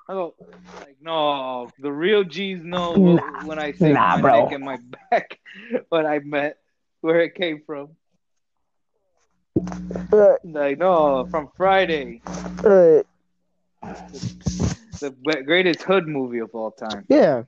I 0.09 0.13
go, 0.15 0.35
like, 0.81 0.97
no, 1.01 1.73
the 1.79 1.93
real 1.93 2.25
G's 2.25 2.63
know 2.63 2.99
Nah. 2.99 3.21
when 3.41 3.59
I 3.59 3.73
say 3.73 3.93
Nah, 3.93 4.17
my 4.17 4.21
bro. 4.21 4.33
neck 4.41 4.53
and 4.53 4.65
my 4.65 4.79
back, 5.11 5.39
what 5.89 6.07
I 6.07 6.21
meant, 6.21 6.55
where 7.01 7.21
it 7.21 7.35
came 7.35 7.63
from. 7.67 7.97
uh, 10.13 10.37
Like, 10.45 10.79
no, 10.79 11.27
from 11.31 11.49
Friday, 11.57 12.23
uh, 12.65 13.03
the 15.01 15.11
greatest 15.45 15.83
hood 15.83 16.07
movie 16.07 16.39
of 16.39 16.51
all 16.55 16.71
time. 16.71 17.07
yeah. 17.09 17.45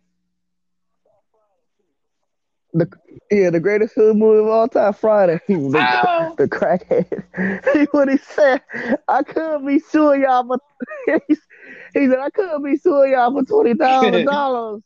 The 2.73 2.89
yeah, 3.31 3.51
the 3.51 3.59
greatest 3.61 3.95
hood 3.95 4.17
movie 4.17 4.41
of 4.41 4.47
all 4.47 4.69
time, 4.69 4.93
Friday. 4.93 5.41
The, 5.49 5.79
Ow! 5.79 6.35
the 6.39 6.49
crackhead. 6.49 7.25
He 7.73 7.85
what 7.91 8.09
he 8.09 8.17
said. 8.19 8.63
I 9.09 9.23
could 9.23 9.67
be 9.67 9.79
suing 9.81 10.23
y'all 10.23 10.47
for. 10.47 10.59
he 11.29 12.07
said 12.09 12.19
I 12.19 12.31
could 12.31 12.63
be 12.63 12.77
suing 12.77 13.13
y'all 13.13 13.33
for 13.33 13.45
twenty 13.45 13.75
thousand 13.75 14.25
dollars, 14.25 14.83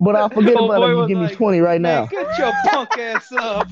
but 0.00 0.16
I'll 0.16 0.28
forget 0.28 0.58
Oh, 0.58 0.66
about 0.66 0.82
it. 0.82 0.96
You 0.96 1.06
give 1.08 1.18
me 1.18 1.28
twenty 1.36 1.60
right 1.60 1.80
now. 1.80 2.06
get 2.06 2.38
your 2.38 2.52
punk 2.52 2.98
ass 2.98 3.32
up. 3.32 3.68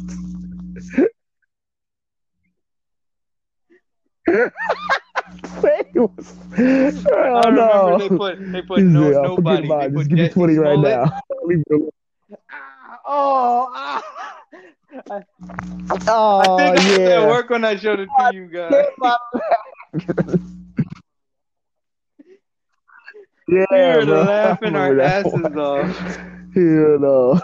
I 4.29 4.51
Oh 6.57 7.51
remember 7.51 7.91
no. 7.91 7.99
they 7.99 8.09
put 8.09 8.53
they 8.53 8.63
put 8.63 8.85
no 8.85 9.09
"Oh, 9.09 9.37
nobody. 9.37 9.69
They 9.69 9.89
put 9.89 9.95
Just 9.99 10.11
give 10.11 10.19
me 10.19 10.29
20 10.29 10.55
right 10.57 10.79
Smollett. 10.79 10.99
now. 11.01 11.21
Leave 13.11 13.31
me 13.31 13.43
alone. 13.43 13.67
Oh, 13.67 13.71
ah. 13.75 14.03
I, 15.11 15.23
I 16.39 16.43
Oh, 16.43 16.47
think 16.49 16.77
I 16.77 16.81
at 17.11 17.19
yeah. 17.19 17.27
work 17.27 17.51
when 17.51 17.65
I 17.65 17.77
showed 17.77 18.01
it 18.01 18.15
to 18.17 18.25
you 18.25 18.47
guys. 18.47 18.87
yeah, 23.49 23.65
We 23.71 23.83
were 23.83 24.05
bro. 24.05 24.07
Laughing 24.07 24.77
our 24.77 24.99
asses 25.01 25.33
one. 25.33 25.57
off. 25.57 26.19
You 26.55 26.99
know. 27.01 27.41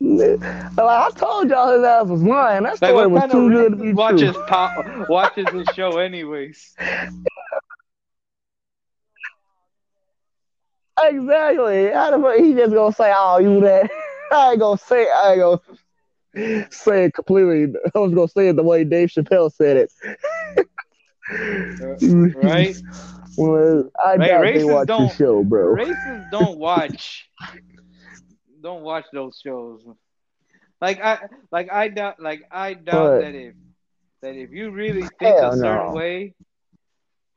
Like, 0.00 0.42
I 0.78 1.10
told 1.16 1.50
y'all 1.50 1.72
his 1.72 1.82
ass 1.84 2.06
was 2.06 2.22
lying. 2.22 2.62
That 2.64 2.76
story 2.78 2.94
what 2.94 3.10
was 3.10 3.24
too 3.26 3.50
good 3.50 3.72
to 3.72 3.76
be 3.76 3.92
watches 3.92 3.92
true. 3.92 4.32
pop 4.46 4.72
watches 5.08 5.52
this 5.52 5.68
show, 5.68 5.98
anyways? 5.98 6.74
Exactly. 11.04 11.90
How 11.90 12.10
the 12.10 12.22
fuck 12.22 12.36
he 12.36 12.54
just 12.54 12.72
gonna 12.74 12.92
say, 12.92 13.12
"Oh, 13.16 13.38
you 13.38 13.60
that"? 13.60 13.90
I 14.32 14.50
ain't 14.52 14.60
gonna 14.60 14.78
say. 14.78 15.06
I 15.10 15.32
ain't 15.32 15.40
gonna 15.40 15.60
say 16.70 17.04
it 17.06 17.14
completely. 17.14 17.74
I 17.94 17.98
was 17.98 18.14
gonna 18.14 18.28
say 18.28 18.48
it 18.48 18.56
the 18.56 18.62
way 18.62 18.84
Dave 18.84 19.08
Chappelle 19.10 19.52
said 19.52 19.76
it. 19.76 19.92
Right? 22.32 22.76
well, 23.36 23.90
I 24.04 24.16
Right, 24.16 24.32
doubt 24.32 24.52
they 24.52 24.64
watch 24.64 24.88
don't- 24.88 24.96
the 24.96 25.08
show, 25.08 25.44
bro. 25.44 25.76
Racists 25.76 26.28
don't 26.30 26.58
watch 26.58 27.28
don't 28.62 28.82
watch 28.82 29.06
those 29.12 29.40
shows. 29.44 29.82
Like 30.80 31.00
I 31.00 31.18
like 31.50 31.70
I 31.72 31.88
doubt 31.88 32.20
like 32.20 32.42
I 32.50 32.74
doubt 32.74 33.16
What? 33.16 33.18
that 33.18 33.34
if 33.34 33.54
that 34.22 34.34
if 34.36 34.50
you 34.52 34.70
really 34.70 35.08
think 35.18 35.42
a 35.42 35.52
certain 35.52 35.90
no. 35.90 35.92
way, 35.92 36.34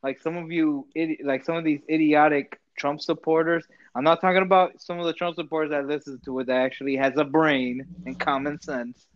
like 0.04 0.20
some 0.22 0.38
of 0.38 0.52
you 0.52 0.88
like 1.24 1.44
some 1.44 1.58
of 1.58 1.66
these 1.66 1.82
idiotic 1.90 2.60
Trump 2.82 3.02
supporters. 3.02 3.68
I'm 3.96 4.04
not 4.06 4.22
talking 4.22 4.44
about 4.44 4.82
some 4.82 5.00
of 5.00 5.08
the 5.08 5.14
Trump 5.14 5.36
supporters 5.36 5.72
that 5.72 5.88
listen 5.88 6.22
to 6.26 6.40
it 6.42 6.48
that 6.48 6.58
actually 6.66 6.98
has 6.98 7.18
a 7.18 7.26
brain 7.26 7.88
and 8.06 8.20
common 8.20 8.60
sense. 8.62 9.08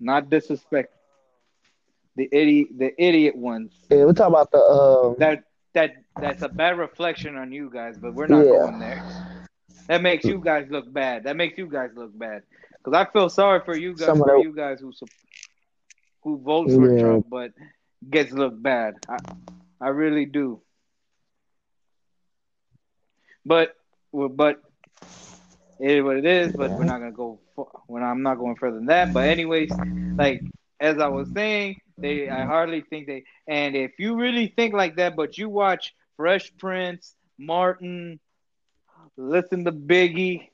Not 0.00 0.30
disrespect 0.30 0.94
the 2.16 2.28
idiot 2.32 2.68
the 2.78 2.92
idiot 3.02 3.36
ones. 3.36 3.72
Yeah, 3.90 4.04
we're 4.04 4.12
talking 4.12 4.34
about 4.34 4.50
the 4.52 4.58
um. 4.58 5.16
that 5.18 5.44
that 5.74 5.90
that's 6.18 6.42
a 6.42 6.48
bad 6.48 6.78
reflection 6.78 7.36
on 7.36 7.52
you 7.52 7.70
guys, 7.72 7.96
but 8.00 8.14
we're 8.14 8.26
not 8.28 8.48
Yeah. 8.48 8.50
going 8.50 8.78
there. 8.78 9.04
That 9.88 10.02
makes 10.02 10.26
you 10.28 10.40
guys 10.42 10.66
look 10.70 10.92
bad. 10.92 11.24
That 11.24 11.36
makes 11.36 11.58
you 11.58 11.66
guys 11.68 11.90
look 11.96 12.16
bad. 12.18 12.42
Because 12.84 12.98
I 12.98 13.10
feel 13.12 13.28
sorry 13.30 13.60
for 13.64 13.76
you 13.76 13.96
guys, 13.96 14.18
for 14.22 14.34
you 14.34 14.54
guys 14.54 14.80
who 14.80 14.92
who 16.22 16.38
vote 16.42 16.72
for 16.72 16.90
Yeah. 16.90 16.90
Trump, 16.90 17.26
but 17.28 17.52
gets 18.10 18.32
look 18.32 18.60
bad. 18.60 18.94
I 19.08 19.18
I 19.80 19.88
really 19.88 20.26
do. 20.26 20.62
But 23.44 23.74
but 24.12 24.60
it 25.80 25.90
is 25.90 26.02
what 26.04 26.16
it 26.16 26.26
is. 26.26 26.52
But 26.52 26.70
we're 26.72 26.84
not 26.84 26.98
gonna 26.98 27.12
go. 27.12 27.40
When 27.86 28.02
I'm 28.02 28.22
not 28.22 28.38
going 28.38 28.56
further 28.56 28.76
than 28.76 28.86
that. 28.86 29.12
But 29.12 29.28
anyways, 29.28 29.70
like 30.18 30.42
as 30.80 30.98
I 30.98 31.08
was 31.08 31.28
saying, 31.34 31.80
they 31.98 32.28
I 32.28 32.44
hardly 32.44 32.82
think 32.82 33.06
they. 33.06 33.24
And 33.46 33.76
if 33.76 33.92
you 33.98 34.16
really 34.16 34.52
think 34.56 34.74
like 34.74 34.96
that, 34.96 35.16
but 35.16 35.38
you 35.38 35.48
watch 35.48 35.94
Fresh 36.16 36.52
Prince, 36.58 37.14
Martin, 37.38 38.20
listen 39.16 39.64
to 39.64 39.72
Biggie, 39.72 40.48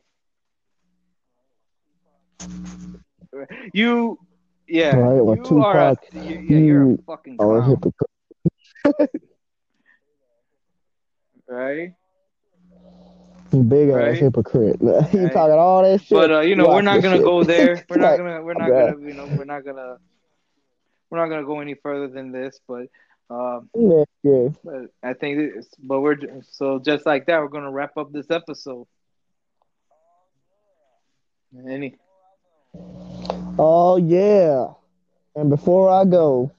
you, 3.73 4.19
yeah, 4.69 4.97
Right, 4.97 5.17
you 5.17 5.63
are 5.63 5.91
a, 5.91 5.97
Tupac, 5.97 5.99
you, 6.13 6.21
yeah, 6.21 6.59
you're 6.59 6.83
a 6.83 6.87
mm. 6.87 7.05
fucking 7.05 7.37
Or 7.39 7.59
a 7.59 7.63
clown, 7.63 7.93
right? 11.49 11.95
Big 13.65 13.89
ass 13.91 13.95
Right. 13.95 14.19
hypocrite. 14.19 14.77
you 14.83 14.89
Right. 14.91 15.33
talking 15.33 15.59
all 15.59 15.83
that 15.83 16.01
shit. 16.03 16.11
But 16.11 16.31
uh, 16.31 16.41
you 16.41 16.57
know, 16.57 16.69
we're 16.69 16.83
not 16.83 17.03
gonna 17.03 17.17
shit. 17.17 17.25
go 17.25 17.43
there. 17.55 17.85
We're 17.89 17.97
not 17.97 18.17
gonna. 18.17 18.43
We're 18.43 18.55
not 18.55 18.69
gonna. 18.71 19.01
You 19.07 19.15
know, 19.15 19.27
we're 19.27 19.45
not 19.45 19.65
gonna. 19.65 19.97
We're 21.11 21.19
not 21.19 21.29
gonna 21.29 21.47
go 21.47 21.61
any 21.61 21.75
further 21.75 22.09
than 22.09 22.33
this. 22.33 22.61
But 22.67 22.89
um, 23.31 23.69
Yeah, 23.75 24.05
yeah. 24.23 24.49
but 24.65 24.91
I 25.03 25.13
think 25.15 25.39
it's, 25.57 25.69
but 25.79 26.01
we're 26.01 26.17
so 26.43 26.79
just 26.79 27.07
like 27.07 27.27
that. 27.27 27.41
We're 27.41 27.49
gonna 27.49 27.71
wrap 27.71 27.97
up 27.97 28.13
this 28.13 28.31
episode. 28.31 28.87
Any 31.69 31.97
Oh 33.59 33.97
yeah. 33.97 34.69
And 35.35 35.49
before 35.51 35.91
I 35.91 36.05
go, 36.05 36.51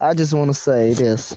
I 0.00 0.14
just 0.14 0.32
want 0.34 0.48
to 0.50 0.54
say 0.54 0.92
this. 0.94 1.36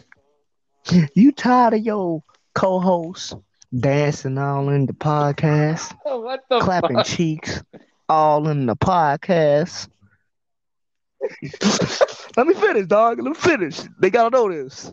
You 1.13 1.31
tired 1.31 1.73
of 1.73 1.81
your 1.81 2.23
co-host 2.53 3.35
dancing 3.77 4.37
all 4.37 4.69
in 4.69 4.85
the 4.85 4.93
podcast, 4.93 5.95
what 6.03 6.41
the 6.49 6.59
clapping 6.59 6.97
fuck? 6.97 7.05
cheeks 7.05 7.61
all 8.09 8.47
in 8.47 8.65
the 8.65 8.75
podcast? 8.75 9.87
Let 12.37 12.47
me 12.47 12.53
finish, 12.53 12.87
dog. 12.87 13.19
Let 13.21 13.29
me 13.29 13.33
finish. 13.35 13.79
They 13.99 14.09
gotta 14.09 14.29
know 14.29 14.51
this. 14.51 14.91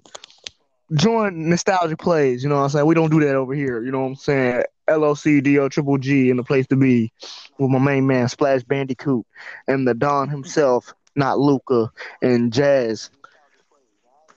Join 0.95 1.49
nostalgic 1.49 1.99
Plays, 1.99 2.43
you 2.43 2.49
know 2.49 2.57
what 2.57 2.63
I'm 2.63 2.69
saying? 2.71 2.87
We 2.87 2.95
don't 2.95 3.11
do 3.11 3.21
that 3.21 3.35
over 3.35 3.55
here, 3.55 3.83
you 3.83 3.91
know 3.91 4.01
what 4.01 4.07
I'm 4.07 4.15
saying? 4.17 4.65
LOCDO 4.89 5.71
Triple 5.71 5.99
G 5.99 6.31
in 6.31 6.37
the 6.37 6.45
place 6.45 6.67
to 6.69 6.77
be 6.77 7.13
with 7.59 7.71
my 7.71 7.79
main 7.79 8.07
man, 8.07 8.29
Splash 8.29 8.63
Bandicoot, 8.63 9.25
and 9.67 9.87
the 9.89 9.95
Don 9.95 10.29
himself, 10.29 10.93
not 11.17 11.39
Luca, 11.39 11.91
and 12.21 12.53
Jazz. 12.53 13.11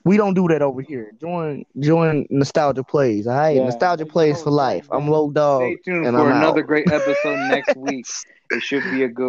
We 0.07 0.15
don't 0.15 0.33
do 0.35 0.47
that 0.47 0.61
over 0.61 0.81
here. 0.81 1.11
Join 1.19 1.65
join 1.79 2.25
Nostalgia 2.29 2.83
Plays, 2.83 3.27
all 3.27 3.35
right? 3.35 3.57
Yeah. 3.57 3.65
Nostalgia 3.65 4.05
Plays 4.05 4.41
for 4.41 4.51
life. 4.51 4.87
I'm 4.89 5.09
Low 5.09 5.29
Dog. 5.31 5.63
Stay 5.63 5.75
tuned 5.83 6.05
and 6.05 6.15
for 6.15 6.21
I'm 6.21 6.31
out. 6.31 6.37
another 6.37 6.61
great 6.61 6.89
episode 6.89 7.35
next 7.49 7.75
week. 7.87 8.05
It 8.49 8.61
should 8.61 8.83
be 8.89 9.03
a 9.03 9.09
good 9.09 9.25